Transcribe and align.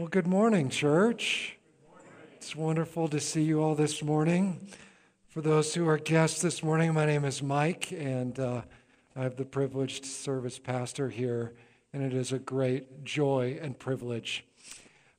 Well, 0.00 0.08
good 0.08 0.26
morning, 0.26 0.70
church. 0.70 1.58
It's 2.36 2.56
wonderful 2.56 3.06
to 3.08 3.20
see 3.20 3.42
you 3.42 3.62
all 3.62 3.74
this 3.74 4.02
morning. 4.02 4.66
For 5.28 5.42
those 5.42 5.74
who 5.74 5.86
are 5.90 5.98
guests 5.98 6.40
this 6.40 6.62
morning, 6.62 6.94
my 6.94 7.04
name 7.04 7.26
is 7.26 7.42
Mike, 7.42 7.92
and 7.92 8.40
uh, 8.40 8.62
I 9.14 9.22
have 9.22 9.36
the 9.36 9.44
privilege 9.44 10.00
to 10.00 10.08
serve 10.08 10.46
as 10.46 10.58
pastor 10.58 11.10
here, 11.10 11.52
and 11.92 12.02
it 12.02 12.14
is 12.14 12.32
a 12.32 12.38
great 12.38 13.04
joy 13.04 13.58
and 13.60 13.78
privilege. 13.78 14.46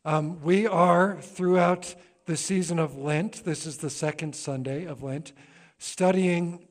Um, 0.04 0.42
we 0.42 0.66
are 0.66 1.22
throughout 1.22 1.94
the 2.26 2.36
season 2.36 2.80
of 2.80 2.98
Lent, 2.98 3.46
this 3.46 3.68
is 3.68 3.78
the 3.78 3.90
second 3.92 4.36
Sunday 4.36 4.86
of 4.86 5.04
Lent, 5.04 5.32
studying 5.78 6.66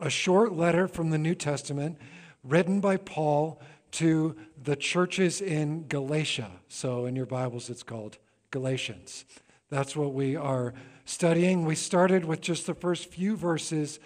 a 0.00 0.10
short 0.10 0.52
letter 0.52 0.88
from 0.88 1.10
the 1.10 1.18
New 1.18 1.36
Testament 1.36 1.96
written 2.42 2.80
by 2.80 2.96
Paul 2.96 3.60
to 3.96 4.36
the 4.62 4.76
churches 4.76 5.40
in 5.40 5.86
Galatia. 5.88 6.50
So 6.68 7.06
in 7.06 7.16
your 7.16 7.24
Bibles, 7.24 7.70
it's 7.70 7.82
called 7.82 8.18
Galatians. 8.50 9.24
That's 9.70 9.96
what 9.96 10.12
we 10.12 10.36
are 10.36 10.74
studying. 11.06 11.64
We 11.64 11.76
started 11.76 12.26
with 12.26 12.42
just 12.42 12.66
the 12.66 12.74
first 12.74 13.10
few 13.10 13.36
verses 13.36 13.98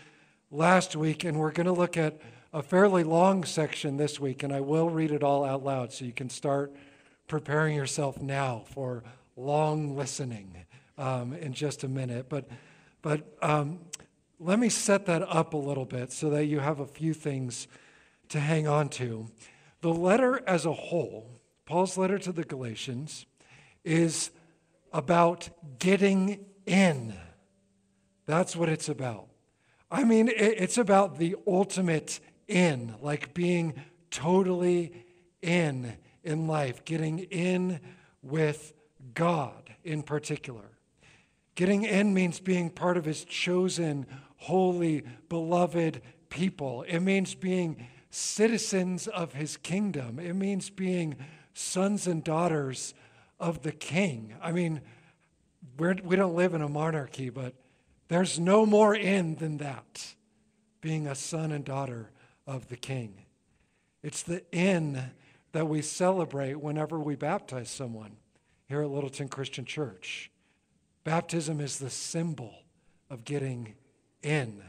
last 0.49 0.95
week, 0.95 1.25
and 1.25 1.41
we're 1.41 1.51
going 1.51 1.67
to 1.67 1.73
look 1.73 1.97
at 1.97 2.21
a 2.53 2.63
fairly 2.63 3.03
long 3.03 3.43
section 3.43 3.97
this 3.97 4.21
week, 4.21 4.45
and 4.45 4.53
I 4.53 4.61
will 4.61 4.89
read 4.89 5.11
it 5.11 5.25
all 5.25 5.45
out 5.45 5.65
loud 5.65 5.93
so 5.93 6.05
you 6.05 6.13
can 6.13 6.31
start 6.31 6.73
preparing 7.27 7.75
yourself 7.75 8.23
now 8.23 8.63
for 8.67 9.03
long 9.37 9.97
listening 9.97 10.55
um, 10.99 11.33
in 11.33 11.53
just 11.53 11.83
a 11.83 11.89
minute. 11.89 12.29
But, 12.29 12.49
but 13.03 13.37
um, 13.43 13.81
let 14.39 14.61
me 14.61 14.69
set 14.69 15.07
that 15.07 15.23
up 15.23 15.53
a 15.53 15.57
little 15.57 15.85
bit 15.85 16.13
so 16.13 16.31
that 16.31 16.45
you 16.45 16.61
have 16.61 16.79
a 16.79 16.87
few 16.87 17.13
things 17.13 17.67
to 18.29 18.39
hang 18.39 18.69
on 18.69 18.89
to. 18.91 19.27
The 19.81 19.93
letter 19.93 20.43
as 20.47 20.67
a 20.67 20.73
whole, 20.73 21.41
Paul's 21.65 21.97
letter 21.97 22.19
to 22.19 22.33
the 22.33 22.45
Galatians, 22.45 23.27
is 23.85 24.31
about 24.93 25.49
getting 25.79 26.45
in. 26.67 27.15
That's 28.27 28.55
what 28.55 28.69
it's 28.69 28.89
about. 28.89 29.29
I 29.91 30.05
mean, 30.05 30.31
it's 30.35 30.79
about 30.79 31.19
the 31.19 31.37
ultimate 31.47 32.21
in, 32.47 32.95
like 33.01 33.35
being 33.35 33.75
totally 34.11 35.05
in 35.43 35.97
in 36.23 36.47
life, 36.47 36.85
getting 36.85 37.21
in 37.21 37.81
with 38.23 38.75
God 39.15 39.75
in 39.85 40.03
particular. 40.03 40.71
Getting 41.55 41.85
in 41.85 42.15
means 42.15 42.41
being 42.41 42.71
part 42.71 42.97
of 42.97 43.05
his 43.05 43.25
chosen, 43.25 44.07
holy, 44.37 45.03
beloved 45.29 46.03
people. 46.29 46.83
It 46.83 47.01
means 47.01 47.35
being 47.35 47.87
citizens 48.11 49.07
of 49.07 49.35
his 49.35 49.57
kingdom. 49.57 50.19
It 50.19 50.35
means 50.35 50.69
being 50.69 51.17
sons 51.55 52.07
and 52.07 52.23
daughters 52.23 52.95
of 53.39 53.63
the 53.63 53.73
king. 53.73 54.35
I 54.43 54.53
mean, 54.53 54.81
we're, 55.79 55.97
we 56.03 56.17
do 56.17 56.23
not 56.23 56.35
live 56.35 56.55
in 56.55 56.63
a 56.63 56.69
monarchy, 56.69 57.31
but 57.31 57.55
there's 58.09 58.39
no 58.39 58.67
more 58.67 58.95
in 58.95 59.37
than 59.37 59.59
that 59.59 60.15
being 60.81 61.07
a 61.07 61.15
son 61.15 61.53
and 61.53 61.65
daughter 61.65 62.11
of 62.47 62.69
the 62.69 62.77
king. 62.77 63.15
It's 64.03 64.23
the 64.23 64.43
in 64.51 65.11
that 65.53 65.69
we 65.69 65.83
celebrate 65.83 66.61
whenever 66.61 66.99
we 66.99 67.17
baptize 67.17 67.71
someone 67.71 68.17
here 68.67 68.83
at 68.83 68.91
Littleton 68.91 69.29
Christian 69.29 69.65
Church. 69.65 70.31
Baptism 71.05 71.61
is 71.61 71.79
the 71.79 71.91
symbol 71.91 72.63
of 73.09 73.25
getting 73.25 73.75
in. 74.23 74.63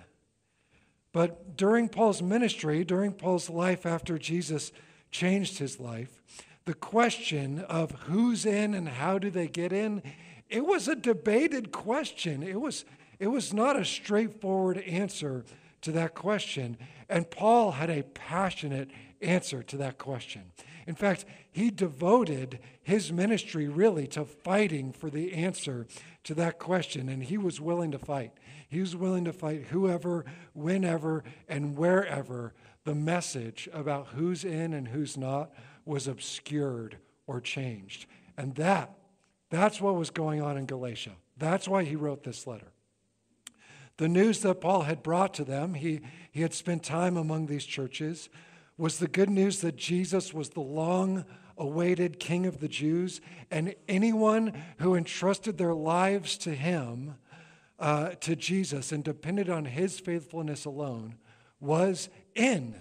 But 1.14 1.58
during 1.58 1.90
Paul's 1.90 2.22
ministry, 2.22 2.84
during 2.84 3.12
Paul's 3.14 3.50
life 3.50 3.86
after 3.86 4.18
Jesus 4.18 4.72
changed 5.12 5.58
his 5.58 5.80
life, 5.80 6.22
the 6.66 6.74
question 6.74 7.60
of 7.60 7.92
who's 8.04 8.46
in 8.46 8.74
and 8.74 8.88
how 8.88 9.18
do 9.18 9.30
they 9.30 9.48
get 9.48 9.74
in, 9.74 10.02
it 10.50 10.66
was 10.66 10.88
a 10.88 10.96
debated 10.96 11.72
question. 11.72 12.44
It 12.44 12.62
was, 12.62 12.86
it 13.20 13.28
was 13.28 13.54
not 13.54 13.80
a 13.80 13.86
straightforward 13.86 14.78
answer 14.80 15.44
to 15.82 15.92
that 15.94 16.14
question. 16.14 16.78
And 17.10 17.30
Paul 17.30 17.72
had 17.72 17.90
a 17.90 18.04
passionate 18.04 18.90
answer 19.22 19.64
to 19.64 19.78
that 19.78 19.98
question. 19.98 20.52
In 20.88 20.96
fact, 20.96 21.26
he 21.52 21.70
devoted 21.70 22.60
his 22.82 23.12
ministry 23.12 23.68
really 23.68 24.08
to 24.08 24.26
fighting 24.26 24.92
for 24.92 25.10
the 25.10 25.34
answer 25.34 25.88
to 26.24 26.34
that 26.36 26.60
question, 26.60 27.10
and 27.10 27.24
he 27.24 27.38
was 27.38 27.62
willing 27.62 27.92
to 27.92 28.00
fight. 28.00 28.32
He 28.72 28.80
was 28.80 28.96
willing 28.96 29.26
to 29.26 29.34
fight 29.34 29.66
whoever, 29.66 30.24
whenever, 30.54 31.26
and 31.50 31.76
wherever 31.76 32.54
the 32.86 32.96
message 32.96 33.68
about 33.74 34.08
who's 34.16 34.46
in 34.46 34.72
and 34.72 34.88
who's 34.88 35.18
not 35.18 35.52
was 35.84 36.08
obscured 36.08 36.98
or 37.28 37.42
changed. 37.42 38.06
And 38.38 38.56
that, 38.56 38.98
that's 39.50 39.82
what 39.82 39.96
was 39.96 40.10
going 40.10 40.42
on 40.42 40.56
in 40.56 40.68
Galatia. 40.68 41.12
That's 41.36 41.68
why 41.68 41.84
he 41.84 41.98
wrote 41.98 42.24
this 42.24 42.48
letter. 42.48 42.72
The 43.98 44.08
news 44.08 44.40
that 44.40 44.62
Paul 44.62 44.84
had 44.84 45.04
brought 45.04 45.34
to 45.34 45.44
them, 45.44 45.74
he, 45.74 46.00
he 46.32 46.42
had 46.42 46.54
spent 46.54 46.82
time 46.82 47.18
among 47.18 47.48
these 47.48 47.66
churches, 47.66 48.30
was 48.78 49.00
the 49.00 49.08
good 49.10 49.30
news 49.30 49.60
that 49.60 49.76
Jesus 49.76 50.34
was 50.34 50.52
the 50.52 50.62
long 50.62 51.26
awaited 51.58 52.22
King 52.22 52.46
of 52.46 52.62
the 52.62 52.70
Jews, 52.70 53.20
and 53.52 53.76
anyone 53.90 54.54
who 54.78 54.96
entrusted 54.96 55.58
their 55.58 55.74
lives 55.74 56.38
to 56.38 56.56
him 56.56 57.16
uh, 57.82 58.12
to 58.22 58.36
Jesus 58.36 58.92
and 58.92 59.04
depended 59.04 59.50
on 59.50 59.66
his 59.66 60.00
faithfulness 60.00 60.64
alone 60.66 61.16
was 61.60 62.10
in, 62.36 62.76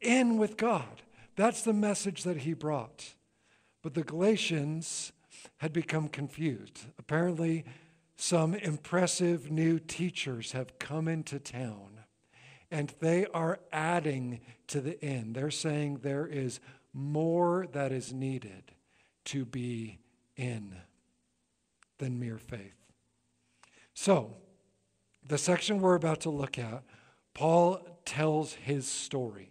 in 0.00 0.38
with 0.38 0.56
God. 0.56 1.02
That's 1.36 1.62
the 1.62 1.74
message 1.74 2.24
that 2.24 2.38
he 2.38 2.54
brought. 2.54 3.14
But 3.82 3.94
the 3.94 4.02
Galatians 4.02 5.12
had 5.58 5.72
become 5.72 6.08
confused. 6.08 6.86
Apparently, 6.98 7.64
some 8.16 8.54
impressive 8.54 9.50
new 9.50 9.78
teachers 9.78 10.52
have 10.52 10.78
come 10.78 11.06
into 11.06 11.38
town 11.38 12.00
and 12.70 12.94
they 13.00 13.26
are 13.26 13.60
adding 13.70 14.40
to 14.68 14.80
the 14.80 14.98
in. 15.04 15.34
They're 15.34 15.50
saying 15.50 16.00
there 16.02 16.26
is 16.26 16.60
more 16.92 17.66
that 17.72 17.92
is 17.92 18.12
needed 18.12 18.72
to 19.26 19.44
be 19.44 19.98
in 20.36 20.74
than 21.98 22.18
mere 22.18 22.38
faith. 22.38 22.74
So, 23.94 24.36
the 25.28 25.38
section 25.38 25.80
we're 25.80 25.94
about 25.94 26.20
to 26.20 26.30
look 26.30 26.58
at, 26.58 26.82
Paul 27.34 27.86
tells 28.04 28.54
his 28.54 28.86
story. 28.86 29.50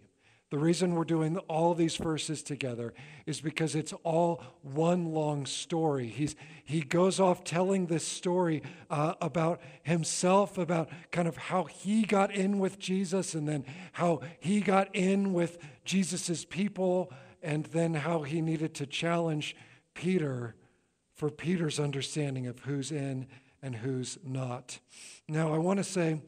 The 0.50 0.58
reason 0.58 0.94
we're 0.94 1.04
doing 1.04 1.38
all 1.48 1.74
these 1.74 1.96
verses 1.96 2.42
together 2.42 2.94
is 3.26 3.40
because 3.40 3.74
it's 3.74 3.92
all 4.04 4.42
one 4.62 5.06
long 5.06 5.44
story. 5.44 6.06
He's, 6.06 6.36
he 6.64 6.82
goes 6.82 7.18
off 7.18 7.42
telling 7.42 7.86
this 7.86 8.06
story 8.06 8.62
uh, 8.88 9.14
about 9.20 9.60
himself, 9.82 10.56
about 10.56 10.88
kind 11.10 11.26
of 11.26 11.36
how 11.36 11.64
he 11.64 12.04
got 12.04 12.32
in 12.32 12.60
with 12.60 12.78
Jesus, 12.78 13.34
and 13.34 13.48
then 13.48 13.64
how 13.92 14.20
he 14.38 14.60
got 14.60 14.94
in 14.94 15.32
with 15.32 15.58
Jesus' 15.84 16.44
people, 16.44 17.12
and 17.42 17.66
then 17.66 17.94
how 17.94 18.22
he 18.22 18.40
needed 18.40 18.72
to 18.74 18.86
challenge 18.86 19.56
Peter 19.94 20.54
for 21.12 21.28
Peter's 21.28 21.80
understanding 21.80 22.46
of 22.46 22.60
who's 22.60 22.92
in 22.92 23.26
and 23.62 23.76
who's 23.76 24.18
not. 24.24 24.78
Now, 25.28 25.54
I 25.54 25.58
want 25.58 25.78
to 25.78 25.84
say 25.84 26.20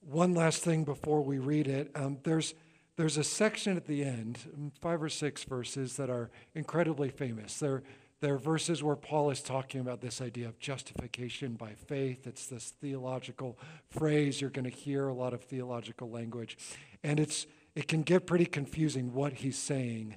one 0.00 0.34
last 0.34 0.62
thing 0.62 0.84
before 0.84 1.22
we 1.22 1.38
read 1.38 1.68
it. 1.68 1.90
Um, 1.94 2.18
there's, 2.22 2.54
there's 2.96 3.16
a 3.16 3.24
section 3.24 3.76
at 3.76 3.86
the 3.86 4.02
end, 4.04 4.38
five 4.80 5.02
or 5.02 5.08
six 5.08 5.44
verses, 5.44 5.96
that 5.96 6.10
are 6.10 6.30
incredibly 6.54 7.10
famous. 7.10 7.58
They're, 7.58 7.82
they're 8.20 8.38
verses 8.38 8.82
where 8.82 8.96
Paul 8.96 9.30
is 9.30 9.40
talking 9.40 9.80
about 9.80 10.00
this 10.00 10.20
idea 10.20 10.48
of 10.48 10.58
justification 10.58 11.54
by 11.54 11.72
faith. 11.72 12.26
It's 12.26 12.46
this 12.46 12.74
theological 12.80 13.58
phrase. 13.90 14.40
You're 14.40 14.50
going 14.50 14.70
to 14.70 14.76
hear 14.76 15.08
a 15.08 15.14
lot 15.14 15.32
of 15.32 15.42
theological 15.42 16.10
language. 16.10 16.58
And 17.02 17.18
it's, 17.18 17.46
it 17.74 17.88
can 17.88 18.02
get 18.02 18.26
pretty 18.26 18.46
confusing 18.46 19.14
what 19.14 19.34
he's 19.34 19.58
saying. 19.58 20.16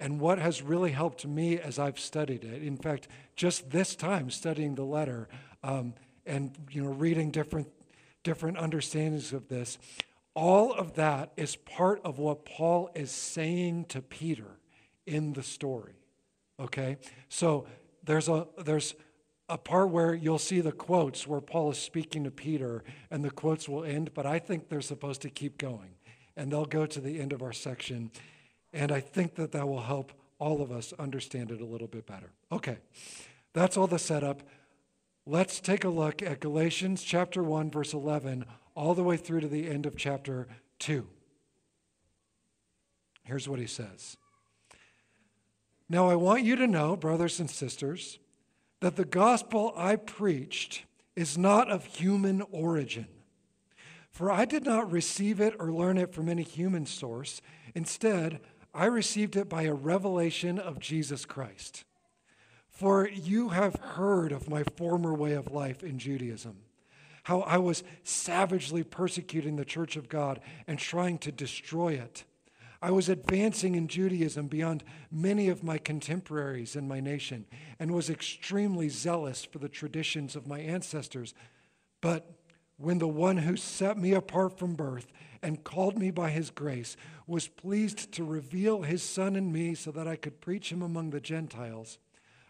And 0.00 0.20
what 0.20 0.38
has 0.38 0.60
really 0.60 0.90
helped 0.90 1.26
me 1.26 1.58
as 1.58 1.78
I've 1.78 1.98
studied 1.98 2.44
it, 2.44 2.62
in 2.62 2.76
fact, 2.76 3.08
just 3.36 3.70
this 3.70 3.94
time 3.94 4.30
studying 4.30 4.74
the 4.74 4.84
letter, 4.84 5.28
um, 5.62 5.94
and 6.26 6.56
you 6.70 6.82
know, 6.82 6.90
reading 6.90 7.30
different, 7.30 7.68
different 8.22 8.58
understandings 8.58 9.32
of 9.32 9.48
this, 9.48 9.78
all 10.34 10.72
of 10.72 10.94
that 10.94 11.32
is 11.36 11.56
part 11.56 12.00
of 12.04 12.18
what 12.18 12.44
Paul 12.44 12.90
is 12.94 13.10
saying 13.10 13.86
to 13.86 14.02
Peter 14.02 14.58
in 15.06 15.32
the 15.32 15.42
story. 15.42 15.94
Okay? 16.58 16.96
So 17.28 17.66
there's 18.02 18.28
a 18.28 18.46
there's 18.64 18.94
a 19.48 19.58
part 19.58 19.90
where 19.90 20.14
you'll 20.14 20.38
see 20.38 20.60
the 20.60 20.72
quotes 20.72 21.26
where 21.26 21.40
Paul 21.40 21.70
is 21.72 21.78
speaking 21.78 22.24
to 22.24 22.30
Peter 22.30 22.82
and 23.10 23.22
the 23.22 23.30
quotes 23.30 23.68
will 23.68 23.84
end, 23.84 24.14
but 24.14 24.24
I 24.24 24.38
think 24.38 24.68
they're 24.68 24.80
supposed 24.80 25.22
to 25.22 25.30
keep 25.30 25.58
going. 25.58 25.90
And 26.36 26.50
they'll 26.50 26.64
go 26.64 26.86
to 26.86 27.00
the 27.00 27.20
end 27.20 27.32
of 27.32 27.42
our 27.42 27.52
section. 27.52 28.10
And 28.74 28.90
I 28.90 29.00
think 29.00 29.36
that 29.36 29.52
that 29.52 29.66
will 29.66 29.82
help 29.82 30.12
all 30.38 30.60
of 30.60 30.72
us 30.72 30.92
understand 30.98 31.50
it 31.52 31.60
a 31.60 31.64
little 31.64 31.86
bit 31.86 32.06
better. 32.06 32.32
Okay. 32.52 32.78
That's 33.54 33.76
all 33.76 33.86
the 33.86 34.00
setup. 34.00 34.42
Let's 35.24 35.60
take 35.60 35.84
a 35.84 35.88
look 35.88 36.20
at 36.20 36.40
Galatians 36.40 37.02
chapter 37.02 37.42
1, 37.42 37.70
verse 37.70 37.94
11, 37.94 38.44
all 38.74 38.94
the 38.94 39.04
way 39.04 39.16
through 39.16 39.40
to 39.40 39.48
the 39.48 39.70
end 39.70 39.86
of 39.86 39.96
chapter 39.96 40.48
2. 40.80 41.06
Here's 43.22 43.48
what 43.48 43.60
he 43.60 43.66
says 43.66 44.16
Now, 45.88 46.10
I 46.10 46.16
want 46.16 46.42
you 46.42 46.56
to 46.56 46.66
know, 46.66 46.96
brothers 46.96 47.38
and 47.38 47.48
sisters, 47.48 48.18
that 48.80 48.96
the 48.96 49.04
gospel 49.04 49.72
I 49.76 49.96
preached 49.96 50.84
is 51.14 51.38
not 51.38 51.70
of 51.70 51.86
human 51.86 52.42
origin. 52.50 53.06
For 54.10 54.30
I 54.30 54.44
did 54.44 54.64
not 54.64 54.92
receive 54.92 55.40
it 55.40 55.56
or 55.58 55.72
learn 55.72 55.96
it 55.98 56.12
from 56.12 56.28
any 56.28 56.42
human 56.42 56.86
source. 56.86 57.40
Instead, 57.74 58.40
I 58.74 58.86
received 58.86 59.36
it 59.36 59.48
by 59.48 59.62
a 59.62 59.72
revelation 59.72 60.58
of 60.58 60.80
Jesus 60.80 61.24
Christ. 61.24 61.84
For 62.68 63.08
you 63.08 63.50
have 63.50 63.76
heard 63.76 64.32
of 64.32 64.48
my 64.48 64.64
former 64.76 65.14
way 65.14 65.32
of 65.34 65.52
life 65.52 65.84
in 65.84 66.00
Judaism, 66.00 66.56
how 67.22 67.42
I 67.42 67.58
was 67.58 67.84
savagely 68.02 68.82
persecuting 68.82 69.54
the 69.54 69.64
church 69.64 69.94
of 69.96 70.08
God 70.08 70.40
and 70.66 70.76
trying 70.76 71.18
to 71.18 71.30
destroy 71.30 71.92
it. 71.92 72.24
I 72.82 72.90
was 72.90 73.08
advancing 73.08 73.76
in 73.76 73.86
Judaism 73.86 74.48
beyond 74.48 74.82
many 75.10 75.48
of 75.48 75.62
my 75.62 75.78
contemporaries 75.78 76.74
in 76.74 76.88
my 76.88 76.98
nation 76.98 77.46
and 77.78 77.92
was 77.92 78.10
extremely 78.10 78.88
zealous 78.88 79.44
for 79.44 79.58
the 79.58 79.68
traditions 79.68 80.34
of 80.34 80.48
my 80.48 80.58
ancestors. 80.58 81.32
But 82.00 82.28
when 82.76 82.98
the 82.98 83.08
one 83.08 83.38
who 83.38 83.56
set 83.56 83.96
me 83.96 84.12
apart 84.12 84.58
from 84.58 84.74
birth 84.74 85.12
and 85.44 85.62
called 85.62 85.98
me 85.98 86.10
by 86.10 86.30
his 86.30 86.50
grace 86.50 86.96
was 87.26 87.46
pleased 87.46 88.10
to 88.12 88.24
reveal 88.24 88.82
his 88.82 89.02
son 89.02 89.36
in 89.36 89.52
me 89.52 89.74
so 89.74 89.90
that 89.92 90.08
I 90.08 90.16
could 90.16 90.40
preach 90.40 90.72
him 90.72 90.82
among 90.82 91.10
the 91.10 91.20
Gentiles, 91.20 91.98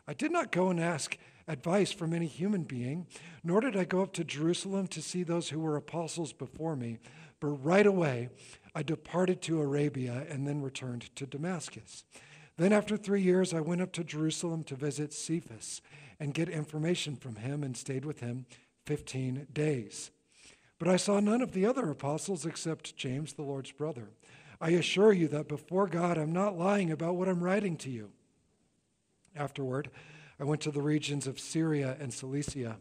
I 0.06 0.14
did 0.14 0.30
not 0.32 0.52
go 0.52 0.70
and 0.70 0.80
ask 0.80 1.18
advice 1.48 1.92
from 1.92 2.14
any 2.14 2.26
human 2.26 2.62
being, 2.62 3.06
nor 3.42 3.60
did 3.60 3.76
I 3.76 3.84
go 3.84 4.02
up 4.02 4.12
to 4.14 4.24
Jerusalem 4.24 4.86
to 4.88 5.02
see 5.02 5.22
those 5.22 5.50
who 5.50 5.60
were 5.60 5.76
apostles 5.76 6.32
before 6.32 6.76
me, 6.76 6.98
but 7.40 7.48
right 7.48 7.86
away 7.86 8.30
I 8.74 8.82
departed 8.82 9.42
to 9.42 9.60
Arabia 9.60 10.26
and 10.30 10.46
then 10.46 10.62
returned 10.62 11.14
to 11.16 11.26
Damascus. 11.26 12.04
Then, 12.56 12.72
after 12.72 12.96
three 12.96 13.22
years, 13.22 13.52
I 13.52 13.60
went 13.60 13.82
up 13.82 13.92
to 13.92 14.04
Jerusalem 14.04 14.62
to 14.64 14.76
visit 14.76 15.12
Cephas 15.12 15.82
and 16.20 16.32
get 16.32 16.48
information 16.48 17.16
from 17.16 17.36
him 17.36 17.64
and 17.64 17.76
stayed 17.76 18.04
with 18.04 18.20
him 18.20 18.46
15 18.86 19.48
days. 19.52 20.12
But 20.78 20.88
I 20.88 20.96
saw 20.96 21.20
none 21.20 21.40
of 21.40 21.52
the 21.52 21.66
other 21.66 21.90
apostles 21.90 22.44
except 22.44 22.96
James, 22.96 23.34
the 23.34 23.42
Lord's 23.42 23.72
brother. 23.72 24.10
I 24.60 24.70
assure 24.70 25.12
you 25.12 25.28
that 25.28 25.48
before 25.48 25.86
God, 25.86 26.18
I'm 26.18 26.32
not 26.32 26.58
lying 26.58 26.90
about 26.90 27.16
what 27.16 27.28
I'm 27.28 27.42
writing 27.42 27.76
to 27.78 27.90
you. 27.90 28.10
Afterward, 29.36 29.90
I 30.38 30.44
went 30.44 30.60
to 30.62 30.70
the 30.70 30.82
regions 30.82 31.26
of 31.26 31.40
Syria 31.40 31.96
and 32.00 32.12
Cilicia. 32.12 32.78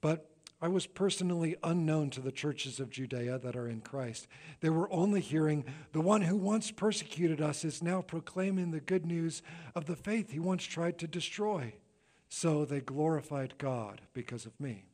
But 0.00 0.30
I 0.62 0.68
was 0.68 0.86
personally 0.86 1.56
unknown 1.62 2.10
to 2.10 2.20
the 2.20 2.32
churches 2.32 2.80
of 2.80 2.90
Judea 2.90 3.38
that 3.38 3.56
are 3.56 3.68
in 3.68 3.80
Christ. 3.80 4.28
They 4.60 4.68
were 4.68 4.92
only 4.92 5.20
hearing, 5.20 5.64
the 5.92 6.02
one 6.02 6.22
who 6.22 6.36
once 6.36 6.70
persecuted 6.70 7.40
us 7.40 7.64
is 7.64 7.82
now 7.82 8.02
proclaiming 8.02 8.70
the 8.70 8.80
good 8.80 9.06
news 9.06 9.40
of 9.74 9.86
the 9.86 9.96
faith 9.96 10.30
he 10.30 10.38
once 10.38 10.64
tried 10.64 10.98
to 10.98 11.06
destroy. 11.06 11.74
So 12.28 12.64
they 12.64 12.80
glorified 12.80 13.54
God 13.56 14.02
because 14.12 14.44
of 14.44 14.58
me. 14.60 14.84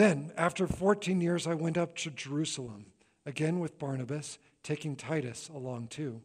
Then, 0.00 0.32
after 0.34 0.66
14 0.66 1.20
years, 1.20 1.46
I 1.46 1.52
went 1.52 1.76
up 1.76 1.94
to 1.96 2.10
Jerusalem, 2.10 2.86
again 3.26 3.60
with 3.60 3.78
Barnabas, 3.78 4.38
taking 4.62 4.96
Titus 4.96 5.50
along 5.50 5.88
too. 5.88 6.22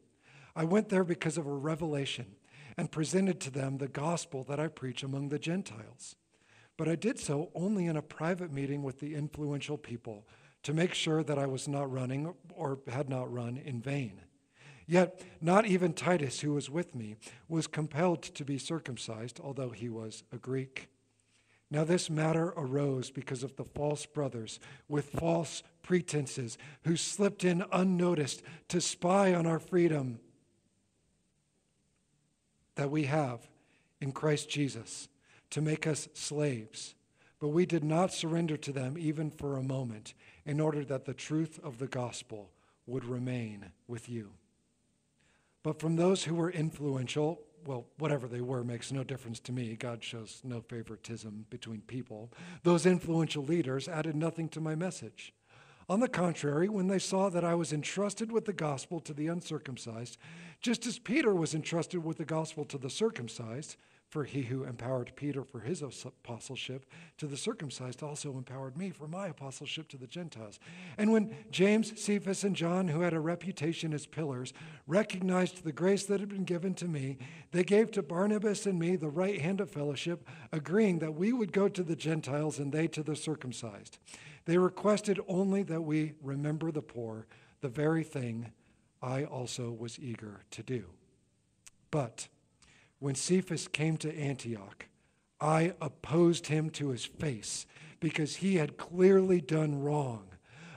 I 0.56 0.64
went 0.64 0.88
there 0.88 1.04
because 1.04 1.38
of 1.38 1.46
a 1.46 1.52
revelation 1.52 2.38
and 2.78 2.90
presented 2.90 3.42
to 3.42 3.52
them 3.52 3.78
the 3.78 3.90
gospel 3.90 4.46
that 4.46 4.62
I 4.62 4.70
preach 4.70 5.04
among 5.04 5.28
the 5.28 5.40
Gentiles. 5.40 6.16
But 6.78 6.88
I 6.88 6.96
did 6.96 7.20
so 7.20 7.50
only 7.54 7.88
in 7.88 7.98
a 7.98 8.02
private 8.02 8.54
meeting 8.54 8.82
with 8.82 9.02
the 9.02 9.14
influential 9.14 9.78
people 9.78 10.26
to 10.64 10.74
make 10.74 10.94
sure 10.94 11.22
that 11.22 11.38
I 11.38 11.46
was 11.46 11.68
not 11.68 11.92
running 11.92 12.34
or 12.54 12.80
had 12.88 13.10
not 13.10 13.30
run 13.30 13.58
in 13.58 13.82
vain. 13.82 14.22
Yet, 14.88 15.22
not 15.42 15.66
even 15.66 15.92
Titus, 15.92 16.40
who 16.40 16.54
was 16.54 16.70
with 16.70 16.96
me, 16.96 17.18
was 17.50 17.68
compelled 17.68 18.24
to 18.24 18.46
be 18.46 18.58
circumcised, 18.58 19.42
although 19.44 19.72
he 19.72 19.90
was 19.90 20.24
a 20.32 20.38
Greek. 20.38 20.88
Now, 21.76 21.84
this 21.84 22.10
matter 22.10 22.54
arose 22.56 23.12
because 23.12 23.44
of 23.44 23.58
the 23.58 23.66
false 23.66 24.06
brothers 24.06 24.62
with 24.88 25.10
false 25.10 25.62
pretenses 25.84 26.58
who 26.86 26.96
slipped 26.96 27.44
in 27.44 27.66
unnoticed 27.70 28.44
to 28.70 28.80
spy 28.80 29.34
on 29.34 29.46
our 29.46 29.60
freedom 29.60 30.22
that 32.76 32.90
we 32.90 33.04
have 33.04 33.50
in 34.00 34.14
Christ 34.14 34.48
Jesus 34.50 35.10
to 35.50 35.60
make 35.60 35.86
us 35.86 36.08
slaves. 36.14 36.96
But 37.42 37.50
we 37.50 37.66
did 37.66 37.84
not 37.84 38.14
surrender 38.14 38.56
to 38.56 38.72
them 38.72 38.96
even 38.98 39.30
for 39.30 39.58
a 39.58 39.62
moment 39.62 40.14
in 40.46 40.62
order 40.62 40.86
that 40.86 41.04
the 41.04 41.14
truth 41.14 41.60
of 41.62 41.80
the 41.80 41.88
gospel 41.88 42.52
would 42.88 43.04
remain 43.04 43.74
with 43.86 44.08
you. 44.08 44.32
But 45.62 45.82
from 45.82 45.98
those 45.98 46.24
who 46.24 46.36
were 46.36 46.52
influential, 46.52 47.42
well, 47.66 47.86
whatever 47.98 48.28
they 48.28 48.42
were 48.42 48.64
makes 48.64 48.92
no 48.92 49.04
difference 49.04 49.40
to 49.42 49.52
me. 49.52 49.76
God 49.76 50.04
shows 50.04 50.42
no 50.44 50.62
favoritism 50.62 51.46
between 51.50 51.82
people. 51.82 52.32
Those 52.64 52.86
influential 52.86 53.44
leaders 53.44 53.88
added 53.88 54.16
nothing 54.16 54.50
to 54.50 54.62
my 54.62 54.76
message. 54.76 55.34
On 55.88 56.00
the 56.00 56.08
contrary, 56.08 56.68
when 56.68 56.88
they 56.88 56.98
saw 56.98 57.30
that 57.30 57.44
I 57.44 57.54
was 57.54 57.72
entrusted 57.72 58.32
with 58.32 58.46
the 58.46 58.54
gospel 58.54 59.00
to 59.02 59.14
the 59.14 59.28
uncircumcised, 59.28 60.18
just 60.60 60.88
as 60.88 60.98
Peter 60.98 61.34
was 61.36 61.54
entrusted 61.54 62.04
with 62.04 62.18
the 62.18 62.26
gospel 62.26 62.66
to 62.66 62.78
the 62.78 62.90
circumcised, 62.90 63.76
for 64.10 64.24
he 64.24 64.44
who 64.44 64.64
empowered 64.64 65.12
Peter 65.16 65.44
for 65.44 65.60
his 65.60 65.82
apostleship 65.82 66.86
to 67.18 67.28
the 67.28 67.36
circumcised 67.36 68.02
also 68.02 68.38
empowered 68.38 68.78
me 68.78 68.90
for 68.90 69.08
my 69.08 69.28
apostleship 69.28 69.88
to 69.90 69.98
the 69.98 70.08
Gentiles. 70.08 70.60
And 70.98 71.12
when 71.12 71.36
James, 71.52 72.00
Cephas, 72.00 72.44
and 72.44 72.56
John, 72.56 72.88
who 72.88 73.02
had 73.02 73.14
a 73.14 73.20
reputation 73.20 73.94
as 73.94 74.06
pillars, 74.06 74.54
recognized 74.88 75.64
the 75.64 75.72
grace 75.72 76.06
that 76.06 76.20
had 76.20 76.30
been 76.30 76.46
given 76.46 76.74
to 76.76 76.88
me, 76.88 77.18
they 77.52 77.64
gave 77.64 77.92
to 77.92 78.04
Barnabas 78.04 78.66
and 78.66 78.80
me 78.80 78.96
the 78.96 79.10
right 79.10 79.42
hand 79.42 79.60
of 79.60 79.70
fellowship, 79.70 80.28
agreeing 80.52 81.00
that 81.00 81.16
we 81.16 81.34
would 81.34 81.52
go 81.52 81.68
to 81.68 81.84
the 81.84 81.96
Gentiles 81.96 82.60
and 82.60 82.72
they 82.72 82.88
to 82.88 83.04
the 83.04 83.16
circumcised. 83.16 83.98
They 84.46 84.58
requested 84.58 85.20
only 85.28 85.64
that 85.64 85.82
we 85.82 86.14
remember 86.22 86.72
the 86.72 86.82
poor, 86.82 87.26
the 87.62 87.70
very 87.70 88.04
thing 88.04 88.52
I 89.02 89.24
also 89.24 89.72
was 89.72 90.00
eager 90.00 90.46
to 90.52 90.64
do. 90.64 90.86
But 91.92 92.28
when 93.00 93.16
Cephas 93.16 93.68
came 93.68 93.98
to 93.98 94.18
Antioch, 94.18 94.88
I 95.40 95.74
opposed 95.82 96.48
him 96.48 96.70
to 96.72 96.90
his 96.90 97.06
face 97.06 97.66
because 98.00 98.38
he 98.38 98.56
had 98.56 98.78
clearly 98.78 99.42
done 99.42 99.82
wrong. 99.82 100.28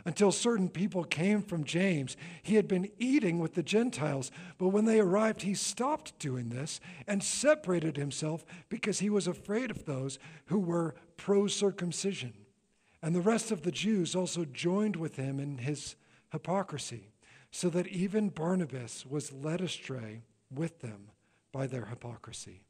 Until 0.05 0.33
certain 0.33 0.69
people 0.71 1.05
came 1.05 1.43
from 1.43 1.65
James, 1.65 2.17
he 2.43 2.55
had 2.55 2.67
been 2.67 2.91
eating 2.99 3.39
with 3.39 3.55
the 3.55 3.63
Gentiles, 3.63 4.31
but 4.57 4.69
when 4.69 4.87
they 4.87 5.01
arrived, 5.01 5.43
he 5.43 5.55
stopped 5.55 6.19
doing 6.19 6.49
this 6.49 6.81
and 7.07 7.23
separated 7.23 7.97
himself 7.97 8.45
because 8.69 9.01
he 9.01 9.11
was 9.11 9.27
afraid 9.27 9.71
of 9.71 9.85
those 9.85 10.19
who 10.47 10.59
were 10.59 10.95
pro 11.17 11.47
circumcision. 11.47 12.33
And 13.03 13.15
the 13.15 13.21
rest 13.21 13.51
of 13.51 13.63
the 13.63 13.71
Jews 13.71 14.17
also 14.17 14.45
joined 14.45 14.97
with 14.97 15.17
him 15.17 15.39
in 15.39 15.59
his 15.59 15.95
hypocrisy, 16.33 17.11
so 17.51 17.69
that 17.71 17.87
even 17.89 18.31
Barnabas 18.31 19.05
was 19.05 19.33
led 19.33 19.61
astray 19.61 20.23
with 20.51 20.81
them 20.81 21.11
by 21.59 21.67
their 21.67 21.87
hypocrisy. 21.87 22.61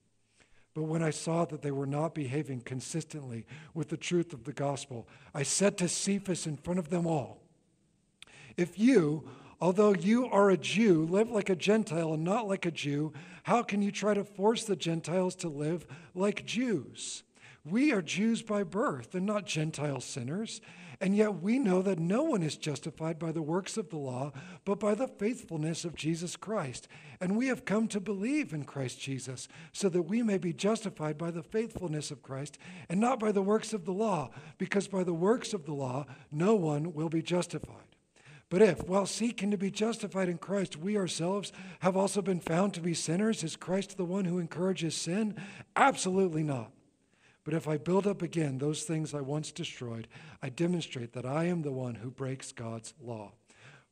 But 0.72 0.84
when 0.84 1.02
I 1.02 1.10
saw 1.10 1.44
that 1.44 1.60
they 1.60 1.70
were 1.70 1.84
not 1.84 2.14
behaving 2.14 2.62
consistently 2.62 3.44
with 3.74 3.90
the 3.90 3.98
truth 3.98 4.32
of 4.32 4.44
the 4.44 4.52
gospel, 4.54 5.06
I 5.34 5.42
said 5.42 5.76
to 5.76 5.88
Cephas 5.88 6.46
in 6.46 6.56
front 6.56 6.78
of 6.78 6.88
them 6.88 7.06
all, 7.06 7.42
If 8.56 8.78
you, 8.78 9.28
although 9.60 9.92
you 9.92 10.24
are 10.28 10.48
a 10.48 10.56
Jew, 10.56 11.04
live 11.04 11.30
like 11.30 11.50
a 11.50 11.54
Gentile 11.54 12.14
and 12.14 12.24
not 12.24 12.48
like 12.48 12.64
a 12.64 12.70
Jew, 12.70 13.12
how 13.42 13.62
can 13.62 13.82
you 13.82 13.92
try 13.92 14.14
to 14.14 14.24
force 14.24 14.64
the 14.64 14.74
Gentiles 14.74 15.34
to 15.36 15.50
live 15.50 15.86
like 16.14 16.46
Jews? 16.46 17.24
We 17.66 17.92
are 17.92 18.00
Jews 18.00 18.40
by 18.40 18.62
birth 18.62 19.14
and 19.14 19.26
not 19.26 19.44
Gentile 19.44 20.00
sinners. 20.00 20.62
And 21.00 21.16
yet 21.16 21.40
we 21.40 21.60
know 21.60 21.80
that 21.82 22.00
no 22.00 22.24
one 22.24 22.42
is 22.42 22.56
justified 22.56 23.20
by 23.20 23.30
the 23.30 23.42
works 23.42 23.76
of 23.76 23.88
the 23.88 23.96
law, 23.96 24.32
but 24.64 24.80
by 24.80 24.94
the 24.94 25.06
faithfulness 25.06 25.84
of 25.84 25.94
Jesus 25.94 26.34
Christ. 26.34 26.88
And 27.20 27.36
we 27.36 27.46
have 27.46 27.64
come 27.64 27.86
to 27.88 28.00
believe 28.00 28.52
in 28.52 28.64
Christ 28.64 29.00
Jesus, 29.00 29.46
so 29.72 29.88
that 29.90 30.02
we 30.02 30.22
may 30.24 30.38
be 30.38 30.52
justified 30.52 31.16
by 31.16 31.30
the 31.30 31.44
faithfulness 31.44 32.10
of 32.10 32.22
Christ 32.22 32.58
and 32.88 32.98
not 32.98 33.20
by 33.20 33.30
the 33.30 33.42
works 33.42 33.72
of 33.72 33.84
the 33.84 33.92
law, 33.92 34.30
because 34.58 34.88
by 34.88 35.04
the 35.04 35.14
works 35.14 35.54
of 35.54 35.66
the 35.66 35.74
law 35.74 36.04
no 36.32 36.56
one 36.56 36.92
will 36.92 37.08
be 37.08 37.22
justified. 37.22 37.84
But 38.50 38.62
if, 38.62 38.88
while 38.88 39.06
seeking 39.06 39.50
to 39.50 39.58
be 39.58 39.70
justified 39.70 40.28
in 40.28 40.38
Christ, 40.38 40.76
we 40.76 40.96
ourselves 40.96 41.52
have 41.80 41.96
also 41.96 42.22
been 42.22 42.40
found 42.40 42.74
to 42.74 42.80
be 42.80 42.94
sinners, 42.94 43.44
is 43.44 43.56
Christ 43.56 43.96
the 43.96 44.04
one 44.04 44.24
who 44.24 44.38
encourages 44.38 44.96
sin? 44.96 45.36
Absolutely 45.76 46.42
not. 46.42 46.72
But 47.48 47.56
if 47.56 47.66
I 47.66 47.78
build 47.78 48.06
up 48.06 48.20
again 48.20 48.58
those 48.58 48.82
things 48.82 49.14
I 49.14 49.22
once 49.22 49.50
destroyed, 49.50 50.06
I 50.42 50.50
demonstrate 50.50 51.14
that 51.14 51.24
I 51.24 51.44
am 51.44 51.62
the 51.62 51.72
one 51.72 51.94
who 51.94 52.10
breaks 52.10 52.52
God's 52.52 52.92
law. 53.00 53.32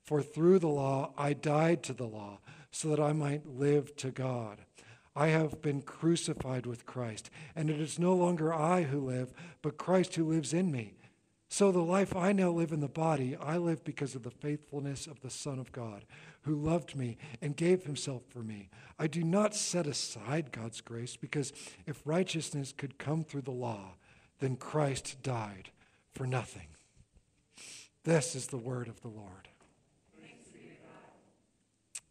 For 0.03 0.21
through 0.21 0.59
the 0.59 0.69
law 0.69 1.15
I 1.17 1.33
died 1.33 1.83
to 1.85 1.95
the 1.95 2.05
law, 2.05 2.41
so 2.71 2.91
that 2.91 3.01
I 3.01 3.15
might 3.15 3.47
live 3.47 3.97
to 3.97 4.11
God. 4.11 4.59
I 5.17 5.29
have 5.29 5.63
been 5.63 5.81
crucified 5.81 6.67
with 6.67 6.85
Christ, 6.85 7.31
and 7.55 7.71
it 7.71 7.81
is 7.81 7.99
no 7.99 8.15
longer 8.15 8.53
I 8.53 8.83
who 8.83 9.01
live, 9.01 9.33
but 9.63 9.79
Christ 9.79 10.17
who 10.17 10.25
lives 10.25 10.53
in 10.53 10.71
me. 10.71 10.99
So 11.49 11.73
the 11.73 11.79
life 11.79 12.15
I 12.15 12.33
now 12.33 12.51
live 12.51 12.73
in 12.73 12.81
the 12.81 12.89
body, 12.89 13.37
I 13.37 13.57
live 13.57 13.83
because 13.85 14.15
of 14.15 14.23
the 14.23 14.31
faithfulness 14.31 15.07
of 15.07 15.21
the 15.21 15.31
Son 15.31 15.59
of 15.59 15.73
God, 15.73 16.05
who 16.47 16.55
loved 16.55 16.95
me 16.95 17.19
and 17.43 17.57
gave 17.57 17.85
himself 17.85 18.23
for 18.29 18.39
me. 18.39 18.71
I 19.01 19.09
do 19.09 19.25
not 19.25 19.55
set 19.55 19.87
aside 19.87 20.53
God's 20.53 20.81
grace 20.81 21.17
because 21.17 21.53
if 21.87 22.01
righteousness 22.05 22.73
could 22.73 22.99
come 22.99 23.25
through 23.25 23.43
the 23.43 23.51
law, 23.51 23.97
then 24.39 24.55
Christ 24.55 25.23
died 25.23 25.71
for 26.13 26.25
nothing. 26.25 26.69
This 28.05 28.37
is 28.37 28.47
the 28.47 28.57
word 28.57 28.87
of 28.87 29.01
the 29.01 29.09
Lord. 29.09 29.49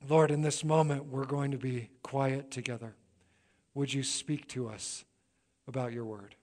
Lord, 0.07 0.31
in 0.31 0.41
this 0.41 0.63
moment, 0.63 1.05
we're 1.05 1.25
going 1.25 1.51
to 1.51 1.57
be 1.57 1.89
quiet 2.03 2.51
together. 2.51 2.93
Would 3.73 3.93
you 3.93 4.03
speak 4.03 4.47
to 4.49 4.67
us 4.67 5.05
about 5.65 5.93
your 5.93 6.05
word? 6.05 6.35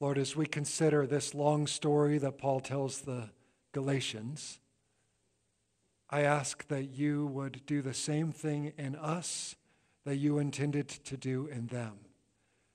Lord, 0.00 0.16
as 0.16 0.34
we 0.34 0.46
consider 0.46 1.06
this 1.06 1.34
long 1.34 1.66
story 1.66 2.16
that 2.18 2.38
Paul 2.38 2.60
tells 2.60 3.02
the 3.02 3.28
Galatians, 3.72 4.58
I 6.08 6.22
ask 6.22 6.66
that 6.68 6.84
you 6.84 7.26
would 7.26 7.66
do 7.66 7.82
the 7.82 7.94
same 7.94 8.32
thing 8.32 8.72
in 8.78 8.96
us 8.96 9.54
that 10.06 10.16
you 10.16 10.38
intended 10.38 10.88
to 10.88 11.16
do 11.18 11.46
in 11.46 11.66
them. 11.66 11.98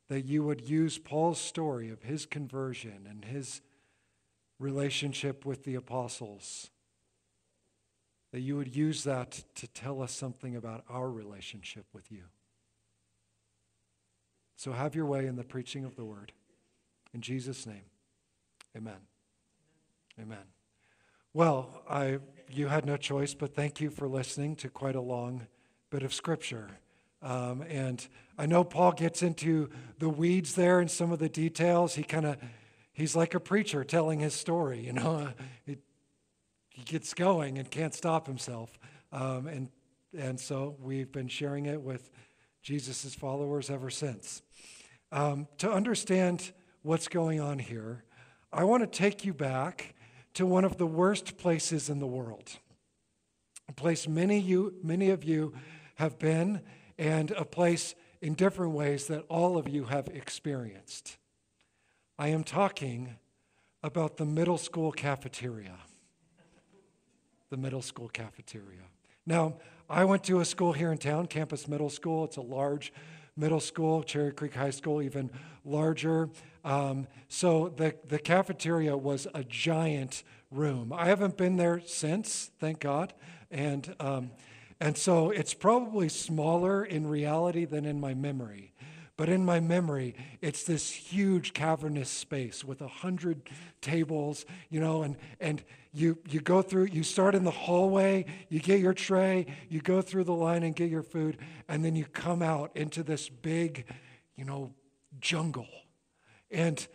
That 0.08 0.26
you 0.26 0.44
would 0.44 0.70
use 0.70 1.00
Paul's 1.00 1.42
story 1.42 1.90
of 1.90 2.04
his 2.04 2.28
conversion 2.28 3.08
and 3.10 3.26
his 3.26 3.62
relationship 4.60 5.46
with 5.46 5.64
the 5.64 5.76
apostles, 5.76 6.70
that 8.32 8.40
you 8.40 8.56
would 8.56 8.74
use 8.74 9.04
that 9.04 9.44
to 9.56 9.68
tell 9.68 10.02
us 10.02 10.12
something 10.12 10.56
about 10.56 10.84
our 10.88 11.10
relationship 11.10 11.86
with 11.92 12.12
you. 12.12 12.26
So 14.56 14.72
have 14.72 14.96
your 14.96 15.08
way 15.08 15.26
in 15.26 15.36
the 15.36 15.44
preaching 15.44 15.84
of 15.84 15.96
the 15.96 16.06
word. 16.06 16.32
In 17.16 17.22
Jesus' 17.22 17.66
name, 17.66 17.86
amen. 18.76 18.98
Amen. 20.22 20.44
Well, 21.34 21.82
I, 21.90 22.20
you 22.52 22.68
had 22.68 22.86
no 22.86 22.98
choice, 22.98 23.34
but 23.34 23.56
thank 23.56 23.80
you 23.80 23.90
for 23.90 24.06
listening 24.06 24.58
to 24.58 24.70
quite 24.70 24.96
a 24.96 25.02
long 25.02 25.48
bit 25.90 26.04
of 26.04 26.14
scripture. 26.14 26.68
Um, 27.22 27.62
and 27.70 28.06
I 28.38 28.48
know 28.48 28.66
Paul 28.66 28.92
gets 28.92 29.24
into 29.24 29.70
the 29.98 30.10
weeds 30.10 30.56
there 30.56 30.82
and 30.82 30.92
some 30.92 31.14
of 31.14 31.20
the 31.20 31.30
details. 31.30 31.96
He 31.96 32.04
kind 32.04 32.26
of, 32.26 32.36
he's 32.92 33.16
like 33.16 33.34
a 33.34 33.40
preacher 33.40 33.86
telling 33.86 34.20
his 34.20 34.34
story, 34.34 34.82
you 34.82 34.92
know. 34.92 35.30
It, 35.66 35.80
he 36.68 36.84
gets 36.84 37.14
going 37.14 37.58
and 37.58 37.72
can't 37.72 37.94
stop 37.94 38.28
himself. 38.28 38.78
Um, 39.14 39.48
and, 39.48 39.70
and 40.18 40.38
so 40.38 40.76
we've 40.82 41.14
been 41.14 41.30
sharing 41.30 41.68
it 41.68 41.82
with 41.82 42.12
Jesus' 42.62 43.16
followers 43.16 43.70
ever 43.70 43.90
since. 43.90 44.42
Um, 45.14 45.48
to 45.60 45.72
understand 45.72 46.52
what's 46.86 47.08
going 47.08 47.42
on 47.42 47.58
here, 47.58 48.04
I 48.54 48.64
want 48.64 48.84
to 48.84 48.88
take 48.88 49.26
you 49.26 49.34
back 49.34 49.96
to 50.36 50.46
one 50.46 50.64
of 50.64 50.78
the 50.78 50.86
worst 50.86 51.36
places 51.36 51.90
in 51.90 51.98
the 51.98 52.06
world. 52.06 52.60
A 53.68 53.74
place 53.74 54.08
many, 54.08 54.40
you, 54.40 54.76
many 54.84 55.10
of 55.10 55.24
you 55.24 55.56
have 55.96 56.20
been, 56.20 56.62
and 57.00 57.32
a 57.32 57.44
place 57.44 57.96
in 58.22 58.36
different 58.36 58.74
ways 58.74 59.08
that 59.08 59.26
all 59.30 59.58
of 59.58 59.68
you 59.68 59.86
have 59.86 60.08
experienced. 60.10 61.18
I 62.20 62.28
am 62.28 62.44
talking 62.44 63.16
about 63.82 64.18
the 64.18 64.26
middle 64.26 64.60
school 64.60 64.92
cafeteria. 64.92 65.78
The 67.50 67.58
middle 67.58 67.82
school 67.82 68.10
cafeteria. 68.10 68.84
Now, 69.26 69.56
I 69.90 70.06
went 70.06 70.24
to 70.26 70.40
a 70.40 70.46
school 70.46 70.74
here 70.74 70.92
in 70.92 71.00
town, 71.00 71.26
Campus 71.26 71.68
Middle 71.68 71.90
School. 71.90 72.26
It's 72.26 72.38
a 72.38 72.42
large 72.42 72.94
middle 73.38 73.60
school, 73.60 74.02
Cherry 74.04 74.32
Creek 74.32 74.54
High 74.54 74.70
School, 74.70 75.02
even 75.02 75.30
larger. 75.66 76.30
Um, 76.64 77.08
so 77.28 77.74
the, 77.76 77.96
the 78.08 78.20
cafeteria 78.20 78.96
was 78.96 79.28
a 79.34 79.44
giant 79.44 80.24
room. 80.52 80.94
I 80.94 81.08
haven't 81.08 81.38
been 81.38 81.58
there 81.58 81.82
since, 81.86 82.52
thank 82.60 82.80
God. 82.80 83.14
And, 83.52 83.94
um, 84.00 84.32
and 84.80 84.98
so 84.98 85.32
it's 85.32 85.54
probably 85.54 86.10
smaller 86.10 86.84
in 86.86 87.08
reality 87.08 87.66
than 87.66 87.86
in 87.86 88.00
my 88.00 88.14
memory. 88.14 88.74
But 89.18 89.30
in 89.30 89.46
my 89.46 89.62
memory, 89.62 90.14
it's 90.42 90.64
this 90.64 90.92
huge 90.92 91.54
cavernous 91.54 92.10
space 92.10 92.66
with 92.66 92.82
a 92.82 92.88
hundred 92.88 93.50
tables, 93.80 94.46
you 94.70 94.82
know, 94.82 95.04
and, 95.04 95.16
and 95.40 95.64
you, 95.94 96.18
you 96.28 96.42
go 96.42 96.62
through, 96.62 96.86
you 96.86 97.04
start 97.04 97.34
in 97.34 97.46
the 97.46 97.52
hallway, 97.52 98.26
you 98.50 98.60
get 98.60 98.82
your 98.82 98.94
tray, 98.94 99.46
you 99.70 99.80
go 99.80 100.02
through 100.02 100.26
the 100.26 100.34
line 100.34 100.64
and 100.64 100.76
get 100.76 100.90
your 100.90 101.04
food, 101.04 101.38
and 101.70 101.86
then 101.86 101.96
you 101.96 102.04
come 102.06 102.42
out 102.42 102.72
into 102.76 103.04
this 103.04 103.30
big, 103.30 103.86
you 104.36 104.44
know, 104.44 104.74
jungle. 105.22 105.70
And 106.52 106.86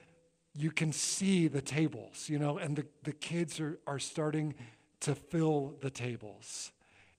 you 0.55 0.71
can 0.71 0.93
see 0.93 1.49
the 1.49 1.63
tables, 1.63 2.29
you 2.29 2.39
know, 2.39 2.59
and 2.59 2.77
the, 2.77 2.87
the 3.05 3.13
kids 3.13 3.61
are, 3.61 3.79
are 3.87 3.99
starting 3.99 4.55
to 5.01 5.15
fill 5.15 5.77
the 5.81 5.91
tables. 5.91 6.73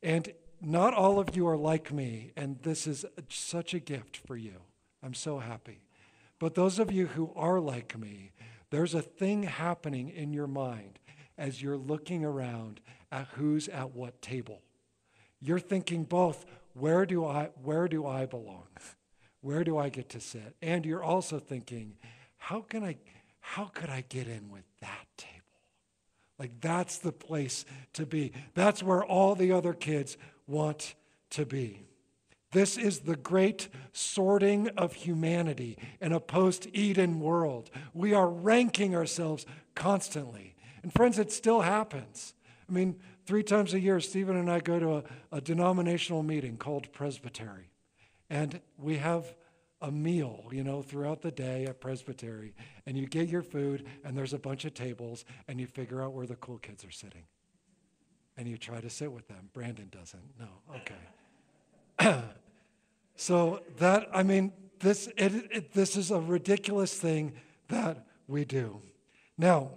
And 0.03 0.31
not 0.61 0.93
all 0.93 1.19
of 1.19 1.35
you 1.35 1.47
are 1.47 1.57
like 1.57 1.91
me, 1.91 2.33
and 2.35 2.61
this 2.61 2.85
is 2.85 3.03
such 3.29 3.73
a 3.73 3.79
gift 3.79 4.17
for 4.17 4.37
you. 4.37 4.61
I'm 5.03 5.13
so 5.13 5.39
happy. 5.39 5.81
But 6.39 6.55
those 6.55 6.79
of 6.79 6.91
you 6.91 7.07
who 7.07 7.31
are 7.35 7.59
like 7.59 7.97
me, 7.97 8.31
there's 8.69 8.93
a 8.93 9.01
thing 9.01 9.43
happening 9.43 10.09
in 10.09 10.33
your 10.33 10.47
mind 10.47 10.99
as 11.37 11.61
you're 11.61 11.77
looking 11.77 12.23
around 12.23 12.79
at 13.11 13.27
who's 13.33 13.67
at 13.67 13.91
what 13.93 14.21
table. 14.21 14.61
You're 15.39 15.59
thinking 15.59 16.03
both, 16.03 16.45
where 16.73 17.05
do 17.05 17.25
I, 17.25 17.49
where 17.61 17.87
do 17.87 18.05
I 18.05 18.25
belong? 18.25 18.67
Where 19.41 19.63
do 19.63 19.77
I 19.77 19.89
get 19.89 20.09
to 20.09 20.19
sit? 20.19 20.55
And 20.61 20.85
you're 20.85 21.03
also 21.03 21.39
thinking, 21.39 21.95
how 22.37 22.61
can 22.61 22.83
I, 22.83 22.97
how 23.39 23.65
could 23.65 23.89
I 23.89 24.03
get 24.07 24.27
in 24.27 24.49
with 24.49 24.63
that 24.81 25.07
table? 25.17 25.41
Like 26.37 26.59
that's 26.61 26.97
the 26.99 27.11
place 27.11 27.65
to 27.93 28.05
be. 28.05 28.31
That's 28.53 28.81
where 28.81 29.03
all 29.03 29.35
the 29.35 29.51
other 29.51 29.73
kids 29.73 30.17
want 30.47 30.95
to 31.31 31.45
be. 31.45 31.85
This 32.51 32.77
is 32.77 33.01
the 33.01 33.15
great 33.15 33.69
sorting 33.93 34.67
of 34.69 34.93
humanity 34.93 35.77
in 36.01 36.11
a 36.11 36.19
post 36.19 36.67
Eden 36.73 37.19
world. 37.21 37.71
We 37.93 38.13
are 38.13 38.27
ranking 38.29 38.93
ourselves 38.95 39.45
constantly. 39.73 40.55
And 40.83 40.91
friends, 40.91 41.17
it 41.17 41.31
still 41.31 41.61
happens. 41.61 42.33
I 42.67 42.73
mean, 42.73 42.99
three 43.25 43.43
times 43.43 43.73
a 43.73 43.79
year, 43.79 43.99
Stephen 43.99 44.35
and 44.35 44.51
I 44.51 44.59
go 44.59 44.79
to 44.79 44.95
a, 44.97 45.03
a 45.31 45.41
denominational 45.41 46.23
meeting 46.23 46.57
called 46.57 46.91
Presbytery. 46.91 47.69
And 48.29 48.59
we 48.77 48.97
have 48.97 49.33
a 49.81 49.91
meal, 49.91 50.45
you 50.51 50.63
know, 50.63 50.81
throughout 50.81 51.21
the 51.21 51.31
day 51.31 51.65
at 51.65 51.79
Presbytery. 51.79 52.53
And 52.85 52.97
you 52.97 53.07
get 53.07 53.29
your 53.29 53.43
food, 53.43 53.85
and 54.03 54.17
there's 54.17 54.33
a 54.33 54.39
bunch 54.39 54.65
of 54.65 54.73
tables, 54.73 55.23
and 55.47 55.59
you 55.59 55.67
figure 55.67 56.01
out 56.01 56.13
where 56.13 56.27
the 56.27 56.35
cool 56.35 56.57
kids 56.57 56.83
are 56.83 56.91
sitting. 56.91 57.23
And 58.37 58.47
you 58.47 58.57
try 58.57 58.81
to 58.81 58.89
sit 58.89 59.11
with 59.11 59.27
them. 59.27 59.49
Brandon 59.53 59.87
doesn't. 59.89 60.21
No, 60.39 60.47
okay. 60.75 60.95
so 63.15 63.61
that, 63.77 64.07
I 64.13 64.23
mean, 64.23 64.53
this, 64.79 65.07
it, 65.17 65.33
it, 65.51 65.73
this 65.73 65.95
is 65.95 66.11
a 66.11 66.19
ridiculous 66.19 66.93
thing 66.93 67.33
that 67.67 68.05
we 68.27 68.45
do. 68.45 68.81
Now, 69.37 69.71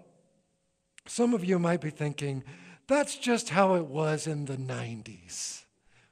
some 1.07 1.35
of 1.35 1.45
you 1.45 1.59
might 1.59 1.81
be 1.81 1.91
thinking, 1.91 2.45
that's 2.87 3.17
just 3.17 3.51
how 3.51 3.75
it 3.75 3.87
was 3.87 4.27
in 4.27 4.47
the 4.47 4.57
90s. 4.57 5.65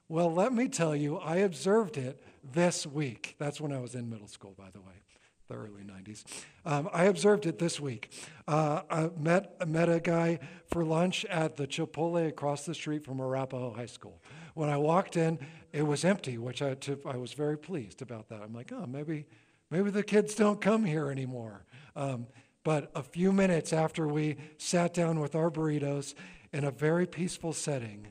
Well, 0.09 0.33
let 0.33 0.53
me 0.53 0.69
tell 0.69 0.95
you, 0.95 1.17
I 1.19 1.37
observed 1.37 1.97
it 1.97 2.23
this 2.53 2.87
week. 2.87 3.37
That's 3.39 3.61
when 3.61 3.73
I 3.73 3.81
was 3.81 3.95
in 3.95 4.11
middle 4.11 4.29
school, 4.29 4.55
by 4.57 4.71
the 4.73 4.81
way, 4.81 5.03
the 5.49 5.55
early 5.55 5.83
90s. 5.83 6.25
Um, 6.67 6.89
I 6.93 7.05
observed 7.05 7.47
it 7.47 7.59
this 7.59 7.81
week. 7.81 8.11
Uh, 8.47 8.83
I 8.91 9.11
met, 9.19 9.67
met 9.67 9.89
a 9.89 10.01
guy 10.01 10.39
for 10.67 10.85
lunch 10.85 11.25
at 11.27 11.57
the 11.57 11.67
Chipotle 11.67 12.29
across 12.29 12.67
the 12.67 12.75
street 12.75 13.05
from 13.05 13.21
Arapahoe 13.21 13.73
High 13.73 13.87
School. 13.87 14.21
When 14.55 14.69
I 14.69 14.77
walked 14.77 15.17
in, 15.17 15.39
it 15.73 15.83
was 15.83 16.05
empty, 16.05 16.39
which 16.39 16.63
I, 16.63 16.77
I 17.07 17.17
was 17.17 17.33
very 17.33 17.57
pleased 17.57 18.03
about 18.03 18.29
that. 18.29 18.43
I'm 18.43 18.53
like, 18.53 18.73
oh, 18.73 18.87
maybe, 18.87 19.27
maybe 19.71 19.91
the 19.91 20.03
kids 20.03 20.35
don't 20.35 20.61
come 20.61 20.85
here 20.85 21.11
anymore. 21.11 21.65
Um, 21.97 22.27
but 22.65 22.91
a 22.95 23.03
few 23.03 23.33
minutes 23.33 23.73
after 23.73 24.07
we 24.07 24.37
sat 24.59 24.95
down 24.95 25.19
with 25.19 25.35
our 25.35 25.51
burritos 25.51 26.15
in 26.53 26.65
a 26.65 26.71
very 26.71 27.07
peaceful 27.07 27.53
setting, 27.53 28.07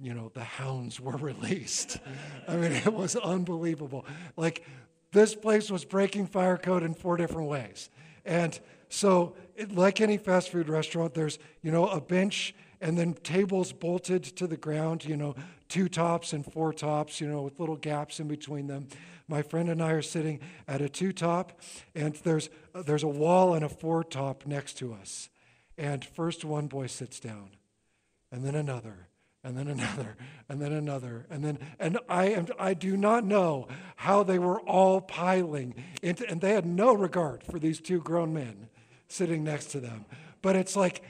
you 0.00 0.14
know, 0.14 0.30
the 0.34 0.44
hounds 0.44 1.00
were 1.00 1.16
released. 1.16 1.98
I 2.46 2.56
mean, 2.56 2.72
it 2.72 2.92
was 2.92 3.16
unbelievable. 3.16 4.04
Like, 4.36 4.64
this 5.12 5.34
place 5.34 5.70
was 5.70 5.84
breaking 5.84 6.26
fire 6.26 6.58
code 6.58 6.82
in 6.82 6.92
four 6.94 7.16
different 7.16 7.48
ways. 7.48 7.88
And 8.24 8.58
so, 8.90 9.34
like 9.70 10.00
any 10.00 10.18
fast 10.18 10.50
food 10.50 10.68
restaurant, 10.68 11.14
there's, 11.14 11.38
you 11.62 11.70
know, 11.70 11.88
a 11.88 12.00
bench 12.00 12.54
and 12.80 12.98
then 12.98 13.14
tables 13.14 13.72
bolted 13.72 14.24
to 14.24 14.46
the 14.46 14.56
ground, 14.56 15.04
you 15.04 15.16
know, 15.16 15.34
two 15.68 15.88
tops 15.88 16.32
and 16.32 16.44
four 16.44 16.72
tops, 16.72 17.20
you 17.20 17.28
know, 17.28 17.42
with 17.42 17.60
little 17.60 17.76
gaps 17.76 18.20
in 18.20 18.28
between 18.28 18.66
them. 18.66 18.88
My 19.26 19.42
friend 19.42 19.68
and 19.68 19.82
I 19.82 19.90
are 19.90 20.02
sitting 20.02 20.40
at 20.66 20.80
a 20.80 20.88
two 20.88 21.12
top, 21.12 21.60
and 21.94 22.14
there's, 22.16 22.48
there's 22.74 23.02
a 23.02 23.08
wall 23.08 23.54
and 23.54 23.64
a 23.64 23.68
four 23.68 24.02
top 24.02 24.46
next 24.46 24.74
to 24.78 24.94
us. 24.94 25.28
And 25.76 26.04
first 26.04 26.44
one 26.44 26.66
boy 26.66 26.86
sits 26.86 27.20
down, 27.20 27.50
and 28.32 28.44
then 28.44 28.54
another, 28.54 29.08
and 29.44 29.56
then 29.56 29.68
another, 29.68 30.16
and 30.48 30.60
then 30.60 30.72
another, 30.72 31.26
and 31.30 31.44
then, 31.44 31.58
and 31.78 31.98
I 32.08 32.30
am, 32.30 32.46
I 32.58 32.74
do 32.74 32.96
not 32.96 33.24
know 33.24 33.68
how 33.96 34.22
they 34.22 34.38
were 34.38 34.60
all 34.60 35.00
piling 35.00 35.74
into, 36.02 36.28
and 36.28 36.40
they 36.40 36.54
had 36.54 36.66
no 36.66 36.94
regard 36.94 37.42
for 37.44 37.58
these 37.58 37.80
two 37.80 38.00
grown 38.00 38.32
men 38.32 38.68
sitting 39.08 39.44
next 39.44 39.66
to 39.66 39.80
them. 39.80 40.06
But 40.40 40.56
it's 40.56 40.76
like 40.76 41.02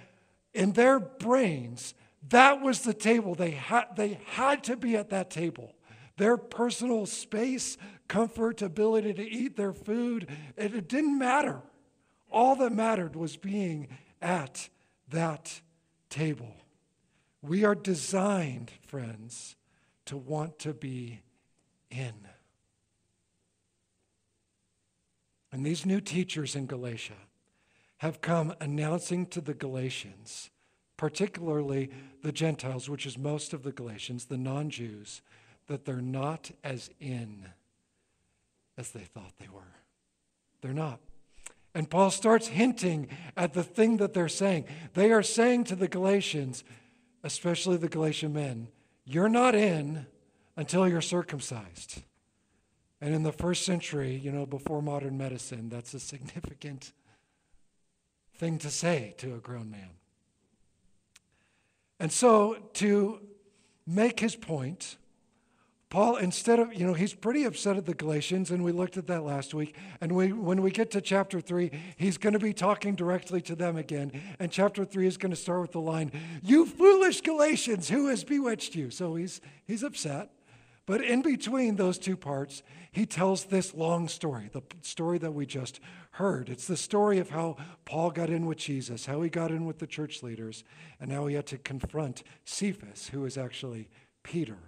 in 0.58 0.72
their 0.72 0.98
brains, 0.98 1.94
that 2.30 2.60
was 2.60 2.80
the 2.80 2.92
table. 2.92 3.36
They 3.36 3.52
had, 3.52 3.84
they 3.94 4.18
had 4.26 4.64
to 4.64 4.76
be 4.76 4.96
at 4.96 5.10
that 5.10 5.30
table. 5.30 5.76
Their 6.16 6.36
personal 6.36 7.06
space, 7.06 7.78
comfort, 8.08 8.60
ability 8.60 9.14
to 9.14 9.22
eat 9.22 9.56
their 9.56 9.72
food, 9.72 10.28
it, 10.56 10.74
it 10.74 10.88
didn't 10.88 11.16
matter. 11.16 11.62
All 12.28 12.56
that 12.56 12.72
mattered 12.72 13.14
was 13.14 13.36
being 13.36 13.86
at 14.20 14.68
that 15.10 15.60
table. 16.10 16.56
We 17.40 17.64
are 17.64 17.76
designed, 17.76 18.72
friends, 18.84 19.54
to 20.06 20.16
want 20.16 20.58
to 20.58 20.74
be 20.74 21.20
in. 21.88 22.14
And 25.52 25.64
these 25.64 25.86
new 25.86 26.00
teachers 26.00 26.56
in 26.56 26.66
Galatia 26.66 27.27
have 27.98 28.20
come 28.20 28.54
announcing 28.60 29.26
to 29.26 29.40
the 29.40 29.54
Galatians, 29.54 30.50
particularly 30.96 31.90
the 32.22 32.32
Gentiles, 32.32 32.88
which 32.88 33.06
is 33.06 33.18
most 33.18 33.52
of 33.52 33.62
the 33.62 33.72
Galatians, 33.72 34.26
the 34.26 34.38
non 34.38 34.70
Jews, 34.70 35.22
that 35.66 35.84
they're 35.84 36.00
not 36.00 36.50
as 36.64 36.90
in 37.00 37.48
as 38.76 38.90
they 38.90 39.00
thought 39.00 39.32
they 39.38 39.48
were. 39.52 39.74
They're 40.60 40.72
not. 40.72 41.00
And 41.74 41.90
Paul 41.90 42.10
starts 42.10 42.48
hinting 42.48 43.08
at 43.36 43.52
the 43.52 43.62
thing 43.62 43.98
that 43.98 44.14
they're 44.14 44.28
saying. 44.28 44.64
They 44.94 45.12
are 45.12 45.22
saying 45.22 45.64
to 45.64 45.76
the 45.76 45.88
Galatians, 45.88 46.64
especially 47.22 47.76
the 47.76 47.88
Galatian 47.88 48.32
men, 48.32 48.68
you're 49.04 49.28
not 49.28 49.54
in 49.54 50.06
until 50.56 50.88
you're 50.88 51.00
circumcised. 51.00 52.02
And 53.00 53.14
in 53.14 53.22
the 53.22 53.32
first 53.32 53.64
century, 53.64 54.16
you 54.16 54.32
know, 54.32 54.46
before 54.46 54.82
modern 54.82 55.16
medicine, 55.16 55.68
that's 55.68 55.94
a 55.94 56.00
significant 56.00 56.92
thing 58.38 58.58
to 58.58 58.70
say 58.70 59.14
to 59.18 59.34
a 59.34 59.38
grown 59.38 59.70
man. 59.70 59.90
And 62.00 62.12
so, 62.12 62.56
to 62.74 63.20
make 63.86 64.20
his 64.20 64.36
point, 64.36 64.96
Paul, 65.90 66.16
instead 66.16 66.58
of, 66.58 66.74
you 66.74 66.86
know, 66.86 66.92
he's 66.92 67.14
pretty 67.14 67.44
upset 67.44 67.76
at 67.76 67.86
the 67.86 67.94
Galatians, 67.94 68.50
and 68.50 68.62
we 68.62 68.72
looked 68.72 68.96
at 68.98 69.06
that 69.06 69.24
last 69.24 69.54
week. 69.54 69.74
And 70.00 70.12
we, 70.12 70.32
when 70.32 70.60
we 70.60 70.70
get 70.70 70.90
to 70.92 71.00
chapter 71.00 71.40
three, 71.40 71.70
he's 71.96 72.18
going 72.18 72.34
to 72.34 72.38
be 72.38 72.52
talking 72.52 72.94
directly 72.94 73.40
to 73.42 73.56
them 73.56 73.76
again. 73.76 74.12
And 74.38 74.52
chapter 74.52 74.84
three 74.84 75.06
is 75.06 75.16
going 75.16 75.30
to 75.30 75.36
start 75.36 75.62
with 75.62 75.72
the 75.72 75.80
line, 75.80 76.12
You 76.42 76.66
foolish 76.66 77.22
Galatians, 77.22 77.88
who 77.88 78.08
has 78.08 78.22
bewitched 78.22 78.74
you? 78.74 78.90
So 78.90 79.14
he's, 79.14 79.40
he's 79.64 79.82
upset. 79.82 80.30
But 80.84 81.02
in 81.02 81.22
between 81.22 81.76
those 81.76 81.98
two 81.98 82.16
parts, 82.16 82.62
he 82.92 83.04
tells 83.04 83.44
this 83.44 83.74
long 83.74 84.08
story, 84.08 84.50
the 84.52 84.62
story 84.82 85.18
that 85.18 85.32
we 85.32 85.46
just 85.46 85.80
heard. 86.18 86.48
It's 86.48 86.66
the 86.66 86.76
story 86.76 87.18
of 87.18 87.30
how 87.30 87.56
Paul 87.84 88.10
got 88.10 88.28
in 88.28 88.44
with 88.44 88.58
Jesus, 88.58 89.06
how 89.06 89.22
he 89.22 89.30
got 89.30 89.52
in 89.52 89.64
with 89.64 89.78
the 89.78 89.86
church 89.86 90.22
leaders, 90.22 90.64
and 91.00 91.12
how 91.12 91.26
he 91.28 91.36
had 91.36 91.46
to 91.46 91.58
confront 91.58 92.24
Cephas, 92.44 93.08
who 93.08 93.24
is 93.24 93.38
actually 93.38 93.88
Peter 94.24 94.58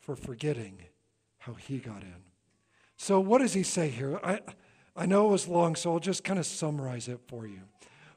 for 0.00 0.16
forgetting 0.16 0.78
how 1.38 1.54
he 1.54 1.78
got 1.78 2.02
in. 2.02 2.24
So, 2.96 3.20
what 3.20 3.38
does 3.38 3.52
he 3.52 3.62
say 3.62 3.90
here? 3.90 4.18
I, 4.24 4.40
I 4.96 5.04
know 5.04 5.28
it 5.28 5.32
was 5.32 5.46
long, 5.46 5.76
so 5.76 5.92
I'll 5.92 6.00
just 6.00 6.24
kind 6.24 6.38
of 6.38 6.46
summarize 6.46 7.06
it 7.06 7.20
for 7.28 7.46
you. 7.46 7.60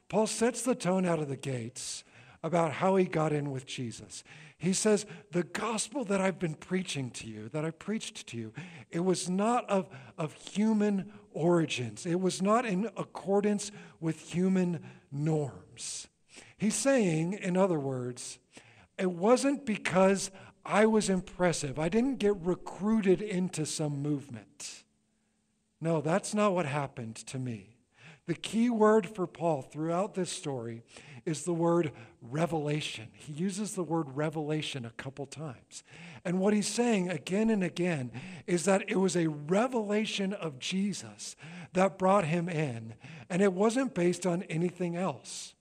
Paul 0.08 0.26
sets 0.26 0.62
the 0.62 0.74
tone 0.74 1.04
out 1.04 1.18
of 1.18 1.28
the 1.28 1.36
gates 1.36 2.04
about 2.42 2.72
how 2.72 2.96
he 2.96 3.04
got 3.04 3.32
in 3.32 3.50
with 3.50 3.66
Jesus. 3.66 4.24
He 4.58 4.72
says, 4.72 5.06
The 5.30 5.44
gospel 5.44 6.04
that 6.04 6.20
I've 6.20 6.38
been 6.38 6.54
preaching 6.54 7.10
to 7.12 7.28
you, 7.28 7.48
that 7.50 7.64
I 7.64 7.70
preached 7.70 8.26
to 8.28 8.36
you, 8.36 8.52
it 8.90 9.00
was 9.00 9.30
not 9.30 9.68
of, 9.70 9.88
of 10.18 10.32
human 10.32 11.12
origins, 11.32 12.04
it 12.04 12.20
was 12.20 12.42
not 12.42 12.66
in 12.66 12.90
accordance 12.96 13.70
with 14.00 14.32
human 14.32 14.84
norms. 15.12 16.08
He's 16.56 16.74
saying, 16.74 17.34
in 17.34 17.56
other 17.56 17.78
words, 17.78 18.38
it 18.98 19.12
wasn't 19.12 19.64
because 19.64 20.30
I 20.64 20.86
was 20.86 21.08
impressive. 21.08 21.78
I 21.78 21.88
didn't 21.88 22.18
get 22.18 22.36
recruited 22.36 23.22
into 23.22 23.64
some 23.64 24.02
movement. 24.02 24.82
No, 25.80 26.00
that's 26.00 26.34
not 26.34 26.52
what 26.52 26.66
happened 26.66 27.14
to 27.16 27.38
me. 27.38 27.76
The 28.26 28.34
key 28.34 28.68
word 28.68 29.08
for 29.08 29.26
Paul 29.26 29.62
throughout 29.62 30.14
this 30.14 30.30
story 30.30 30.82
is 31.28 31.44
the 31.44 31.54
word 31.54 31.92
revelation. 32.22 33.08
He 33.12 33.32
uses 33.32 33.74
the 33.74 33.84
word 33.84 34.16
revelation 34.16 34.84
a 34.84 34.90
couple 34.90 35.26
times. 35.26 35.84
And 36.24 36.40
what 36.40 36.54
he's 36.54 36.66
saying 36.66 37.10
again 37.10 37.50
and 37.50 37.62
again 37.62 38.10
is 38.46 38.64
that 38.64 38.84
it 38.88 38.96
was 38.96 39.16
a 39.16 39.28
revelation 39.28 40.32
of 40.32 40.58
Jesus 40.58 41.36
that 41.74 41.98
brought 41.98 42.24
him 42.24 42.48
in, 42.48 42.94
and 43.28 43.42
it 43.42 43.52
wasn't 43.52 43.94
based 43.94 44.26
on 44.26 44.42
anything 44.44 44.96
else. 44.96 45.54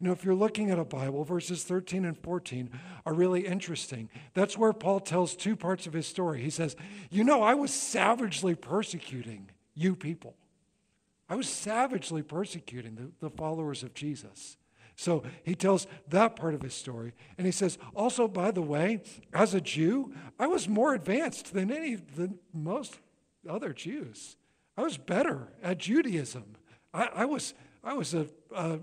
You 0.00 0.08
know, 0.08 0.12
if 0.12 0.24
you're 0.24 0.34
looking 0.34 0.70
at 0.70 0.80
a 0.80 0.84
Bible, 0.84 1.22
verses 1.22 1.62
13 1.62 2.04
and 2.04 2.18
14 2.18 2.70
are 3.06 3.14
really 3.14 3.46
interesting. 3.46 4.10
That's 4.34 4.58
where 4.58 4.72
Paul 4.72 4.98
tells 4.98 5.36
two 5.36 5.54
parts 5.54 5.86
of 5.86 5.92
his 5.92 6.08
story. 6.08 6.42
He 6.42 6.50
says, 6.50 6.74
You 7.08 7.22
know, 7.22 7.40
I 7.40 7.54
was 7.54 7.72
savagely 7.72 8.56
persecuting 8.56 9.50
you 9.74 9.94
people. 9.94 10.34
I 11.28 11.36
was 11.36 11.48
savagely 11.48 12.22
persecuting 12.22 12.96
the, 12.96 13.28
the 13.28 13.30
followers 13.30 13.84
of 13.84 13.94
Jesus. 13.94 14.56
So 14.96 15.22
he 15.42 15.54
tells 15.54 15.86
that 16.08 16.36
part 16.36 16.54
of 16.54 16.62
his 16.62 16.74
story. 16.74 17.12
And 17.38 17.46
he 17.46 17.52
says, 17.52 17.78
also, 17.94 18.28
by 18.28 18.50
the 18.50 18.62
way, 18.62 19.02
as 19.32 19.54
a 19.54 19.60
Jew, 19.60 20.12
I 20.38 20.46
was 20.46 20.68
more 20.68 20.94
advanced 20.94 21.54
than 21.54 21.70
any 21.72 21.94
than 21.94 22.38
most 22.52 23.00
other 23.48 23.72
Jews. 23.72 24.36
I 24.76 24.82
was 24.82 24.98
better 24.98 25.48
at 25.62 25.78
Judaism. 25.78 26.56
I, 26.94 27.08
I 27.14 27.24
was, 27.24 27.54
I 27.82 27.94
was 27.94 28.14
a, 28.14 28.26
a 28.54 28.80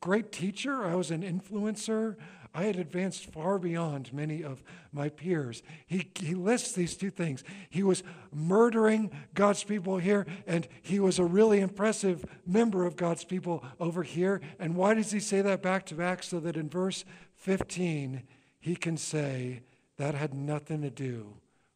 great 0.00 0.32
teacher, 0.32 0.84
I 0.84 0.94
was 0.94 1.10
an 1.10 1.22
influencer. 1.22 2.16
I 2.54 2.64
had 2.64 2.76
advanced 2.76 3.26
far 3.26 3.58
beyond 3.58 4.12
many 4.12 4.42
of 4.42 4.62
my 4.92 5.08
peers. 5.08 5.62
He, 5.86 6.10
he 6.16 6.34
lists 6.34 6.72
these 6.72 6.96
two 6.96 7.10
things. 7.10 7.44
He 7.68 7.82
was 7.82 8.02
murdering 8.32 9.10
God's 9.34 9.62
people 9.62 9.98
here, 9.98 10.26
and 10.46 10.66
he 10.82 10.98
was 10.98 11.18
a 11.18 11.24
really 11.24 11.60
impressive 11.60 12.24
member 12.46 12.86
of 12.86 12.96
God's 12.96 13.24
people 13.24 13.64
over 13.78 14.02
here. 14.02 14.40
And 14.58 14.74
why 14.74 14.94
does 14.94 15.12
he 15.12 15.20
say 15.20 15.42
that 15.42 15.62
back 15.62 15.86
to 15.86 15.94
back? 15.94 16.22
So 16.22 16.40
that 16.40 16.56
in 16.56 16.68
verse 16.68 17.04
15, 17.36 18.22
he 18.58 18.76
can 18.76 18.96
say 18.96 19.62
that 19.96 20.14
had 20.14 20.34
nothing 20.34 20.82
to 20.82 20.90
do 20.90 21.34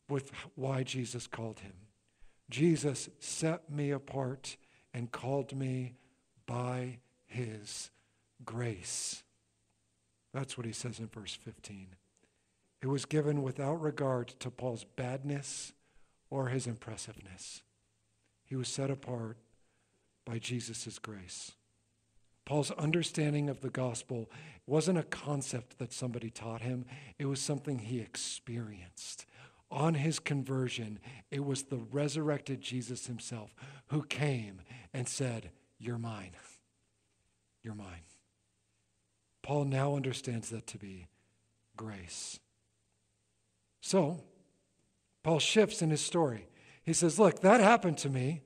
with 0.09 0.31
why 0.55 0.83
Jesus 0.83 1.27
called 1.27 1.61
him. 1.61 1.73
Jesus 2.51 3.09
set 3.19 3.71
me 3.71 3.91
apart 3.91 4.57
and 4.93 5.11
called 5.11 5.57
me 5.57 5.95
by 6.47 6.99
his 7.27 7.91
grace. 8.45 9.24
That's 10.35 10.59
what 10.59 10.67
he 10.67 10.73
says 10.73 10.99
in 10.99 11.07
verse 11.07 11.35
15. 11.35 11.95
It 12.83 12.89
was 12.89 13.05
given 13.07 13.41
without 13.43 13.81
regard 13.81 14.29
to 14.41 14.51
Paul's 14.51 14.85
badness 14.85 15.73
or 16.29 16.49
his 16.49 16.67
impressiveness. 16.67 17.63
He 18.45 18.57
was 18.57 18.69
set 18.69 18.91
apart 18.91 19.39
by 20.27 20.39
Jesus' 20.41 20.99
grace. 20.99 21.53
Paul's 22.45 22.73
understanding 22.73 23.49
of 23.49 23.61
the 23.61 23.71
gospel 23.71 24.29
wasn't 24.67 24.99
a 24.99 25.05
concept 25.05 25.79
that 25.79 25.93
somebody 25.93 26.31
taught 26.31 26.63
him, 26.63 26.85
it 27.19 27.27
was 27.27 27.41
something 27.41 27.79
he 27.79 28.01
experienced. 28.01 29.27
On 29.71 29.95
his 29.95 30.19
conversion, 30.19 30.99
it 31.31 31.45
was 31.45 31.65
the 31.65 31.79
resurrected 31.91 32.61
Jesus 32.61 33.07
himself 33.07 33.55
who 33.87 34.03
came 34.03 34.61
and 34.93 35.09
said, 35.09 35.51
You're 35.79 35.99
mine. 35.99 36.33
You're 37.63 37.75
mine. 37.75 38.03
Paul 39.45 39.67
now 39.67 39.95
understands 39.95 40.49
that 40.49 40.67
to 40.69 40.79
be 40.79 41.07
grace. 41.77 42.41
So, 43.83 44.25
Paul 45.23 45.39
shifts 45.39 45.83
in 45.83 45.91
his 45.91 46.01
story. 46.01 46.49
He 46.83 46.95
says, 46.95 47.19
Look, 47.19 47.41
that 47.41 47.61
happened 47.61 47.99
to 47.99 48.09
me, 48.09 48.41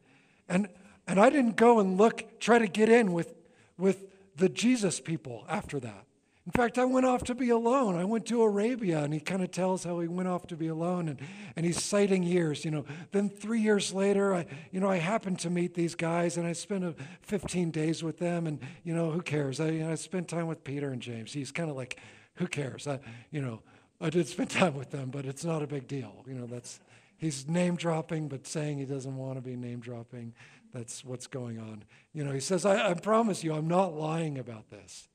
and, 0.49 0.69
and 1.07 1.21
I 1.21 1.31
didn't 1.31 1.55
go 1.55 1.79
and 1.79 1.97
look, 1.97 2.41
try 2.41 2.59
to 2.59 2.67
get 2.67 2.89
in 2.89 3.13
with, 3.13 3.33
with 3.79 4.07
the 4.35 4.49
Jesus 4.49 4.99
people 4.99 5.47
after 5.49 5.79
that. 5.79 6.08
In 6.49 6.53
fact, 6.53 6.79
I 6.79 6.87
went 6.87 7.05
off 7.05 7.25
to 7.25 7.35
be 7.35 7.51
alone. 7.51 7.95
I 7.95 8.05
went 8.05 8.25
to 8.29 8.41
Arabia, 8.41 9.03
and 9.03 9.13
he 9.13 9.21
kind 9.21 9.43
of 9.43 9.51
tells 9.51 9.85
how 9.85 10.01
he 10.01 10.09
went 10.09 10.31
off 10.31 10.47
to 10.47 10.57
be 10.57 10.69
alone, 10.69 11.09
and, 11.09 11.21
and 11.55 11.67
he's 11.67 11.85
citing 11.85 12.23
years. 12.23 12.65
You 12.65 12.71
know, 12.71 12.85
then 13.13 13.29
three 13.29 13.61
years 13.61 13.93
later, 13.93 14.35
I, 14.35 14.47
you 14.73 14.81
know, 14.81 14.89
I 14.89 14.97
happened 14.97 15.41
to 15.41 15.51
meet 15.51 15.75
these 15.75 15.95
guys, 15.95 16.39
and 16.39 16.47
I 16.47 16.55
spent 16.55 16.85
a 16.85 16.95
15 17.21 17.71
days 17.71 18.03
with 18.03 18.19
them, 18.19 18.47
and 18.47 18.61
you 18.83 18.95
know, 18.95 19.11
who 19.11 19.21
cares? 19.21 19.61
I, 19.61 19.69
you 19.69 19.85
know, 19.85 19.93
I 19.93 19.95
spent 19.97 20.27
time 20.27 20.47
with 20.47 20.65
Peter 20.65 20.89
and 20.89 21.03
James. 21.03 21.35
He's 21.35 21.53
kind 21.53 21.69
of 21.69 21.77
like, 21.77 22.01
who 22.37 22.47
cares? 22.47 22.89
I, 22.89 23.01
you 23.31 23.43
know, 23.43 23.61
I 24.01 24.09
did 24.09 24.27
spend 24.27 24.49
time 24.63 24.75
with 24.75 24.91
them, 24.91 25.11
but 25.11 25.27
it's 25.27 25.45
not 25.45 25.63
a 25.63 25.67
big 25.67 25.87
deal. 25.87 26.25
You 26.27 26.33
know, 26.33 26.47
that's 26.47 26.81
he's 27.19 27.47
name 27.47 27.77
dropping, 27.77 28.29
but 28.29 28.47
saying 28.47 28.79
he 28.79 28.87
doesn't 28.87 29.19
want 29.19 29.37
to 29.37 29.43
be 29.43 29.55
name 29.55 29.81
dropping. 29.81 30.33
That's 30.73 31.05
what's 31.05 31.27
going 31.27 31.59
on. 31.59 31.85
You 32.15 32.25
know, 32.25 32.33
he 32.33 32.41
says, 32.41 32.65
I, 32.65 32.93
I 32.93 32.95
promise 32.95 33.45
you, 33.45 33.53
I'm 33.53 33.69
not 33.69 33.93
lying 33.93 34.39
about 34.39 34.71
this 34.71 35.09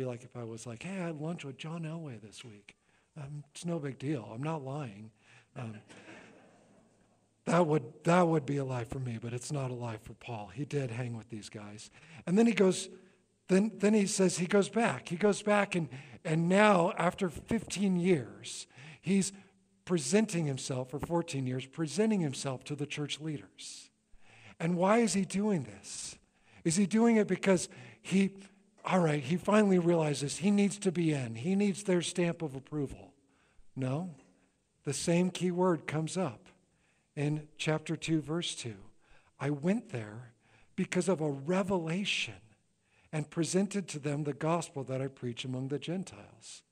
be 0.00 0.06
like 0.06 0.24
if 0.24 0.34
I 0.34 0.44
was 0.44 0.66
like, 0.66 0.82
hey, 0.82 0.98
I 0.98 1.06
had 1.08 1.20
lunch 1.20 1.44
with 1.44 1.58
John 1.58 1.82
Elway 1.82 2.20
this 2.22 2.42
week. 2.42 2.74
Um, 3.18 3.44
it's 3.50 3.66
no 3.66 3.78
big 3.78 3.98
deal. 3.98 4.26
I'm 4.32 4.42
not 4.42 4.64
lying. 4.64 5.10
Um, 5.54 5.74
that 7.44 7.66
would 7.66 7.84
that 8.04 8.26
would 8.26 8.46
be 8.46 8.56
a 8.56 8.64
lie 8.64 8.84
for 8.84 8.98
me, 8.98 9.18
but 9.20 9.34
it's 9.34 9.52
not 9.52 9.70
a 9.70 9.74
lie 9.74 9.98
for 9.98 10.14
Paul. 10.14 10.50
He 10.54 10.64
did 10.64 10.90
hang 10.90 11.16
with 11.16 11.28
these 11.28 11.50
guys, 11.50 11.90
and 12.26 12.38
then 12.38 12.46
he 12.46 12.52
goes. 12.52 12.88
Then, 13.48 13.72
then 13.78 13.94
he 13.94 14.06
says 14.06 14.38
he 14.38 14.46
goes 14.46 14.68
back. 14.68 15.08
He 15.08 15.16
goes 15.16 15.42
back, 15.42 15.74
and, 15.74 15.88
and 16.24 16.48
now, 16.48 16.92
after 16.96 17.28
15 17.28 17.96
years, 17.96 18.68
he's 19.00 19.32
presenting 19.84 20.46
himself, 20.46 20.90
for 20.90 21.00
14 21.00 21.48
years, 21.48 21.66
presenting 21.66 22.20
himself 22.20 22.62
to 22.66 22.76
the 22.76 22.86
church 22.86 23.20
leaders. 23.20 23.90
And 24.60 24.76
why 24.76 24.98
is 24.98 25.14
he 25.14 25.24
doing 25.24 25.64
this? 25.64 26.16
Is 26.62 26.76
he 26.76 26.86
doing 26.86 27.16
it 27.16 27.26
because 27.26 27.68
he, 28.00 28.34
all 28.84 29.00
right, 29.00 29.22
he 29.22 29.36
finally 29.36 29.78
realizes 29.78 30.38
he 30.38 30.50
needs 30.50 30.78
to 30.78 30.92
be 30.92 31.12
in, 31.12 31.34
he 31.34 31.54
needs 31.54 31.82
their 31.82 32.02
stamp 32.02 32.42
of 32.42 32.54
approval? 32.54 33.12
No. 33.76 34.14
The 34.84 34.92
same 34.92 35.30
key 35.30 35.50
word 35.50 35.86
comes 35.86 36.16
up 36.16 36.48
in 37.14 37.48
chapter 37.58 37.96
2, 37.96 38.20
verse 38.20 38.54
2. 38.54 38.74
I 39.38 39.50
went 39.50 39.90
there 39.90 40.32
because 40.76 41.08
of 41.08 41.20
a 41.20 41.30
revelation 41.30 42.34
and 43.12 43.30
presented 43.30 43.88
to 43.88 43.98
them 43.98 44.24
the 44.24 44.32
gospel 44.32 44.84
that 44.84 45.02
I 45.02 45.08
preach 45.08 45.44
among 45.44 45.68
the 45.68 45.78
Gentiles. 45.78 46.62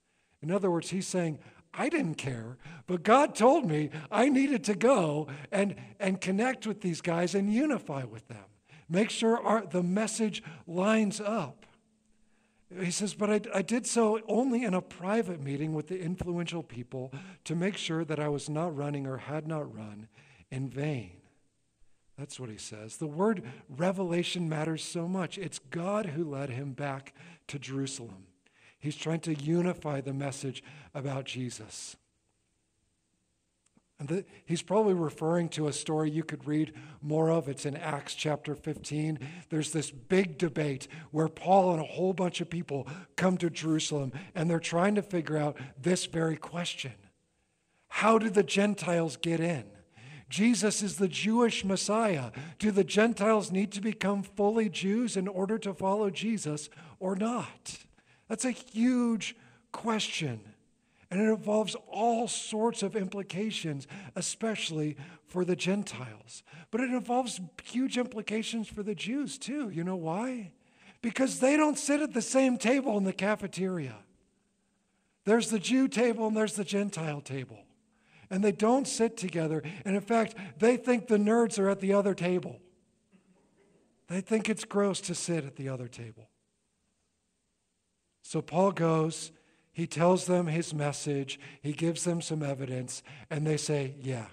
In 0.40 0.50
other 0.50 0.70
words, 0.70 0.90
he's 0.90 1.06
saying, 1.06 1.38
I 1.74 1.88
didn't 1.88 2.14
care, 2.14 2.56
but 2.86 3.02
God 3.02 3.34
told 3.34 3.66
me 3.66 3.90
I 4.10 4.28
needed 4.28 4.64
to 4.64 4.74
go 4.74 5.28
and, 5.52 5.76
and 6.00 6.20
connect 6.20 6.66
with 6.66 6.80
these 6.80 7.00
guys 7.00 7.34
and 7.34 7.52
unify 7.52 8.04
with 8.04 8.26
them. 8.28 8.44
Make 8.88 9.10
sure 9.10 9.38
our, 9.44 9.66
the 9.66 9.82
message 9.82 10.42
lines 10.66 11.20
up. 11.20 11.66
He 12.76 12.90
says, 12.90 13.14
but 13.14 13.30
I, 13.30 13.40
I 13.54 13.62
did 13.62 13.86
so 13.86 14.20
only 14.28 14.62
in 14.62 14.74
a 14.74 14.82
private 14.82 15.40
meeting 15.40 15.72
with 15.72 15.88
the 15.88 16.00
influential 16.00 16.62
people 16.62 17.12
to 17.44 17.54
make 17.54 17.76
sure 17.76 18.04
that 18.04 18.20
I 18.20 18.28
was 18.28 18.48
not 18.50 18.76
running 18.76 19.06
or 19.06 19.16
had 19.16 19.48
not 19.48 19.74
run 19.74 20.08
in 20.50 20.68
vain. 20.68 21.12
That's 22.18 22.38
what 22.38 22.50
he 22.50 22.58
says. 22.58 22.96
The 22.96 23.06
word 23.06 23.42
revelation 23.68 24.48
matters 24.48 24.82
so 24.82 25.08
much. 25.08 25.38
It's 25.38 25.60
God 25.70 26.06
who 26.06 26.24
led 26.24 26.50
him 26.50 26.72
back 26.72 27.14
to 27.46 27.58
Jerusalem. 27.58 28.26
He's 28.78 28.96
trying 28.96 29.20
to 29.20 29.34
unify 29.34 30.00
the 30.00 30.12
message 30.12 30.62
about 30.94 31.24
Jesus. 31.24 31.96
And 33.98 34.08
the, 34.08 34.24
he's 34.44 34.62
probably 34.62 34.94
referring 34.94 35.48
to 35.50 35.66
a 35.66 35.72
story 35.72 36.10
you 36.10 36.22
could 36.22 36.46
read 36.46 36.72
more 37.02 37.30
of. 37.30 37.48
It's 37.48 37.66
in 37.66 37.76
Acts 37.76 38.14
chapter 38.14 38.54
15. 38.54 39.18
There's 39.50 39.72
this 39.72 39.90
big 39.90 40.38
debate 40.38 40.86
where 41.10 41.28
Paul 41.28 41.72
and 41.72 41.80
a 41.80 41.84
whole 41.84 42.12
bunch 42.12 42.40
of 42.40 42.48
people 42.48 42.86
come 43.16 43.36
to 43.38 43.50
Jerusalem 43.50 44.12
and 44.36 44.48
they're 44.48 44.60
trying 44.60 44.94
to 44.94 45.02
figure 45.02 45.36
out 45.36 45.56
this 45.80 46.06
very 46.06 46.36
question 46.36 46.92
How 47.88 48.18
did 48.18 48.34
the 48.34 48.44
Gentiles 48.44 49.16
get 49.16 49.40
in? 49.40 49.64
Jesus 50.28 50.82
is 50.82 50.96
the 50.96 51.08
Jewish 51.08 51.64
Messiah. 51.64 52.30
Do 52.58 52.70
the 52.70 52.84
Gentiles 52.84 53.50
need 53.50 53.72
to 53.72 53.80
become 53.80 54.22
fully 54.22 54.68
Jews 54.68 55.16
in 55.16 55.26
order 55.26 55.58
to 55.58 55.72
follow 55.72 56.10
Jesus 56.10 56.68
or 57.00 57.16
not? 57.16 57.78
That's 58.28 58.44
a 58.44 58.50
huge 58.50 59.34
question. 59.72 60.40
And 61.10 61.20
it 61.20 61.28
involves 61.28 61.74
all 61.90 62.28
sorts 62.28 62.82
of 62.82 62.94
implications, 62.94 63.86
especially 64.14 64.96
for 65.26 65.44
the 65.44 65.56
Gentiles. 65.56 66.42
But 66.70 66.82
it 66.82 66.90
involves 66.90 67.40
huge 67.64 67.96
implications 67.96 68.68
for 68.68 68.82
the 68.82 68.94
Jews 68.94 69.38
too. 69.38 69.70
You 69.70 69.84
know 69.84 69.96
why? 69.96 70.52
Because 71.00 71.40
they 71.40 71.56
don't 71.56 71.78
sit 71.78 72.00
at 72.00 72.12
the 72.12 72.22
same 72.22 72.58
table 72.58 72.98
in 72.98 73.04
the 73.04 73.12
cafeteria. 73.12 73.96
There's 75.24 75.50
the 75.50 75.58
Jew 75.58 75.88
table 75.88 76.26
and 76.26 76.36
there's 76.36 76.54
the 76.54 76.64
Gentile 76.64 77.20
table. 77.20 77.58
And 78.30 78.44
they 78.44 78.52
don't 78.52 78.86
sit 78.86 79.16
together. 79.16 79.62
And 79.86 79.94
in 79.94 80.02
fact, 80.02 80.34
they 80.58 80.76
think 80.76 81.06
the 81.06 81.16
nerds 81.16 81.58
are 81.58 81.70
at 81.70 81.80
the 81.80 81.94
other 81.94 82.14
table. 82.14 82.60
They 84.08 84.20
think 84.20 84.48
it's 84.48 84.64
gross 84.64 85.00
to 85.02 85.14
sit 85.14 85.44
at 85.44 85.56
the 85.56 85.68
other 85.68 85.88
table. 85.88 86.28
So 88.22 88.42
Paul 88.42 88.72
goes, 88.72 89.32
he 89.78 89.86
tells 89.86 90.26
them 90.26 90.48
his 90.48 90.74
message, 90.74 91.38
he 91.62 91.70
gives 91.70 92.02
them 92.02 92.20
some 92.20 92.42
evidence, 92.42 93.00
and 93.30 93.46
they 93.46 93.56
say, 93.56 93.94
Yeah, 94.02 94.26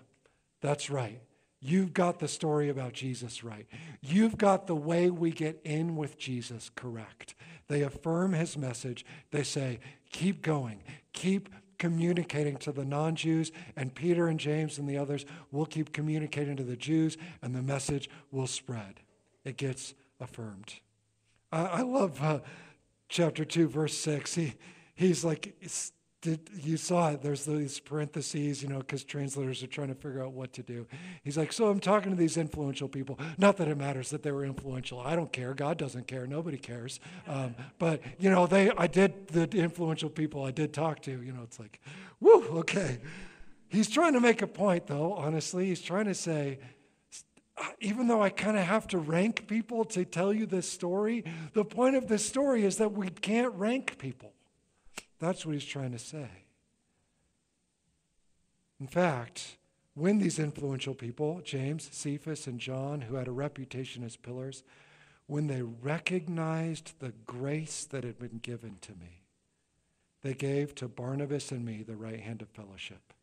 that's 0.59 0.89
right. 0.89 1.21
You've 1.61 1.93
got 1.93 2.17
the 2.17 2.27
story 2.27 2.67
about 2.67 2.93
Jesus 2.93 3.43
right. 3.43 3.67
You've 4.01 4.39
got 4.39 4.65
the 4.65 4.75
way 4.75 5.11
we 5.11 5.29
get 5.29 5.61
in 5.63 5.95
with 5.97 6.17
Jesus 6.17 6.71
correct. 6.73 7.35
They 7.67 7.83
affirm 7.83 8.33
his 8.33 8.57
message. 8.57 9.05
They 9.29 9.43
say, 9.43 9.81
Keep 10.11 10.41
going, 10.41 10.81
keep 11.13 11.49
communicating 11.77 12.57
to 12.57 12.71
the 12.71 12.83
non 12.83 13.15
Jews, 13.15 13.51
and 13.75 13.93
Peter 13.93 14.27
and 14.27 14.39
James 14.39 14.79
and 14.79 14.89
the 14.89 14.97
others 14.97 15.27
will 15.51 15.67
keep 15.67 15.93
communicating 15.93 16.55
to 16.55 16.63
the 16.63 16.75
Jews, 16.75 17.17
and 17.43 17.53
the 17.53 17.61
message 17.61 18.09
will 18.31 18.47
spread. 18.47 19.01
It 19.43 19.57
gets 19.57 19.93
affirmed. 20.19 20.73
I, 21.51 21.65
I 21.65 21.81
love. 21.83 22.19
Uh, 22.19 22.39
chapter 23.07 23.45
2, 23.45 23.67
verse 23.67 23.95
6, 23.95 24.33
he, 24.33 24.55
he's 24.95 25.23
like, 25.23 25.55
did, 26.25 26.49
you 26.55 26.75
saw 26.75 27.11
it. 27.11 27.21
There's 27.21 27.45
these 27.45 27.79
parentheses, 27.79 28.63
you 28.63 28.67
know, 28.67 28.79
because 28.79 29.03
translators 29.03 29.61
are 29.61 29.67
trying 29.67 29.89
to 29.89 29.95
figure 29.95 30.23
out 30.23 30.31
what 30.31 30.53
to 30.53 30.63
do. 30.63 30.87
He's 31.23 31.37
like, 31.37 31.53
so 31.53 31.67
I'm 31.67 31.79
talking 31.79 32.09
to 32.09 32.17
these 32.17 32.35
influential 32.35 32.87
people. 32.87 33.19
Not 33.37 33.57
that 33.57 33.67
it 33.67 33.77
matters 33.77 34.09
that 34.09 34.23
they 34.23 34.31
were 34.31 34.43
influential. 34.43 34.99
I 34.99 35.15
don't 35.15 35.31
care. 35.31 35.53
God 35.53 35.77
doesn't 35.77 36.07
care. 36.07 36.25
Nobody 36.25 36.57
cares. 36.57 36.99
Um, 37.27 37.53
but 37.77 38.01
you 38.17 38.31
know, 38.31 38.47
they, 38.47 38.71
I 38.71 38.87
did 38.87 39.27
the 39.27 39.43
influential 39.55 40.09
people 40.09 40.43
I 40.43 40.51
did 40.51 40.73
talk 40.73 41.01
to. 41.03 41.11
You 41.11 41.31
know, 41.31 41.43
it's 41.43 41.59
like, 41.59 41.79
whoo, 42.19 42.43
okay. 42.59 42.97
He's 43.67 43.89
trying 43.89 44.13
to 44.13 44.19
make 44.19 44.41
a 44.41 44.47
point, 44.47 44.87
though. 44.87 45.13
Honestly, 45.13 45.67
he's 45.67 45.81
trying 45.81 46.05
to 46.05 46.15
say, 46.15 46.59
even 47.79 48.07
though 48.07 48.21
I 48.23 48.29
kind 48.29 48.57
of 48.57 48.63
have 48.63 48.87
to 48.89 48.97
rank 48.97 49.47
people 49.47 49.85
to 49.85 50.05
tell 50.05 50.33
you 50.33 50.45
this 50.45 50.69
story, 50.69 51.23
the 51.53 51.65
point 51.65 51.95
of 51.95 52.07
this 52.07 52.25
story 52.25 52.65
is 52.65 52.77
that 52.77 52.93
we 52.93 53.09
can't 53.09 53.53
rank 53.53 53.97
people. 53.99 54.34
That's 55.19 55.45
what 55.45 55.53
he's 55.53 55.65
trying 55.65 55.91
to 55.91 55.99
say. 55.99 56.29
In 58.79 58.87
fact, 58.87 59.57
when 59.93 60.19
these 60.19 60.39
influential 60.39 60.93
people, 60.93 61.41
James, 61.43 61.89
Cephas, 61.91 62.47
and 62.47 62.59
John, 62.59 63.01
who 63.01 63.15
had 63.15 63.27
a 63.27 63.31
reputation 63.31 64.03
as 64.03 64.17
pillars, 64.17 64.63
when 65.27 65.47
they 65.47 65.61
recognized 65.61 66.99
the 66.99 67.13
grace 67.25 67.85
that 67.85 68.03
had 68.03 68.19
been 68.19 68.39
given 68.39 68.77
to 68.81 68.91
me, 68.91 69.23
they 70.21 70.33
gave 70.33 70.75
to 70.75 70.87
Barnabas 70.87 71.51
and 71.51 71.63
me 71.63 71.83
the 71.83 71.95
right 71.95 72.19
hand 72.19 72.41
of 72.41 72.49
fellowship. 72.49 73.13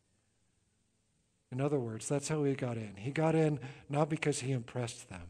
In 1.50 1.60
other 1.60 1.78
words, 1.78 2.08
that's 2.08 2.28
how 2.28 2.44
he 2.44 2.54
got 2.54 2.78
in. 2.78 2.94
He 2.96 3.10
got 3.10 3.34
in 3.34 3.60
not 3.90 4.08
because 4.08 4.40
he 4.40 4.52
impressed 4.52 5.10
them, 5.10 5.28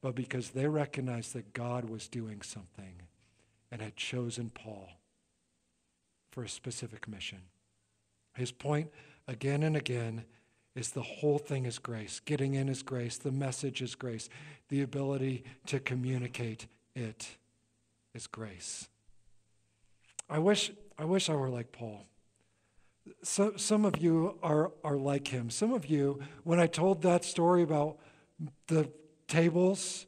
but 0.00 0.14
because 0.14 0.50
they 0.50 0.66
recognized 0.66 1.34
that 1.34 1.52
God 1.52 1.90
was 1.90 2.08
doing 2.08 2.40
something 2.40 3.02
and 3.70 3.82
had 3.82 3.96
chosen 3.96 4.48
Paul 4.48 4.88
for 6.34 6.42
a 6.42 6.48
specific 6.48 7.06
mission. 7.06 7.38
His 8.34 8.50
point 8.50 8.90
again 9.28 9.62
and 9.62 9.76
again 9.76 10.24
is 10.74 10.90
the 10.90 11.02
whole 11.02 11.38
thing 11.38 11.64
is 11.64 11.78
grace. 11.78 12.20
Getting 12.24 12.54
in 12.54 12.68
is 12.68 12.82
grace. 12.82 13.16
The 13.16 13.30
message 13.30 13.80
is 13.80 13.94
grace. 13.94 14.28
The 14.68 14.82
ability 14.82 15.44
to 15.66 15.78
communicate 15.78 16.66
it 16.96 17.36
is 18.14 18.26
grace. 18.26 18.88
I 20.28 20.40
wish 20.40 20.72
I 20.98 21.04
wish 21.04 21.30
I 21.30 21.36
were 21.36 21.50
like 21.50 21.70
Paul. 21.70 22.04
So, 23.22 23.52
some 23.56 23.84
of 23.84 23.98
you 23.98 24.38
are, 24.42 24.72
are 24.82 24.96
like 24.96 25.28
him. 25.28 25.50
Some 25.50 25.72
of 25.72 25.86
you, 25.86 26.20
when 26.42 26.58
I 26.58 26.66
told 26.66 27.02
that 27.02 27.24
story 27.24 27.62
about 27.62 27.98
the 28.66 28.90
tables, 29.28 30.06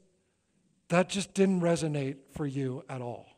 that 0.89 1.07
just 1.07 1.33
didn't 1.33 1.61
resonate 1.61 2.17
for 2.33 2.47
you 2.47 2.83
at 2.89 3.01
all. 3.01 3.36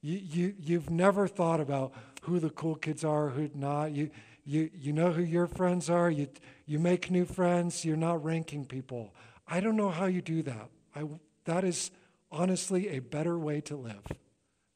You, 0.00 0.18
you, 0.18 0.54
you've 0.58 0.90
never 0.90 1.26
thought 1.26 1.60
about 1.60 1.92
who 2.22 2.38
the 2.38 2.50
cool 2.50 2.76
kids 2.76 3.04
are, 3.04 3.30
who 3.30 3.50
not. 3.54 3.92
You, 3.92 4.10
you, 4.44 4.70
you 4.74 4.92
know 4.92 5.12
who 5.12 5.22
your 5.22 5.46
friends 5.46 5.90
are. 5.90 6.10
You, 6.10 6.28
you 6.66 6.78
make 6.78 7.10
new 7.10 7.24
friends. 7.24 7.84
You're 7.84 7.96
not 7.96 8.24
ranking 8.24 8.64
people. 8.64 9.14
I 9.46 9.60
don't 9.60 9.76
know 9.76 9.90
how 9.90 10.06
you 10.06 10.22
do 10.22 10.42
that. 10.42 10.68
I, 10.94 11.04
that 11.44 11.64
is 11.64 11.90
honestly 12.30 12.88
a 12.88 13.00
better 13.00 13.38
way 13.38 13.60
to 13.62 13.76
live. 13.76 14.06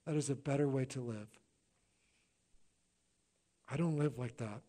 That 0.07 0.17
is 0.17 0.31
a 0.31 0.35
better 0.35 0.69
way 0.69 0.85
to 0.87 1.01
live. 1.01 1.29
I 3.71 3.77
don't 3.77 3.97
live 3.97 4.19
like 4.19 4.37
that. 4.39 4.61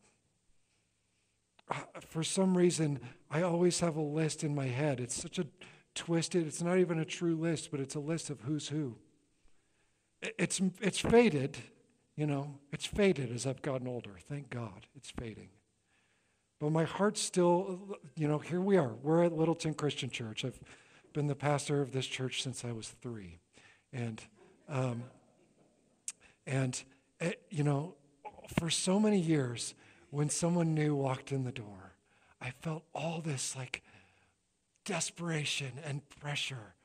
For 2.08 2.24
some 2.24 2.56
reason, 2.56 3.00
I 3.32 3.42
always 3.42 3.80
have 3.80 3.96
a 3.96 4.02
list 4.02 4.44
in 4.44 4.54
my 4.54 4.68
head. 4.68 5.00
It's 5.00 5.16
such 5.16 5.40
a 5.40 5.48
twisted, 5.96 6.46
it's 6.46 6.62
not 6.62 6.78
even 6.78 7.00
a 7.00 7.06
true 7.06 7.36
list, 7.36 7.72
but 7.72 7.80
it's 7.80 7.96
a 7.96 8.00
list 8.00 8.30
of 8.30 8.42
who's 8.42 8.68
who. 8.68 8.98
It's, 10.38 10.62
it's 10.82 11.00
faded, 11.00 11.58
you 12.16 12.26
know, 12.26 12.56
it's 12.72 12.86
faded 12.86 13.32
as 13.32 13.46
I've 13.46 13.62
gotten 13.62 13.88
older. 13.88 14.16
Thank 14.30 14.50
God 14.50 14.88
it's 14.96 15.12
fading. 15.12 15.50
But 16.60 16.72
my 16.72 16.86
heart's 16.86 17.22
still, 17.22 17.98
you 18.16 18.28
know, 18.28 18.40
here 18.40 18.62
we 18.62 18.78
are. 18.78 18.94
We're 19.02 19.24
at 19.24 19.34
Littleton 19.34 19.74
Christian 19.74 20.10
Church. 20.10 20.46
I've 20.46 20.60
been 21.12 21.28
the 21.28 21.36
pastor 21.36 21.82
of 21.82 21.92
this 21.92 22.08
church 22.08 22.42
since 22.42 22.64
I 22.64 22.72
was 22.72 22.90
three. 23.02 23.40
And 23.92 24.22
um, 24.70 25.04
And, 26.46 26.82
it, 27.20 27.42
you 27.50 27.64
know, 27.64 27.96
for 28.58 28.70
so 28.70 29.00
many 29.00 29.20
years, 29.20 29.76
when 30.10 30.30
someone 30.30 30.74
new 30.74 30.96
walked 30.96 31.32
in 31.32 31.44
the 31.44 31.52
door, 31.52 31.96
I 32.42 32.52
felt 32.62 32.84
all 32.94 33.22
this 33.22 33.56
like 33.56 33.82
desperation 34.86 35.74
and 35.86 36.08
pressure. 36.10 36.76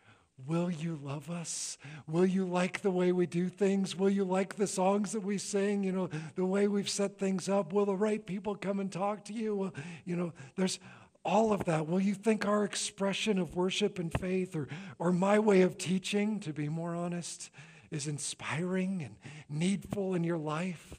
Will 0.47 0.71
you 0.71 0.99
love 1.03 1.31
us? 1.31 1.79
Will 2.07 2.25
you 2.25 2.47
like 2.47 2.81
the 2.81 2.91
way 2.91 3.11
we 3.13 3.27
do 3.27 3.49
things? 3.49 3.97
Will 3.97 4.09
you 4.09 4.25
like 4.25 4.55
the 4.55 4.67
songs 4.67 5.13
that 5.13 5.23
we 5.23 5.37
sing? 5.37 5.83
You 5.83 5.93
know, 5.93 6.11
the 6.37 6.45
way 6.45 6.69
we've 6.69 6.89
set 6.89 7.19
things 7.19 7.49
up? 7.49 7.73
Will 7.73 7.85
the 7.85 7.97
right 7.97 8.25
people 8.25 8.55
come 8.55 8.79
and 8.79 8.91
talk 8.91 9.25
to 9.25 9.33
you? 9.33 9.57
Will, 9.57 9.75
you 10.05 10.17
know, 10.17 10.33
there's 10.57 10.79
all 11.25 11.53
of 11.53 11.65
that. 11.65 11.89
Will 11.89 12.01
you 12.01 12.15
think 12.15 12.47
our 12.47 12.65
expression 12.65 13.39
of 13.39 13.57
worship 13.57 13.99
and 13.99 14.13
faith 14.19 14.55
or, 14.55 14.69
or 14.99 15.13
my 15.13 15.39
way 15.39 15.63
of 15.63 15.77
teaching, 15.77 16.41
to 16.41 16.53
be 16.53 16.69
more 16.69 16.95
honest, 16.95 17.51
is 17.91 18.07
inspiring 18.07 19.03
and 19.03 19.17
needful 19.49 20.15
in 20.15 20.23
your 20.23 20.39
life? 20.39 20.95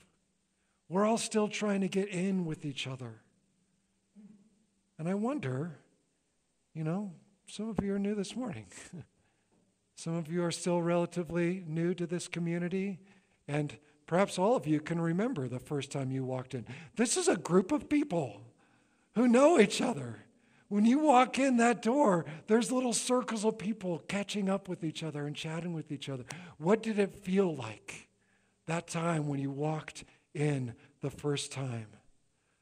We're 0.90 1.06
all 1.06 1.18
still 1.18 1.48
trying 1.48 1.82
to 1.82 1.88
get 1.88 2.10
in 2.10 2.46
with 2.46 2.66
each 2.66 2.88
other. 2.88 3.22
And 4.98 5.08
I 5.08 5.14
wonder, 5.14 5.78
you 6.74 6.84
know, 6.84 7.14
some 7.48 7.70
of 7.70 7.82
you 7.82 7.96
are 7.96 8.00
new 8.00 8.16
this 8.16 8.36
morning. 8.36 8.66
some 10.00 10.16
of 10.16 10.32
you 10.32 10.42
are 10.46 10.52
still 10.52 10.82
relatively 10.82 11.62
new 11.68 11.94
to 11.94 12.08
this 12.08 12.30
community. 12.30 13.00
And 13.50 13.78
perhaps 14.08 14.40
all 14.40 14.56
of 14.56 14.66
you 14.66 14.80
can 14.80 15.02
remember 15.02 15.50
the 15.50 15.60
first 15.60 15.92
time 15.92 16.10
you 16.10 16.24
walked 16.24 16.54
in. 16.54 16.66
This 16.96 17.18
is 17.18 17.28
a 17.28 17.36
group 17.36 17.74
of 17.74 17.90
people 17.90 18.40
who 19.16 19.28
know 19.28 19.60
each 19.60 19.82
other. 19.82 20.20
When 20.70 20.86
you 20.86 21.00
walk 21.00 21.38
in 21.38 21.58
that 21.58 21.82
door, 21.82 22.26
there's 22.48 22.72
little 22.72 22.94
circles 22.94 23.44
of 23.44 23.58
people 23.58 24.00
catching 24.08 24.50
up 24.50 24.70
with 24.70 24.86
each 24.86 25.04
other 25.04 25.28
and 25.28 25.36
chatting 25.36 25.74
with 25.74 25.92
each 25.92 26.08
other. 26.08 26.24
What 26.60 26.82
did 26.82 26.98
it 26.98 27.14
feel 27.14 27.54
like 27.54 28.08
that 28.68 28.88
time 28.88 29.28
when 29.28 29.42
you 29.42 29.52
walked 29.52 30.06
in 30.34 30.76
the 31.02 31.10
first 31.10 31.52
time? 31.52 31.88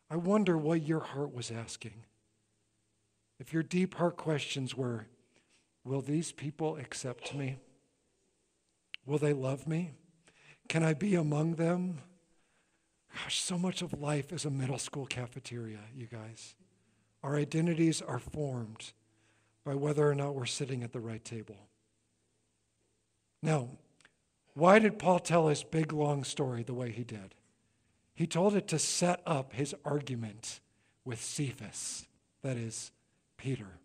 I 0.09 0.15
wonder 0.15 0.57
what 0.57 0.81
your 0.81 1.01
heart 1.01 1.35
was 1.35 1.51
asking. 1.51 2.03
If 3.39 3.53
your 3.53 3.61
deep 3.61 3.93
heart 3.93 4.17
questions 4.17 4.75
were, 4.75 5.05
Will 5.87 6.01
these 6.01 6.33
people 6.33 6.75
accept 6.75 7.33
me? 7.33 7.59
Will 9.05 9.17
they 9.17 9.31
love 9.31 9.67
me? 9.67 9.91
Can 10.67 10.83
I 10.83 10.93
be 10.93 11.15
among 11.15 11.55
them? 11.55 11.99
Gosh, 13.15 13.39
so 13.39 13.57
much 13.57 13.81
of 13.81 13.93
life 13.93 14.33
is 14.33 14.43
a 14.43 14.49
middle 14.49 14.79
school 14.79 15.05
cafeteria, 15.05 15.79
you 15.95 16.05
guys. 16.05 16.55
Our 17.23 17.37
identities 17.37 18.01
are 18.01 18.19
formed 18.19 18.91
by 19.63 19.75
whether 19.75 20.09
or 20.09 20.13
not 20.13 20.35
we're 20.35 20.45
sitting 20.45 20.83
at 20.83 20.91
the 20.91 20.99
right 20.99 21.23
table. 21.23 21.69
Now, 23.41 23.69
why 24.55 24.79
did 24.79 24.99
Paul 24.99 25.19
tell 25.19 25.47
his 25.47 25.63
big 25.63 25.93
long 25.93 26.25
story 26.25 26.63
the 26.63 26.73
way 26.73 26.91
he 26.91 27.05
did? 27.05 27.33
He 28.13 28.27
told 28.27 28.55
it 28.55 28.67
to 28.67 28.79
set 28.79 29.21
up 29.25 29.53
his 29.53 29.73
argument 29.85 30.59
with 31.05 31.21
Cephas, 31.23 32.07
that 32.43 32.57
is, 32.57 32.91
Peter. 33.37 33.79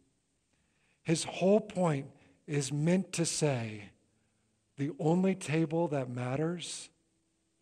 His 1.02 1.24
whole 1.24 1.60
point 1.60 2.06
is 2.46 2.72
meant 2.72 3.12
to 3.14 3.26
say 3.26 3.90
the 4.76 4.90
only 4.98 5.34
table 5.34 5.88
that 5.88 6.08
matters, 6.08 6.90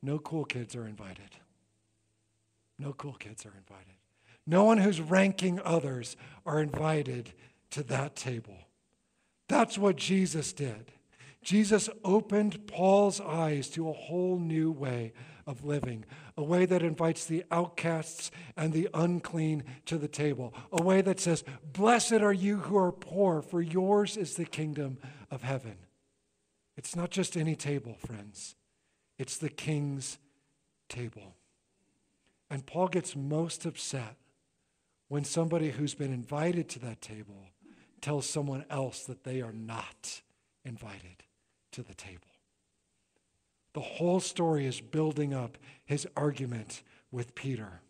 no 0.03 0.19
cool 0.19 0.45
kids 0.45 0.77
are 0.77 0.87
invited. 0.87 1.31
No 2.79 2.93
cool 2.93 3.15
kids 3.15 3.45
are 3.45 3.55
invited. 3.57 3.95
No 4.47 4.65
one 4.65 4.79
who's 4.79 5.01
ranking 5.01 5.61
others 5.61 6.17
are 6.47 6.61
invited 6.61 7.33
to 7.71 7.83
that 7.85 8.17
table. 8.17 8.57
That's 9.49 9.77
what 9.77 9.97
Jesus 9.97 10.53
did. 10.53 10.93
Jesus 11.43 11.89
opened 12.05 12.67
Paul's 12.67 13.21
eyes 13.21 13.69
to 13.71 13.89
a 13.89 13.93
whole 13.93 14.39
new 14.39 14.71
way 14.71 15.13
of 15.51 15.65
living, 15.65 16.05
a 16.37 16.45
way 16.45 16.65
that 16.65 16.83
invites 16.83 17.25
the 17.25 17.45
outcasts 17.51 18.31
and 18.57 18.73
the 18.73 18.89
unclean 18.95 19.65
to 19.87 19.99
the 19.99 20.09
table, 20.09 20.55
a 20.73 20.81
way 20.81 21.03
that 21.03 21.19
says, 21.19 21.43
Blessed 21.73 22.13
are 22.13 22.33
you 22.33 22.59
who 22.59 22.79
are 22.79 22.93
poor, 22.93 23.43
for 23.43 23.61
yours 23.61 24.17
is 24.17 24.37
the 24.37 24.45
kingdom 24.45 24.99
of 25.31 25.43
heaven. 25.43 25.77
It's 26.77 26.95
not 26.95 27.11
just 27.11 27.37
any 27.37 27.57
table, 27.57 27.97
friends, 27.99 28.55
it's 29.19 29.37
the 29.37 29.51
king's 29.51 30.19
table. 30.89 31.35
And 32.49 32.65
Paul 32.65 32.89
gets 32.89 33.17
most 33.17 33.67
upset 33.67 34.17
when 35.09 35.25
somebody 35.25 35.71
who's 35.71 35.95
been 35.95 36.13
invited 36.13 36.69
to 36.71 36.79
that 36.81 37.01
table 37.01 37.49
tells 38.01 38.29
someone 38.29 38.65
else 38.71 39.05
that 39.05 39.25
they 39.25 39.43
are 39.43 39.53
not 39.53 40.23
invited 40.65 41.25
to 41.73 41.83
the 41.83 41.95
table. 41.95 42.30
The 43.73 43.81
whole 43.81 44.21
story 44.21 44.67
is 44.67 44.81
building 44.81 45.33
up 45.33 45.57
his 45.85 46.07
argument 46.17 46.83
with 47.11 47.35
Peter. 47.35 47.81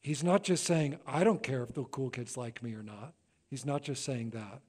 He's 0.00 0.22
not 0.22 0.42
just 0.42 0.64
saying, 0.64 0.98
I 1.06 1.24
don't 1.24 1.42
care 1.42 1.62
if 1.62 1.72
the 1.72 1.84
cool 1.84 2.10
kids 2.10 2.36
like 2.36 2.62
me 2.62 2.74
or 2.74 2.82
not. 2.82 3.14
He's 3.48 3.64
not 3.64 3.82
just 3.82 4.04
saying 4.04 4.30
that. 4.30 4.60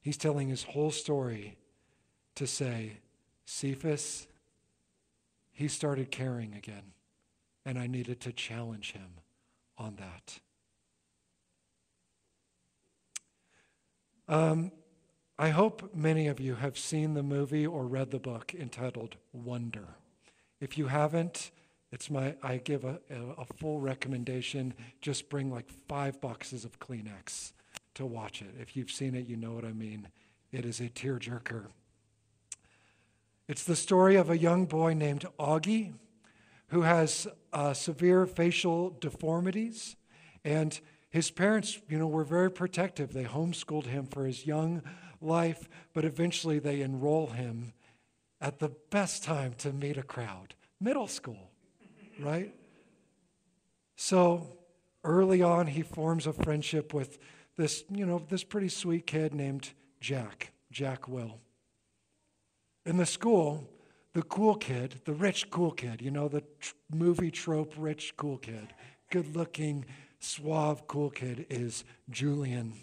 He's 0.00 0.16
telling 0.16 0.48
his 0.48 0.62
whole 0.62 0.90
story 0.90 1.58
to 2.34 2.46
say, 2.46 2.98
Cephas, 3.44 4.26
he 5.52 5.68
started 5.68 6.10
caring 6.10 6.54
again, 6.54 6.92
and 7.64 7.78
I 7.78 7.86
needed 7.86 8.20
to 8.20 8.32
challenge 8.32 8.92
him 8.92 9.20
on 9.76 9.96
that. 9.96 10.40
Um, 14.26 14.72
I 15.36 15.48
hope 15.48 15.92
many 15.92 16.28
of 16.28 16.38
you 16.38 16.54
have 16.54 16.78
seen 16.78 17.14
the 17.14 17.22
movie 17.22 17.66
or 17.66 17.86
read 17.86 18.12
the 18.12 18.20
book 18.20 18.54
entitled 18.54 19.16
Wonder. 19.32 19.96
If 20.60 20.78
you 20.78 20.86
haven't, 20.86 21.50
it's 21.90 22.08
my 22.08 22.36
I 22.40 22.58
give 22.58 22.84
a, 22.84 23.00
a, 23.10 23.44
full 23.44 23.80
recommendation. 23.80 24.74
Just 25.00 25.28
bring 25.28 25.50
like 25.50 25.68
five 25.88 26.20
boxes 26.20 26.64
of 26.64 26.78
Kleenex 26.78 27.52
to 27.94 28.06
watch 28.06 28.42
it. 28.42 28.54
If 28.60 28.76
you've 28.76 28.92
seen 28.92 29.16
it, 29.16 29.26
you 29.26 29.36
know 29.36 29.52
what 29.52 29.64
I 29.64 29.72
mean. 29.72 30.06
It 30.52 30.64
is 30.64 30.78
a 30.78 30.88
tearjerker. 30.88 31.66
It's 33.48 33.64
the 33.64 33.76
story 33.76 34.14
of 34.14 34.30
a 34.30 34.38
young 34.38 34.66
boy 34.66 34.94
named 34.94 35.26
Augie 35.40 35.94
who 36.68 36.82
has 36.82 37.26
uh, 37.52 37.74
severe 37.74 38.24
facial 38.26 38.90
deformities. 39.00 39.96
And 40.44 40.80
his 41.10 41.32
parents, 41.32 41.80
you 41.88 41.98
know, 41.98 42.06
were 42.06 42.24
very 42.24 42.52
protective. 42.52 43.12
They 43.12 43.24
homeschooled 43.24 43.86
him 43.86 44.06
for 44.06 44.26
his 44.26 44.46
young 44.46 44.82
life, 45.24 45.68
but 45.92 46.04
eventually 46.04 46.58
they 46.58 46.80
enroll 46.80 47.28
him 47.28 47.72
at 48.40 48.58
the 48.58 48.70
best 48.90 49.24
time 49.24 49.54
to 49.58 49.72
meet 49.72 49.96
a 49.96 50.02
crowd 50.02 50.54
middle 50.80 51.06
school, 51.06 51.50
right? 52.20 52.54
So 53.96 54.58
early 55.02 55.42
on, 55.42 55.66
he 55.68 55.82
forms 55.82 56.26
a 56.26 56.32
friendship 56.32 56.92
with 56.92 57.18
this, 57.56 57.84
you 57.90 58.04
know, 58.04 58.22
this 58.28 58.44
pretty 58.44 58.68
sweet 58.68 59.06
kid 59.06 59.34
named 59.34 59.70
Jack, 60.00 60.52
Jack 60.70 61.08
Will. 61.08 61.38
In 62.84 62.98
the 62.98 63.06
school, 63.06 63.70
the 64.12 64.22
cool 64.22 64.56
kid, 64.56 65.00
the 65.04 65.14
rich 65.14 65.48
cool 65.50 65.70
kid, 65.70 66.02
you 66.02 66.10
know, 66.10 66.28
the 66.28 66.42
tr- 66.60 66.74
movie 66.92 67.30
trope 67.30 67.72
rich 67.76 68.14
cool 68.16 68.38
kid, 68.38 68.74
good 69.10 69.34
looking, 69.34 69.86
suave 70.18 70.86
cool 70.86 71.10
kid 71.10 71.46
is 71.48 71.84
Julian. 72.10 72.74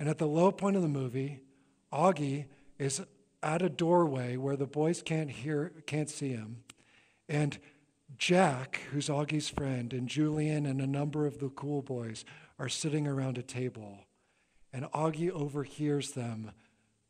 And 0.00 0.08
at 0.08 0.16
the 0.16 0.26
low 0.26 0.50
point 0.50 0.76
of 0.76 0.82
the 0.82 0.88
movie, 0.88 1.42
Augie 1.92 2.46
is 2.78 3.02
at 3.42 3.60
a 3.60 3.68
doorway 3.68 4.38
where 4.38 4.56
the 4.56 4.66
boys 4.66 5.02
can't 5.02 5.30
hear, 5.30 5.72
can't 5.86 6.08
see 6.08 6.30
him. 6.30 6.64
And 7.28 7.58
Jack, 8.16 8.80
who's 8.90 9.10
Augie's 9.10 9.50
friend, 9.50 9.92
and 9.92 10.08
Julian 10.08 10.64
and 10.64 10.80
a 10.80 10.86
number 10.86 11.26
of 11.26 11.38
the 11.38 11.50
cool 11.50 11.82
boys 11.82 12.24
are 12.58 12.68
sitting 12.70 13.06
around 13.06 13.36
a 13.36 13.42
table. 13.42 14.06
And 14.72 14.86
Augie 14.86 15.30
overhears 15.30 16.12
them 16.12 16.52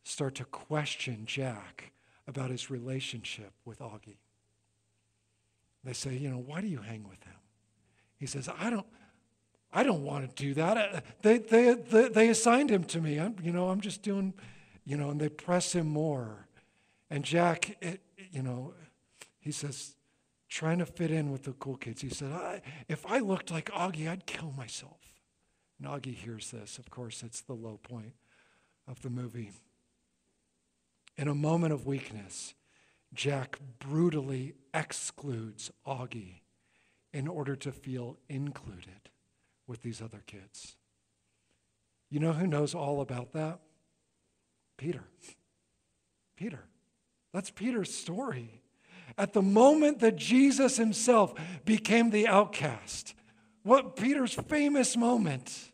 start 0.03 0.35
to 0.35 0.45
question 0.45 1.27
Jack 1.27 1.93
about 2.27 2.51
his 2.51 2.71
relationship 2.71 3.53
with 3.65 3.79
Augie. 3.79 4.19
They 5.85 5.93
say, 5.93 6.17
you 6.17 6.29
know, 6.29 6.43
why 6.45 6.61
do 6.61 6.67
you 6.67 6.81
hang 6.81 7.05
with 7.09 7.23
him? 7.23 7.39
He 8.17 8.27
says, 8.27 8.49
I 8.49 8.69
don't, 8.69 8.87
I 9.73 9.83
don't 9.85 10.03
want 10.03 10.29
to 10.29 10.43
do 10.43 10.55
that. 10.55 10.77
Uh, 10.77 11.01
they, 11.23 11.39
they, 11.39 11.75
they, 11.75 12.09
they 12.09 12.29
assigned 12.29 12.71
him 12.71 12.85
to 12.85 13.01
me. 13.01 13.19
I'm, 13.19 13.37
you 13.43 13.53
know, 13.53 13.69
I'm 13.69 13.81
just 13.81 14.03
doing, 14.03 14.35
you 14.85 14.97
know, 14.97 15.11
and 15.11 15.21
they 15.21 15.29
press 15.29 15.73
him 15.75 15.87
more. 15.87 16.49
And 17.09 17.25
Jack, 17.25 17.77
it, 17.81 18.01
you 18.33 18.43
know, 18.43 18.75
he 19.39 19.53
says, 19.53 19.95
trying 20.49 20.79
to 20.79 20.87
fit 20.87 21.11
in 21.13 21.31
with 21.31 21.45
the 21.45 21.53
cool 21.53 21.77
kids, 21.77 22.03
he 22.03 22.09
said, 22.09 22.33
I, 22.33 22.63
if 22.89 23.07
I 23.07 23.21
looked 23.21 23.51
like 23.51 23.71
Augie, 23.71 24.09
I'd 24.09 24.27
kill 24.27 24.53
myself. 24.57 24.99
And 25.79 25.89
Augie 25.89 26.15
hears 26.15 26.51
this. 26.51 26.79
Of 26.79 26.91
course, 26.91 27.23
it's 27.23 27.41
the 27.41 27.55
low 27.55 27.79
point 27.83 28.15
of 28.89 29.03
the 29.03 29.11
movie. 29.11 29.53
In 31.17 31.29
a 31.29 31.35
moment 31.35 31.73
of 31.73 31.87
weakness, 31.87 32.55
Jack 33.15 33.59
brutally 33.79 34.55
excludes 34.75 35.71
Augie 35.87 36.41
in 37.13 37.29
order 37.29 37.55
to 37.57 37.73
feel 37.73 38.19
included 38.29 39.11
with 39.71 39.83
these 39.83 40.03
other 40.03 40.21
kids. 40.27 40.75
You 42.11 42.19
know 42.19 42.33
who 42.33 42.49
knows 42.49 42.75
all 42.75 43.01
about 43.01 43.33
that? 43.35 43.61
Peter. 44.77 45.05
Peter. 46.37 46.65
That's 47.33 47.53
Peter's 47.53 47.95
story. 47.95 48.63
At 49.17 49.33
the 49.33 49.43
moment 49.43 50.01
that 50.01 50.17
Jesus 50.17 50.77
himself 50.77 51.35
became 51.65 52.11
the 52.11 52.27
outcast, 52.27 53.15
what 53.63 53.95
Peter's 53.95 54.35
famous 54.35 54.97
moment, 54.97 55.71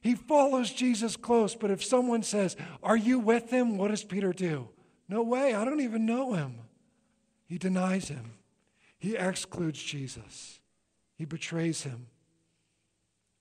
he 0.00 0.16
follows 0.16 0.72
Jesus 0.72 1.16
close, 1.16 1.54
but 1.54 1.70
if 1.70 1.84
someone 1.84 2.24
says, 2.24 2.56
Are 2.82 2.96
you 2.96 3.20
with 3.20 3.50
him? 3.50 3.78
What 3.78 3.92
does 3.92 4.02
Peter 4.02 4.32
do? 4.32 4.68
No 5.08 5.22
way, 5.22 5.54
I 5.54 5.64
don't 5.64 5.80
even 5.80 6.06
know 6.06 6.32
him. 6.32 6.54
He 7.46 7.56
denies 7.56 8.08
him, 8.08 8.32
he 8.98 9.14
excludes 9.14 9.80
Jesus, 9.80 10.58
he 11.14 11.24
betrays 11.24 11.84
him. 11.84 12.08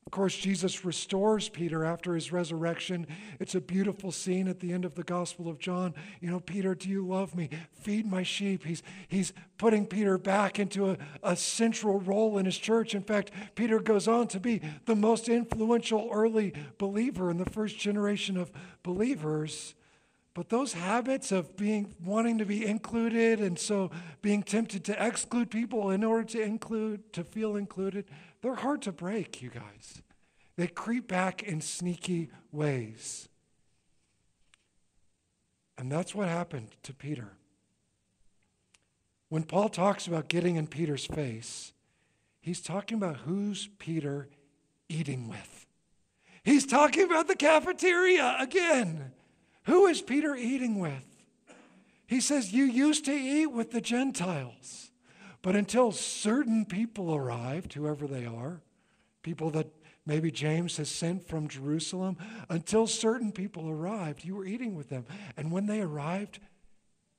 Of 0.06 0.12
course, 0.12 0.36
Jesus 0.36 0.84
restores 0.84 1.48
Peter 1.48 1.86
after 1.86 2.16
his 2.16 2.32
resurrection. 2.32 3.08
It's 3.40 3.56
a 3.56 3.62
beautiful 3.62 4.12
scene 4.12 4.48
at 4.48 4.60
the 4.60 4.74
end 4.74 4.84
of 4.84 4.96
the 4.96 5.04
Gospel 5.04 5.48
of 5.48 5.60
John. 5.60 5.94
You 6.20 6.32
know, 6.32 6.40
Peter, 6.40 6.76
do 6.76 6.90
you 6.90 7.08
love 7.08 7.36
me? 7.36 7.50
Feed 7.72 8.06
my 8.06 8.24
sheep. 8.24 8.66
He's, 8.66 8.84
he's 9.08 9.32
putting 9.58 9.86
Peter 9.86 10.18
back 10.18 10.60
into 10.60 10.90
a, 10.90 10.98
a 11.24 11.36
central 11.36 12.00
role 12.00 12.38
in 12.40 12.46
his 12.46 12.58
church. 12.58 12.94
In 12.94 13.04
fact, 13.04 13.32
Peter 13.56 13.80
goes 13.80 14.08
on 14.08 14.28
to 14.30 14.40
be 14.40 14.62
the 14.86 14.96
most 14.96 15.30
influential 15.30 16.10
early 16.12 16.54
believer 16.78 17.30
in 17.30 17.38
the 17.38 17.50
first 17.50 17.78
generation 17.78 18.38
of 18.38 18.52
believers. 18.84 19.76
But 20.34 20.50
those 20.50 20.74
habits 20.74 21.32
of 21.34 21.58
being 21.58 21.94
wanting 22.04 22.38
to 22.38 22.46
be 22.46 22.66
included 22.66 23.42
and 23.42 23.60
so 23.60 23.92
being 24.22 24.44
tempted 24.44 24.86
to 24.86 25.06
exclude 25.06 25.52
people 25.52 25.92
in 25.92 26.04
order 26.06 26.24
to 26.30 26.42
include, 26.42 27.12
to 27.14 27.24
feel 27.24 27.58
included, 27.58 28.06
they're 28.42 28.56
hard 28.56 28.82
to 28.84 28.92
break, 28.92 29.42
you 29.42 29.50
guys. 29.50 30.02
They 30.58 30.68
creep 30.68 31.08
back 31.08 31.44
in 31.44 31.62
sneaky 31.62 32.30
ways. 32.52 33.30
And 35.78 35.92
that's 35.92 36.14
what 36.14 36.28
happened 36.28 36.70
to 36.84 36.94
Peter. 36.94 37.34
When 39.30 39.44
Paul 39.44 39.70
talks 39.70 40.08
about 40.08 40.28
getting 40.28 40.58
in 40.58 40.68
Peter's 40.68 41.06
face, 41.06 41.74
he's 42.42 42.62
talking 42.62 42.98
about 42.98 43.18
who's 43.18 43.70
Peter 43.80 44.28
eating 44.90 45.30
with. 45.30 45.66
He's 46.44 46.66
talking 46.66 47.06
about 47.06 47.28
the 47.28 47.36
cafeteria 47.36 48.36
again. 48.40 49.14
Who 49.64 49.86
is 49.88 50.02
Peter 50.02 50.36
eating 50.36 50.80
with? 50.80 51.24
He 52.08 52.20
says, 52.20 52.52
You 52.52 52.66
used 52.66 53.06
to 53.06 53.14
eat 53.14 53.48
with 53.48 53.72
the 53.72 53.82
Gentiles. 53.82 54.91
But 55.42 55.56
until 55.56 55.92
certain 55.92 56.66
people 56.66 57.16
arrived, 57.16 57.74
whoever 57.74 58.08
they 58.08 58.26
are, 58.26 58.62
people 59.24 59.50
that 59.52 59.68
maybe 60.06 60.32
James 60.32 60.78
has 60.78 60.90
sent 60.90 61.28
from 61.28 61.48
Jerusalem, 61.48 62.18
until 62.50 62.88
certain 62.88 63.32
people 63.32 63.70
arrived, 63.70 64.24
you 64.24 64.36
were 64.36 64.46
eating 64.46 64.76
with 64.76 64.90
them. 64.90 65.06
And 65.38 65.52
when 65.52 65.66
they 65.66 65.82
arrived, 65.82 66.40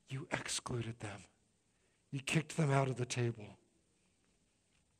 you 0.08 0.26
excluded 0.30 1.00
them, 1.00 1.24
you 2.11 2.20
kicked 2.20 2.56
them 2.56 2.70
out 2.70 2.88
of 2.88 2.96
the 2.96 3.06
table. 3.06 3.56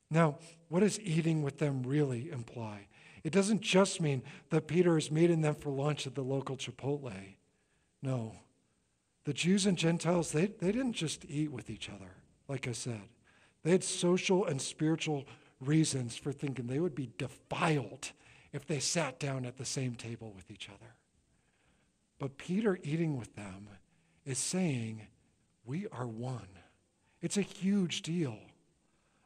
Now, 0.09 0.37
what 0.69 0.81
does 0.81 0.99
eating 0.99 1.43
with 1.43 1.59
them 1.59 1.83
really 1.83 2.29
imply? 2.29 2.87
It 3.23 3.31
doesn't 3.31 3.61
just 3.61 4.01
mean 4.01 4.21
that 4.49 4.67
Peter 4.67 4.97
is 4.97 5.09
meeting 5.09 5.41
them 5.41 5.55
for 5.55 5.69
lunch 5.69 6.05
at 6.05 6.13
the 6.13 6.21
local 6.21 6.57
Chipotle. 6.57 7.35
No. 8.01 8.35
The 9.23 9.33
Jews 9.33 9.65
and 9.65 9.77
Gentiles, 9.77 10.31
they, 10.31 10.47
they 10.47 10.71
didn't 10.71 10.93
just 10.93 11.25
eat 11.25 11.51
with 11.51 11.69
each 11.69 11.89
other, 11.89 12.17
like 12.47 12.67
I 12.67 12.71
said. 12.71 13.01
They 13.63 13.71
had 13.71 13.83
social 13.83 14.45
and 14.45 14.61
spiritual 14.61 15.25
reasons 15.59 16.15
for 16.15 16.31
thinking 16.31 16.67
they 16.67 16.79
would 16.79 16.95
be 16.95 17.09
defiled 17.17 18.11
if 18.51 18.65
they 18.65 18.79
sat 18.79 19.19
down 19.19 19.45
at 19.45 19.57
the 19.57 19.65
same 19.65 19.95
table 19.95 20.33
with 20.35 20.51
each 20.51 20.69
other. 20.69 20.93
But 22.19 22.37
Peter 22.37 22.79
eating 22.83 23.17
with 23.17 23.35
them 23.35 23.69
is 24.25 24.37
saying, 24.37 25.07
We 25.65 25.87
are 25.91 26.07
one. 26.07 26.47
It's 27.21 27.37
a 27.37 27.41
huge 27.41 28.01
deal. 28.01 28.37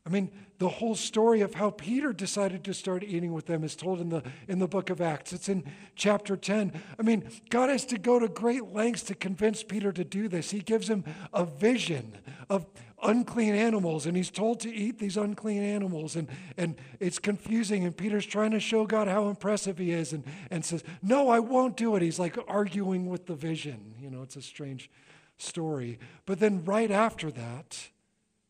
I 0.08 0.10
mean, 0.10 0.32
the 0.58 0.70
whole 0.70 0.96
story 0.96 1.42
of 1.42 1.56
how 1.56 1.72
Peter 1.72 2.14
decided 2.14 2.64
to 2.64 2.74
start 2.74 3.04
eating 3.04 3.34
with 3.34 3.46
them 3.46 3.66
is 3.66 3.76
told 3.76 4.00
in 4.00 4.08
the, 4.08 4.24
in 4.48 4.60
the 4.60 4.68
book 4.68 4.90
of 4.90 5.02
Acts. 5.02 5.34
It's 5.34 5.50
in 5.50 5.66
chapter 5.96 6.38
10. 6.38 6.72
I 6.98 7.02
mean, 7.02 7.30
God 7.50 7.70
has 7.70 7.84
to 7.88 7.98
go 7.98 8.18
to 8.18 8.30
great 8.30 8.72
lengths 8.72 9.04
to 9.04 9.16
convince 9.16 9.64
Peter 9.64 9.92
to 9.92 10.06
do 10.06 10.30
this. 10.30 10.52
He 10.52 10.62
gives 10.62 10.90
him 10.90 11.04
a 11.34 11.44
vision 11.44 12.20
of 12.50 12.66
unclean 13.04 13.54
animals, 13.54 14.06
and 14.06 14.18
he's 14.18 14.32
told 14.32 14.60
to 14.62 14.74
eat 14.74 15.00
these 15.00 15.18
unclean 15.18 15.64
animals. 15.64 16.16
And, 16.16 16.28
and 16.58 16.76
it's 17.00 17.20
confusing, 17.20 17.86
and 17.86 17.96
Peter's 17.96 18.26
trying 18.26 18.52
to 18.52 18.60
show 18.60 18.86
God 18.86 19.08
how 19.08 19.30
impressive 19.30 19.78
he 19.78 19.92
is 19.92 20.14
and, 20.14 20.24
and 20.50 20.66
says, 20.66 20.84
No, 21.02 21.30
I 21.30 21.40
won't 21.40 21.78
do 21.78 21.96
it. 21.96 22.02
He's 22.02 22.20
like 22.20 22.38
arguing 22.48 23.08
with 23.08 23.28
the 23.28 23.36
vision. 23.36 23.96
You 24.00 24.10
know, 24.10 24.24
it's 24.24 24.36
a 24.36 24.42
strange 24.42 24.90
story. 25.38 26.00
But 26.26 26.40
then 26.40 26.66
right 26.66 26.92
after 26.92 27.32
that, 27.32 27.90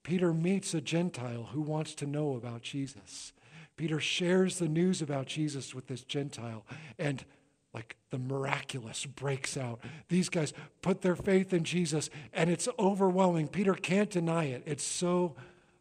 Peter 0.03 0.33
meets 0.33 0.73
a 0.73 0.81
Gentile 0.81 1.49
who 1.51 1.62
wants 1.62 1.93
to 1.95 2.05
know 2.05 2.36
about 2.36 2.62
Jesus. 2.62 3.33
Peter 3.75 3.99
shares 3.99 4.57
the 4.57 4.67
news 4.67 5.01
about 5.01 5.27
Jesus 5.27 5.75
with 5.75 5.88
this 5.88 6.01
Gentile, 6.01 6.65
and 6.97 7.25
like 7.73 7.97
the 8.10 8.17
miraculous 8.17 9.06
breaks 9.06 9.58
out. 9.58 9.80
These 10.10 10.30
guys 10.30 10.53
put 10.82 11.01
their 11.01 11.15
faith 11.15 11.53
in 11.53 11.63
Jesus, 11.63 12.10
and 12.34 12.49
it's 12.49 12.67
overwhelming. 12.80 13.47
Peter 13.47 13.73
can't 13.73 14.10
deny 14.10 14.45
it. 14.45 14.63
It's 14.65 14.84
so 14.84 15.36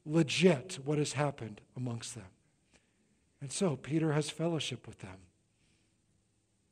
legit 0.05 0.79
what 0.85 0.99
has 0.99 1.15
happened 1.15 1.61
amongst 1.77 2.15
them. 2.15 2.27
And 3.41 3.53
so 3.53 3.77
Peter 3.77 4.13
has 4.13 4.31
fellowship 4.31 4.87
with 4.87 4.99
them. 4.99 5.17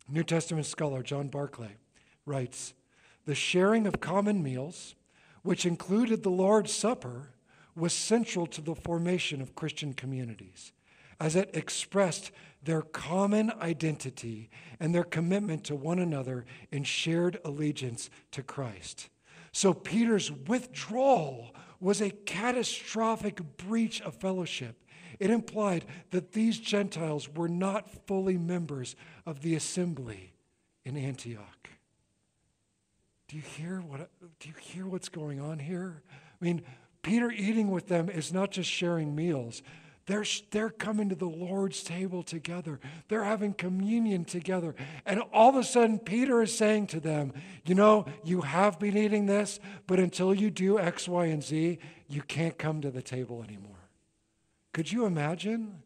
New 0.09 0.25
Testament 0.25 0.67
scholar 0.67 1.03
John 1.03 1.29
Barclay 1.29 1.77
writes 2.27 2.75
The 3.25 3.35
sharing 3.35 3.87
of 3.87 4.01
common 4.01 4.43
meals, 4.43 4.95
which 5.43 5.65
included 5.65 6.23
the 6.23 6.31
Lord's 6.31 6.73
Supper, 6.73 7.31
was 7.77 7.93
central 7.93 8.47
to 8.47 8.61
the 8.61 8.75
formation 8.75 9.41
of 9.41 9.55
Christian 9.55 9.95
communities 9.95 10.73
as 11.21 11.37
it 11.37 11.51
expressed 11.55 12.31
their 12.63 12.83
common 12.83 13.53
identity 13.61 14.51
and 14.81 14.95
their 14.95 15.05
commitment 15.05 15.65
to 15.65 15.75
one 15.75 15.99
another 15.99 16.45
in 16.71 16.85
shared 16.85 17.39
allegiance 17.45 18.11
to 18.33 18.43
Christ. 18.43 19.11
So 19.53 19.73
Peter's 19.73 20.33
withdrawal 20.33 21.55
was 21.81 22.01
a 22.01 22.11
catastrophic 22.11 23.41
breach 23.57 24.01
of 24.01 24.15
fellowship. 24.15 24.83
It 25.21 25.31
implied 25.31 25.85
that 26.11 26.33
these 26.33 26.59
Gentiles 26.59 27.29
were 27.29 27.49
not 27.49 28.07
fully 28.07 28.37
members 28.37 28.97
of 29.27 29.43
the 29.43 29.55
assembly 29.55 30.33
in 30.85 30.97
Antioch. 30.97 31.69
Do 33.29 33.37
you 33.37 33.43
hear 33.43 33.81
what 33.81 34.11
do 34.41 34.49
you 34.49 34.55
hear 34.61 34.87
what's 34.87 35.09
going 35.09 35.41
on 35.41 35.59
here? 35.59 36.03
I 36.11 36.45
mean, 36.45 36.63
Peter 37.03 37.31
eating 37.31 37.71
with 37.71 37.89
them 37.89 38.09
is 38.09 38.33
not 38.33 38.51
just 38.51 38.69
sharing 38.69 39.15
meals. 39.15 39.63
They're, 40.07 40.25
they're 40.51 40.71
coming 40.71 41.09
to 41.09 41.15
the 41.15 41.29
Lord's 41.29 41.83
table 41.83 42.23
together. 42.23 42.79
They're 43.09 43.25
having 43.25 43.55
communion 43.55 44.25
together. 44.27 44.75
And 45.07 45.23
all 45.33 45.49
of 45.49 45.57
a 45.57 45.65
sudden, 45.65 45.99
Peter 45.99 46.43
is 46.43 46.57
saying 46.57 46.89
to 46.89 47.01
them, 47.01 47.33
You 47.65 47.75
know, 47.75 48.05
you 48.23 48.43
have 48.43 48.79
been 48.79 48.99
eating 48.99 49.27
this, 49.27 49.61
but 49.87 49.99
until 49.99 50.35
you 50.35 50.51
do 50.51 50.79
X, 50.79 51.09
Y, 51.09 51.27
and 51.27 51.43
Z, 51.43 51.79
you 52.09 52.23
can't 52.23 52.59
come 52.59 52.83
to 52.83 52.91
the 52.91 53.01
table 53.01 53.43
anymore. 53.43 53.89
Could 54.75 54.93
you 54.93 55.07
imagine? 55.07 55.83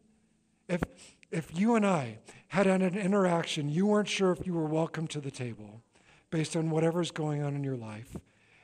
If, 0.67 0.83
if 1.31 1.57
you 1.57 1.75
and 1.75 1.85
I 1.85 2.17
had 2.49 2.67
an 2.67 2.81
interaction, 2.81 3.69
you 3.69 3.85
weren't 3.85 4.09
sure 4.09 4.31
if 4.31 4.45
you 4.45 4.53
were 4.53 4.65
welcome 4.65 5.07
to 5.07 5.21
the 5.21 5.31
table 5.31 5.81
based 6.29 6.57
on 6.57 6.69
whatever's 6.69 7.11
going 7.11 7.41
on 7.41 7.55
in 7.55 7.63
your 7.63 7.77
life. 7.77 8.17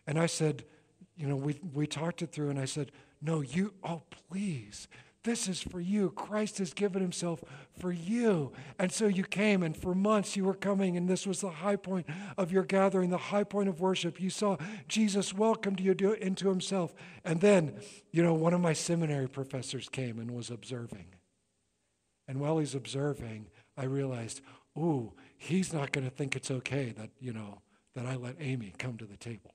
And 0.05 0.19
I 0.19 0.25
said, 0.25 0.65
You 1.15 1.27
know, 1.27 1.37
we, 1.37 1.61
we 1.73 1.87
talked 1.87 2.21
it 2.21 2.33
through, 2.33 2.49
and 2.49 2.59
I 2.59 2.65
said, 2.65 2.91
No, 3.21 3.39
you, 3.39 3.73
oh, 3.85 4.01
please 4.29 4.89
this 5.25 5.49
is 5.49 5.61
for 5.61 5.81
you. 5.81 6.11
Christ 6.11 6.59
has 6.59 6.73
given 6.73 7.01
himself 7.01 7.43
for 7.77 7.91
you. 7.91 8.53
And 8.79 8.91
so 8.91 9.07
you 9.07 9.23
came, 9.23 9.61
and 9.61 9.75
for 9.75 9.93
months 9.93 10.37
you 10.37 10.45
were 10.45 10.53
coming, 10.53 10.95
and 10.95 11.09
this 11.09 11.27
was 11.27 11.41
the 11.41 11.49
high 11.49 11.75
point 11.75 12.07
of 12.37 12.51
your 12.51 12.63
gathering, 12.63 13.09
the 13.09 13.17
high 13.17 13.43
point 13.43 13.67
of 13.67 13.81
worship. 13.81 14.21
You 14.21 14.29
saw 14.29 14.55
Jesus 14.87 15.33
welcomed 15.33 15.81
you 15.81 15.91
into 15.91 16.47
himself. 16.47 16.93
And 17.25 17.41
then, 17.41 17.77
you 18.11 18.23
know, 18.23 18.33
one 18.33 18.53
of 18.53 18.61
my 18.61 18.73
seminary 18.73 19.27
professors 19.27 19.89
came 19.89 20.19
and 20.19 20.31
was 20.31 20.49
observing. 20.49 21.07
And 22.27 22.39
while 22.39 22.59
he's 22.59 22.75
observing, 22.75 23.47
I 23.75 23.83
realized, 23.83 24.39
ooh, 24.77 25.13
he's 25.37 25.73
not 25.73 25.91
going 25.91 26.05
to 26.05 26.15
think 26.15 26.35
it's 26.35 26.49
okay 26.49 26.93
that, 26.97 27.09
you 27.19 27.33
know, 27.33 27.61
that 27.95 28.05
I 28.05 28.15
let 28.15 28.37
Amy 28.39 28.73
come 28.77 28.97
to 28.97 29.05
the 29.05 29.17
table. 29.17 29.53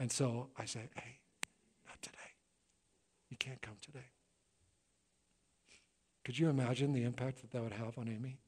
And 0.00 0.10
so 0.10 0.48
I 0.58 0.66
say, 0.66 0.88
hey, 0.94 1.16
you 3.30 3.36
can't 3.36 3.60
come 3.62 3.76
today. 3.80 4.10
Could 6.24 6.38
you 6.38 6.48
imagine 6.48 6.92
the 6.92 7.04
impact 7.04 7.40
that 7.42 7.52
that 7.52 7.62
would 7.62 7.72
have 7.72 7.98
on 7.98 8.08
Amy? 8.08 8.38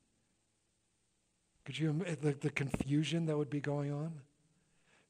Could 1.64 1.79
you 1.79 2.05
the, 2.20 2.33
the 2.33 2.51
confusion 2.51 3.26
that 3.26 3.37
would 3.37 3.51
be 3.51 3.61
going 3.61 3.93
on? 3.93 4.20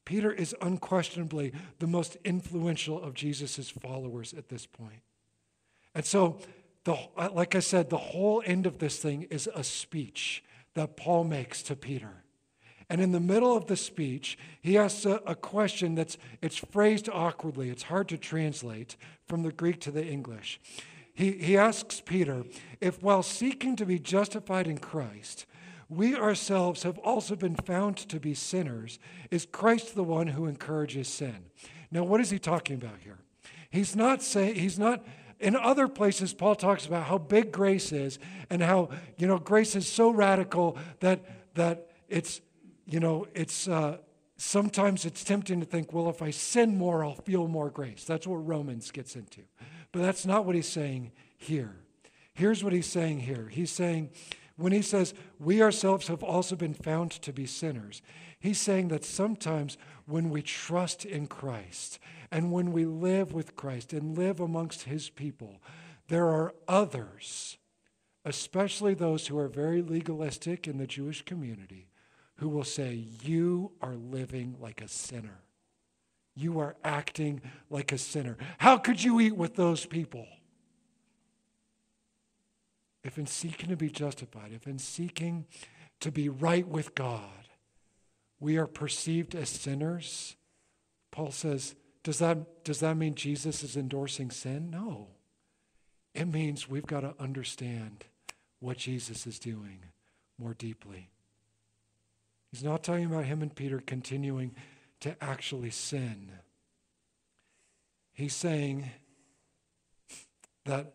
Peter 0.05 0.31
is 0.31 0.55
unquestionably 0.61 1.53
the 1.77 1.87
most 1.87 2.17
influential 2.25 3.01
of 3.01 3.13
Jesus' 3.13 3.69
followers 3.69 4.33
at 4.33 4.49
this 4.49 4.65
point. 4.65 5.01
And 5.93 6.05
so, 6.05 6.39
the, 6.83 6.97
uh, 7.15 7.29
like 7.31 7.55
I 7.55 7.59
said, 7.59 7.89
the 7.89 7.97
whole 7.97 8.41
end 8.45 8.65
of 8.65 8.79
this 8.79 8.97
thing 8.97 9.23
is 9.23 9.47
a 9.53 9.63
speech 9.63 10.43
that 10.73 10.97
Paul 10.97 11.25
makes 11.25 11.61
to 11.63 11.75
Peter. 11.75 12.23
And 12.89 13.01
in 13.01 13.11
the 13.11 13.19
middle 13.19 13.55
of 13.55 13.67
the 13.67 13.77
speech, 13.77 14.37
he 14.61 14.77
asks 14.77 15.05
a, 15.05 15.21
a, 15.27 15.35
question 15.35 15.93
that's 15.93 16.17
it's 16.41 16.57
phrased 16.57 17.07
awkwardly. 17.07 17.69
It's 17.69 17.83
hard 17.83 18.09
to 18.09 18.17
translate 18.17 18.95
from 19.27 19.43
the 19.43 19.51
Greek 19.51 19.79
to 19.81 19.91
the 19.91 20.05
English. 20.05 20.59
He, 21.13 21.33
he 21.33 21.57
asks 21.57 22.01
Peter 22.01 22.45
if, 22.81 23.03
while 23.03 23.21
seeking 23.21 23.75
to 23.75 23.85
be 23.85 23.99
justified 23.99 24.67
in 24.67 24.79
Christ, 24.79 25.45
we 25.89 26.15
ourselves 26.15 26.83
have 26.83 26.97
also 26.99 27.35
been 27.35 27.55
found 27.55 27.97
to 27.97 28.19
be 28.19 28.33
sinners, 28.33 28.99
is 29.29 29.47
Christ 29.51 29.95
the 29.95 30.03
one 30.03 30.27
who 30.27 30.45
encourages 30.45 31.07
sin? 31.07 31.45
Now, 31.91 32.03
what 32.03 32.21
is 32.21 32.29
he 32.29 32.39
talking 32.39 32.75
about 32.75 32.99
here? 33.03 33.17
He's 33.69 33.95
not 33.95 34.21
saying, 34.21 34.55
he's 34.55 34.79
not, 34.79 35.03
in 35.39 35.55
other 35.55 35.87
places, 35.87 36.33
Paul 36.33 36.55
talks 36.55 36.85
about 36.85 37.05
how 37.05 37.17
big 37.17 37.51
grace 37.51 37.91
is 37.91 38.19
and 38.49 38.61
how, 38.61 38.89
you 39.17 39.27
know, 39.27 39.39
grace 39.39 39.75
is 39.75 39.87
so 39.87 40.11
radical 40.11 40.77
that, 40.99 41.25
that 41.55 41.89
it's, 42.07 42.41
you 42.89 42.99
know, 42.99 43.27
it's, 43.35 43.67
uh, 43.67 43.97
sometimes 44.37 45.05
it's 45.05 45.23
tempting 45.23 45.59
to 45.59 45.65
think, 45.65 45.93
well, 45.93 46.09
if 46.09 46.21
I 46.21 46.31
sin 46.31 46.77
more, 46.77 47.03
I'll 47.03 47.15
feel 47.15 47.47
more 47.47 47.69
grace. 47.69 48.03
That's 48.03 48.25
what 48.25 48.37
Romans 48.37 48.89
gets 48.91 49.15
into. 49.15 49.41
But 49.91 50.01
that's 50.01 50.25
not 50.25 50.45
what 50.45 50.55
he's 50.55 50.67
saying 50.67 51.11
here. 51.37 51.75
Here's 52.33 52.63
what 52.63 52.73
he's 52.73 52.87
saying 52.87 53.21
here. 53.21 53.49
He's 53.51 53.71
saying, 53.71 54.09
when 54.55 54.71
he 54.71 54.81
says, 54.81 55.13
we 55.39 55.61
ourselves 55.61 56.07
have 56.07 56.23
also 56.23 56.55
been 56.55 56.73
found 56.73 57.11
to 57.11 57.33
be 57.33 57.45
sinners, 57.45 58.01
he's 58.39 58.59
saying 58.59 58.87
that 58.89 59.05
sometimes 59.05 59.77
when 60.05 60.29
we 60.29 60.41
trust 60.41 61.05
in 61.05 61.27
Christ 61.27 61.99
and 62.31 62.51
when 62.51 62.71
we 62.71 62.85
live 62.85 63.33
with 63.33 63.55
Christ 63.55 63.93
and 63.93 64.17
live 64.17 64.39
amongst 64.39 64.83
his 64.83 65.09
people, 65.09 65.61
there 66.07 66.27
are 66.27 66.55
others, 66.67 67.57
especially 68.25 68.93
those 68.93 69.27
who 69.27 69.37
are 69.37 69.47
very 69.47 69.81
legalistic 69.81 70.67
in 70.67 70.77
the 70.77 70.87
Jewish 70.87 71.23
community, 71.23 71.88
who 72.39 72.49
will 72.49 72.63
say, 72.63 73.05
You 73.21 73.71
are 73.81 73.95
living 73.95 74.55
like 74.59 74.81
a 74.81 74.87
sinner. 74.87 75.41
You 76.35 76.59
are 76.59 76.75
acting 76.83 77.41
like 77.69 77.91
a 77.91 77.97
sinner. 77.97 78.37
How 78.59 78.77
could 78.77 79.03
you 79.03 79.19
eat 79.19 79.35
with 79.35 79.55
those 79.55 79.85
people? 79.85 80.25
If 83.03 83.17
in 83.17 83.25
seeking 83.25 83.69
to 83.69 83.75
be 83.75 83.89
justified, 83.89 84.51
if 84.53 84.67
in 84.67 84.79
seeking 84.79 85.45
to 85.99 86.11
be 86.11 86.29
right 86.29 86.67
with 86.67 86.95
God, 86.95 87.49
we 88.39 88.57
are 88.57 88.67
perceived 88.67 89.35
as 89.35 89.49
sinners, 89.49 90.37
Paul 91.11 91.31
says, 91.31 91.75
does 92.03 92.19
that, 92.19 92.63
does 92.63 92.79
that 92.79 92.95
mean 92.95 93.15
Jesus 93.15 93.63
is 93.63 93.75
endorsing 93.75 94.31
sin? 94.31 94.69
No. 94.69 95.07
It 96.13 96.25
means 96.25 96.69
we've 96.69 96.85
got 96.85 97.01
to 97.01 97.15
understand 97.19 98.05
what 98.59 98.77
Jesus 98.77 99.27
is 99.27 99.39
doing 99.39 99.79
more 100.37 100.53
deeply. 100.53 101.09
He's 102.51 102.63
not 102.63 102.83
talking 102.83 103.05
about 103.05 103.25
him 103.25 103.41
and 103.41 103.55
Peter 103.55 103.79
continuing 103.79 104.55
to 105.01 105.15
actually 105.23 105.69
sin. 105.69 106.31
He's 108.11 108.35
saying 108.35 108.89
that 110.65 110.93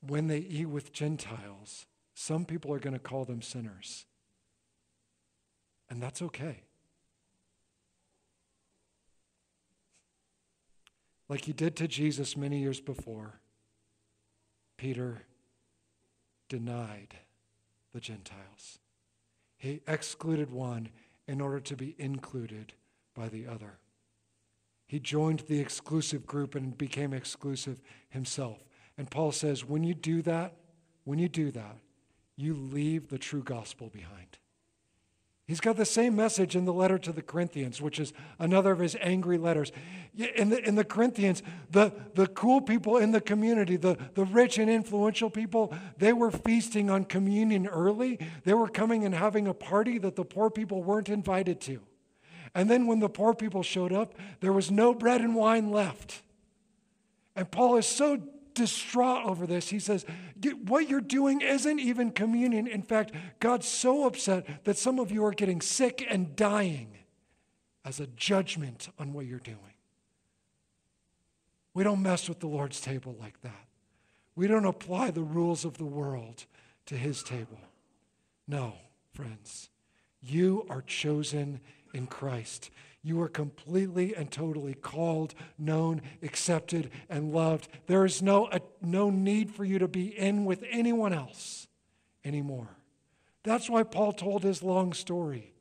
when 0.00 0.28
they 0.28 0.38
eat 0.38 0.66
with 0.66 0.92
Gentiles, 0.92 1.86
some 2.14 2.44
people 2.44 2.72
are 2.72 2.78
going 2.78 2.94
to 2.94 2.98
call 2.98 3.24
them 3.24 3.42
sinners. 3.42 4.06
And 5.90 6.02
that's 6.02 6.22
okay. 6.22 6.62
Like 11.28 11.44
he 11.44 11.52
did 11.52 11.76
to 11.76 11.88
Jesus 11.88 12.36
many 12.36 12.60
years 12.60 12.80
before, 12.80 13.40
Peter 14.76 15.22
denied 16.48 17.14
the 17.92 18.00
Gentiles. 18.00 18.78
He 19.62 19.80
excluded 19.86 20.50
one 20.50 20.88
in 21.28 21.40
order 21.40 21.60
to 21.60 21.76
be 21.76 21.94
included 21.96 22.72
by 23.14 23.28
the 23.28 23.46
other. 23.46 23.78
He 24.88 24.98
joined 24.98 25.44
the 25.46 25.60
exclusive 25.60 26.26
group 26.26 26.56
and 26.56 26.76
became 26.76 27.12
exclusive 27.12 27.80
himself. 28.08 28.64
And 28.98 29.08
Paul 29.08 29.30
says, 29.30 29.64
when 29.64 29.84
you 29.84 29.94
do 29.94 30.20
that, 30.22 30.56
when 31.04 31.20
you 31.20 31.28
do 31.28 31.52
that, 31.52 31.76
you 32.34 32.54
leave 32.54 33.06
the 33.06 33.18
true 33.18 33.44
gospel 33.44 33.88
behind. 33.88 34.36
He's 35.52 35.60
got 35.60 35.76
the 35.76 35.84
same 35.84 36.16
message 36.16 36.56
in 36.56 36.64
the 36.64 36.72
letter 36.72 36.96
to 36.96 37.12
the 37.12 37.20
Corinthians, 37.20 37.82
which 37.82 38.00
is 38.00 38.14
another 38.38 38.72
of 38.72 38.78
his 38.78 38.96
angry 39.02 39.36
letters. 39.36 39.70
In 40.16 40.48
the, 40.48 40.66
in 40.66 40.76
the 40.76 40.82
Corinthians, 40.82 41.42
the, 41.70 41.92
the 42.14 42.26
cool 42.26 42.62
people 42.62 42.96
in 42.96 43.10
the 43.10 43.20
community, 43.20 43.76
the, 43.76 43.98
the 44.14 44.24
rich 44.24 44.56
and 44.56 44.70
influential 44.70 45.28
people, 45.28 45.74
they 45.98 46.14
were 46.14 46.30
feasting 46.30 46.88
on 46.88 47.04
communion 47.04 47.66
early. 47.66 48.18
They 48.44 48.54
were 48.54 48.66
coming 48.66 49.04
and 49.04 49.14
having 49.14 49.46
a 49.46 49.52
party 49.52 49.98
that 49.98 50.16
the 50.16 50.24
poor 50.24 50.48
people 50.48 50.82
weren't 50.82 51.10
invited 51.10 51.60
to. 51.60 51.82
And 52.54 52.70
then 52.70 52.86
when 52.86 53.00
the 53.00 53.10
poor 53.10 53.34
people 53.34 53.62
showed 53.62 53.92
up, 53.92 54.14
there 54.40 54.54
was 54.54 54.70
no 54.70 54.94
bread 54.94 55.20
and 55.20 55.34
wine 55.34 55.70
left. 55.70 56.22
And 57.36 57.50
Paul 57.50 57.76
is 57.76 57.84
so 57.84 58.22
distraught 58.54 59.24
over 59.24 59.46
this. 59.46 59.68
He 59.68 59.78
says, 59.78 60.04
What 60.64 60.88
you're 60.88 61.00
doing 61.00 61.40
isn't 61.40 61.80
even 61.80 62.10
communion. 62.10 62.66
In 62.66 62.82
fact, 62.82 63.12
God's 63.40 63.66
so 63.66 64.06
upset 64.06 64.64
that 64.64 64.78
some 64.78 64.98
of 64.98 65.10
you 65.10 65.24
are 65.24 65.32
getting 65.32 65.60
sick 65.60 66.06
and 66.08 66.36
dying 66.36 66.98
as 67.84 68.00
a 68.00 68.06
judgment 68.08 68.88
on 68.98 69.12
what 69.12 69.26
you're 69.26 69.38
doing. 69.38 69.58
We 71.74 71.84
don't 71.84 72.02
mess 72.02 72.28
with 72.28 72.40
the 72.40 72.46
Lord's 72.46 72.80
table 72.80 73.16
like 73.18 73.40
that. 73.42 73.66
We 74.34 74.46
don't 74.46 74.64
apply 74.64 75.10
the 75.10 75.22
rules 75.22 75.64
of 75.64 75.78
the 75.78 75.84
world 75.84 76.46
to 76.86 76.96
his 76.96 77.22
table. 77.22 77.58
No, 78.46 78.74
friends, 79.12 79.70
you 80.20 80.66
are 80.68 80.82
chosen 80.82 81.60
in 81.94 82.06
Christ. 82.06 82.70
You 83.02 83.20
are 83.20 83.28
completely 83.28 84.14
and 84.14 84.30
totally 84.30 84.74
called, 84.74 85.34
known, 85.58 86.02
accepted, 86.22 86.90
and 87.08 87.32
loved. 87.32 87.68
There 87.86 88.04
is 88.04 88.22
no, 88.22 88.46
uh, 88.46 88.60
no 88.80 89.10
need 89.10 89.50
for 89.50 89.64
you 89.64 89.80
to 89.80 89.88
be 89.88 90.06
in 90.16 90.44
with 90.44 90.64
anyone 90.70 91.12
else 91.12 91.66
anymore. 92.24 92.68
That's 93.42 93.68
why 93.68 93.82
Paul 93.82 94.12
told 94.12 94.44
his 94.44 94.62
long 94.62 94.92
story. 94.92 95.52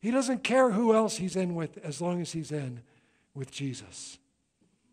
He 0.00 0.10
doesn't 0.10 0.42
care 0.42 0.70
who 0.70 0.94
else 0.94 1.18
he's 1.18 1.36
in 1.36 1.54
with 1.54 1.76
as 1.78 2.00
long 2.00 2.20
as 2.22 2.32
he's 2.32 2.50
in 2.50 2.80
with 3.34 3.50
Jesus. 3.50 4.18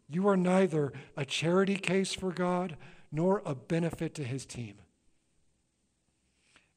You 0.09 0.27
are 0.27 0.37
neither 0.37 0.91
a 1.15 1.23
charity 1.23 1.75
case 1.75 2.13
for 2.13 2.33
God 2.33 2.75
nor 3.11 3.41
a 3.45 3.55
benefit 3.55 4.13
to 4.15 4.23
his 4.23 4.45
team. 4.45 4.75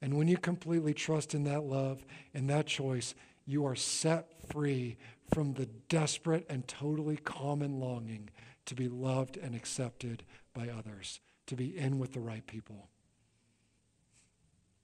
And 0.01 0.17
when 0.17 0.29
you 0.29 0.37
completely 0.37 0.95
trust 0.95 1.35
in 1.35 1.45
that 1.45 1.65
love 1.65 2.05
and 2.33 2.49
that 2.49 2.67
choice, 2.67 3.15
you 3.47 3.65
are 3.65 3.75
set 3.75 4.29
free 4.49 4.99
from 5.33 5.55
the 5.55 5.67
desperate 5.89 6.47
and 6.49 6.67
totally 6.67 7.17
common 7.17 7.79
longing 7.81 8.31
to 8.67 8.75
be 8.75 8.89
loved 8.89 9.37
and 9.37 9.55
accepted 9.55 10.25
by 10.55 10.69
others, 10.69 11.21
to 11.47 11.57
be 11.57 11.77
in 11.77 11.99
with 11.99 12.13
the 12.13 12.21
right 12.21 12.47
people. 12.47 12.89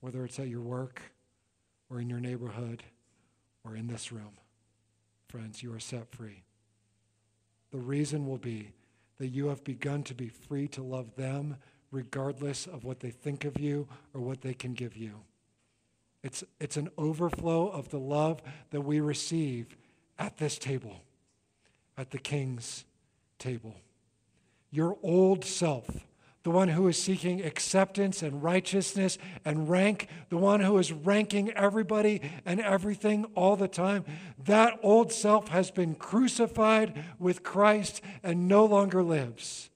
Whether 0.01 0.24
it's 0.24 0.38
at 0.38 0.49
your 0.49 0.61
work 0.61 1.03
or 1.90 2.01
in 2.01 2.09
your 2.09 2.20
neighborhood 2.20 2.82
or 3.64 3.76
in 3.76 3.86
this 3.86 4.12
room, 4.12 4.32
friends, 5.28 5.62
you 5.62 5.72
are 5.74 5.80
set 5.80 6.11
free. 6.11 6.43
The 7.70 7.78
reason 7.78 8.26
will 8.26 8.38
be 8.38 8.72
that 9.18 9.28
you 9.28 9.49
have 9.49 9.64
begun 9.64 10.03
to 10.05 10.14
be 10.14 10.28
free 10.28 10.68
to 10.68 10.82
love 10.82 11.14
them 11.16 11.57
regardless 11.90 12.66
of 12.66 12.84
what 12.84 13.01
they 13.01 13.11
think 13.11 13.45
of 13.45 13.61
you 13.61 13.86
or 14.14 14.20
what 14.20 14.40
they 14.40 14.55
can 14.55 14.74
give 14.74 14.97
you. 14.97 15.20
It's, 16.22 16.45
it's 16.61 16.76
an 16.76 16.88
overflow 16.97 17.68
of 17.68 17.90
the 17.90 17.99
love 17.99 18.43
that 18.70 18.82
we 18.82 19.01
receive 19.01 19.76
at 20.18 20.38
this 20.38 20.58
table, 20.58 21.02
at 21.96 22.10
the 22.10 22.18
king's 22.18 22.84
table. 23.38 23.74
Your 24.70 24.96
old 25.02 25.44
self, 25.44 26.06
the 26.42 26.50
one 26.50 26.68
who 26.68 26.88
is 26.88 27.00
seeking 27.00 27.42
acceptance 27.42 28.22
and 28.22 28.42
righteousness 28.42 29.18
and 29.44 29.68
rank, 29.68 30.08
the 30.28 30.36
one 30.36 30.60
who 30.60 30.78
is 30.78 30.92
ranking 30.92 31.50
everybody 31.52 32.20
and 32.44 32.60
everything 32.60 33.24
all 33.34 33.56
the 33.56 33.68
time, 33.68 34.04
that 34.44 34.78
old 34.82 35.12
self 35.12 35.48
has 35.48 35.70
been 35.70 35.94
crucified 35.94 37.04
with 37.18 37.42
Christ 37.42 38.00
and 38.22 38.48
no 38.48 38.64
longer 38.64 39.02
lives. 39.02 39.70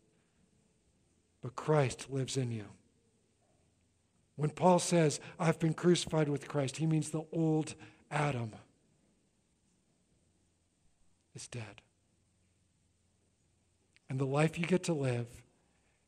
But 1.42 1.54
Christ 1.54 2.06
lives 2.10 2.36
in 2.36 2.50
you. 2.50 2.64
When 4.36 4.50
Paul 4.50 4.78
says, 4.78 5.20
I've 5.38 5.58
been 5.58 5.74
crucified 5.74 6.28
with 6.28 6.48
Christ, 6.48 6.76
he 6.76 6.86
means 6.86 7.10
the 7.10 7.24
old 7.32 7.74
Adam 8.10 8.52
is 11.36 11.46
dead. 11.46 11.82
And 14.08 14.18
the 14.18 14.24
life 14.24 14.58
you 14.58 14.66
get 14.66 14.82
to 14.84 14.92
live 14.92 15.26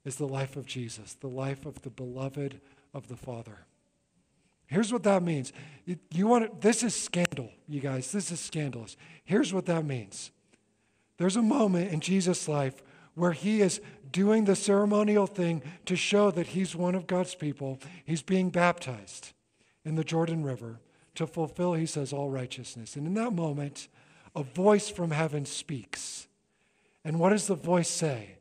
is 0.05 0.17
the 0.17 0.27
life 0.27 0.57
of 0.57 0.67
Jesus, 0.67 1.15
the 1.15 1.29
life 1.29 1.67
of 1.67 1.83
the 1.83 1.91
beloved 1.91 2.61
of 2.95 3.09
the 3.09 3.17
Father. 3.17 3.67
Here's 4.67 4.93
what 4.93 5.03
that 5.05 5.23
means. 5.23 5.53
You 6.11 6.27
want 6.27 6.61
this 6.61 6.83
is 6.83 6.95
scandal, 6.95 7.51
you 7.69 7.81
guys. 7.81 8.13
This 8.13 8.31
is 8.31 8.41
scandalous. 8.41 8.97
Here's 9.25 9.53
what 9.53 9.67
that 9.67 9.85
means. 9.85 10.31
There's 11.17 11.37
a 11.37 11.43
moment 11.43 11.93
in 11.93 12.01
Jesus' 12.01 12.49
life 12.49 12.83
where 13.15 13.33
he 13.33 13.61
is 13.61 13.81
doing 14.13 14.45
the 14.45 14.55
ceremonial 14.55 15.27
thing 15.27 15.63
to 15.87 15.97
show 15.97 16.31
that 16.31 16.49
he's 16.49 16.77
one 16.77 16.95
of 16.95 17.07
God's 17.07 17.35
people. 17.35 17.79
He's 18.05 18.23
being 18.23 18.51
baptized 18.51 19.33
in 19.85 19.97
the 19.97 20.05
Jordan 20.05 20.45
River 20.45 20.81
to 21.17 21.27
fulfill, 21.27 21.75
he 21.75 21.87
says, 21.87 22.13
all 22.13 22.31
righteousness. 22.31 22.95
And 22.95 23.07
in 23.07 23.15
that 23.15 23.33
moment, 23.33 23.89
a 24.35 24.43
voice 24.43 24.89
from 24.89 25.11
heaven 25.11 25.45
speaks. 25.45 26.29
And 27.05 27.19
what 27.19 27.31
does 27.31 27.47
the 27.47 27.55
voice 27.55 27.89
say? 27.89 28.39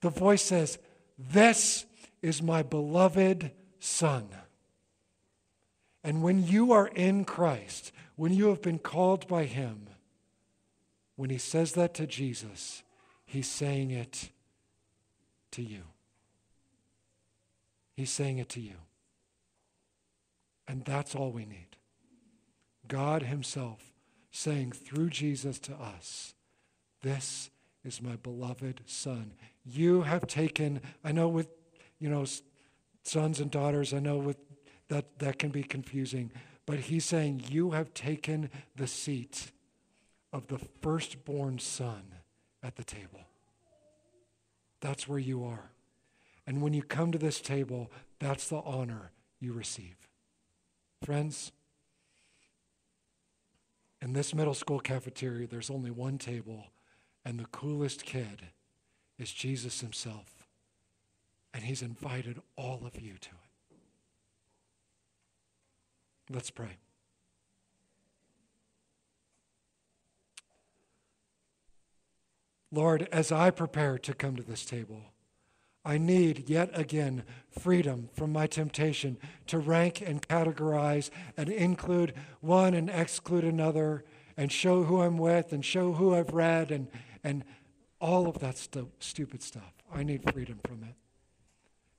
The 0.00 0.10
voice 0.10 0.42
says, 0.42 0.78
This 1.18 1.86
is 2.22 2.42
my 2.42 2.62
beloved 2.62 3.50
Son. 3.78 4.28
And 6.02 6.22
when 6.22 6.46
you 6.46 6.72
are 6.72 6.88
in 6.88 7.24
Christ, 7.24 7.92
when 8.16 8.32
you 8.32 8.48
have 8.48 8.62
been 8.62 8.78
called 8.78 9.26
by 9.28 9.44
Him, 9.44 9.86
when 11.16 11.30
He 11.30 11.38
says 11.38 11.72
that 11.72 11.94
to 11.94 12.06
Jesus, 12.06 12.82
He's 13.24 13.48
saying 13.48 13.90
it 13.90 14.30
to 15.52 15.62
you. 15.62 15.82
He's 17.94 18.10
saying 18.10 18.38
it 18.38 18.48
to 18.50 18.60
you. 18.60 18.76
And 20.66 20.84
that's 20.84 21.14
all 21.14 21.32
we 21.32 21.44
need. 21.44 21.76
God 22.88 23.22
Himself 23.22 23.89
saying 24.30 24.72
through 24.72 25.10
Jesus 25.10 25.58
to 25.60 25.74
us, 25.74 26.34
This 27.02 27.50
is 27.84 28.02
my 28.02 28.16
beloved 28.16 28.82
Son. 28.86 29.32
You 29.64 30.02
have 30.02 30.26
taken, 30.26 30.80
I 31.04 31.12
know 31.12 31.28
with, 31.28 31.48
you 31.98 32.08
know, 32.08 32.24
sons 33.02 33.40
and 33.40 33.50
daughters, 33.50 33.92
I 33.92 33.98
know 33.98 34.18
with 34.18 34.36
that 34.88 35.18
that 35.18 35.38
can 35.38 35.50
be 35.50 35.62
confusing, 35.62 36.32
but 36.66 36.80
He's 36.80 37.04
saying, 37.04 37.44
You 37.48 37.70
have 37.72 37.94
taken 37.94 38.50
the 38.76 38.86
seat 38.86 39.52
of 40.32 40.46
the 40.48 40.58
firstborn 40.80 41.58
son 41.58 42.14
at 42.62 42.76
the 42.76 42.84
table. 42.84 43.26
That's 44.80 45.08
where 45.08 45.18
you 45.18 45.44
are. 45.44 45.70
And 46.46 46.62
when 46.62 46.72
you 46.72 46.82
come 46.82 47.12
to 47.12 47.18
this 47.18 47.40
table, 47.40 47.90
that's 48.18 48.48
the 48.48 48.60
honor 48.64 49.12
you 49.40 49.52
receive. 49.52 49.96
Friends, 51.02 51.52
in 54.10 54.14
this 54.14 54.34
middle 54.34 54.54
school 54.54 54.80
cafeteria, 54.80 55.46
there's 55.46 55.70
only 55.70 55.92
one 55.92 56.18
table, 56.18 56.72
and 57.24 57.38
the 57.38 57.44
coolest 57.44 58.04
kid 58.04 58.48
is 59.20 59.30
Jesus 59.30 59.82
himself. 59.82 60.48
And 61.54 61.62
he's 61.62 61.80
invited 61.80 62.42
all 62.56 62.80
of 62.84 63.00
you 63.00 63.12
to 63.20 63.28
it. 63.28 63.76
Let's 66.28 66.50
pray. 66.50 66.78
Lord, 72.72 73.08
as 73.12 73.30
I 73.30 73.52
prepare 73.52 73.96
to 73.98 74.12
come 74.12 74.34
to 74.34 74.42
this 74.42 74.64
table, 74.64 75.02
I 75.84 75.96
need 75.96 76.48
yet 76.48 76.70
again 76.78 77.24
freedom 77.50 78.10
from 78.12 78.32
my 78.32 78.46
temptation 78.46 79.16
to 79.46 79.58
rank 79.58 80.02
and 80.02 80.20
categorize 80.20 81.10
and 81.36 81.48
include 81.48 82.14
one 82.40 82.74
and 82.74 82.90
exclude 82.90 83.44
another 83.44 84.04
and 84.36 84.52
show 84.52 84.84
who 84.84 85.00
I'm 85.00 85.16
with 85.16 85.52
and 85.52 85.64
show 85.64 85.92
who 85.92 86.14
I've 86.14 86.32
read 86.32 86.70
and, 86.70 86.88
and 87.24 87.44
all 88.00 88.28
of 88.28 88.38
that 88.40 88.58
stu- 88.58 88.90
stupid 88.98 89.42
stuff. 89.42 89.72
I 89.92 90.02
need 90.02 90.30
freedom 90.32 90.60
from 90.66 90.82
it. 90.82 90.94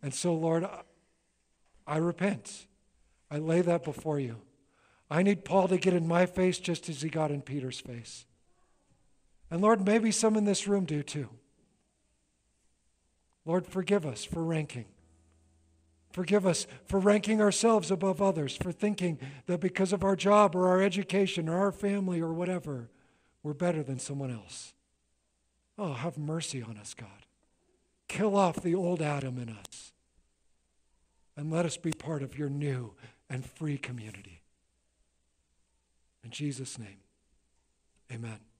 And 0.01 0.13
so, 0.13 0.33
Lord, 0.33 0.67
I 1.87 1.97
repent. 1.97 2.67
I 3.29 3.37
lay 3.37 3.61
that 3.61 3.83
before 3.83 4.19
you. 4.19 4.37
I 5.09 5.23
need 5.23 5.43
Paul 5.43 5.67
to 5.67 5.77
get 5.77 5.93
in 5.93 6.07
my 6.07 6.25
face 6.25 6.57
just 6.57 6.87
as 6.87 7.01
he 7.01 7.09
got 7.09 7.31
in 7.31 7.41
Peter's 7.41 7.79
face. 7.79 8.25
And 9.49 9.61
Lord, 9.61 9.85
maybe 9.85 10.11
some 10.11 10.37
in 10.37 10.45
this 10.45 10.67
room 10.67 10.85
do 10.85 11.03
too. 11.03 11.29
Lord, 13.45 13.65
forgive 13.65 14.05
us 14.05 14.23
for 14.23 14.43
ranking. 14.43 14.85
Forgive 16.11 16.45
us 16.45 16.67
for 16.85 16.99
ranking 16.99 17.41
ourselves 17.41 17.89
above 17.89 18.21
others, 18.21 18.55
for 18.57 18.71
thinking 18.71 19.17
that 19.45 19.61
because 19.61 19.93
of 19.93 20.03
our 20.03 20.15
job 20.15 20.55
or 20.55 20.67
our 20.67 20.81
education 20.81 21.47
or 21.47 21.57
our 21.57 21.71
family 21.71 22.19
or 22.19 22.33
whatever, 22.33 22.89
we're 23.43 23.53
better 23.53 23.81
than 23.81 23.97
someone 23.97 24.31
else. 24.31 24.73
Oh, 25.77 25.93
have 25.93 26.17
mercy 26.17 26.61
on 26.61 26.77
us, 26.77 26.93
God. 26.93 27.25
Kill 28.07 28.35
off 28.35 28.61
the 28.61 28.75
old 28.75 29.01
Adam 29.01 29.37
in 29.37 29.49
us 29.49 29.93
and 31.37 31.49
let 31.49 31.65
us 31.65 31.77
be 31.77 31.91
part 31.91 32.21
of 32.21 32.37
your 32.37 32.49
new 32.49 32.93
and 33.29 33.45
free 33.45 33.77
community. 33.77 34.41
In 36.23 36.29
Jesus' 36.29 36.77
name, 36.77 36.99
amen. 38.11 38.50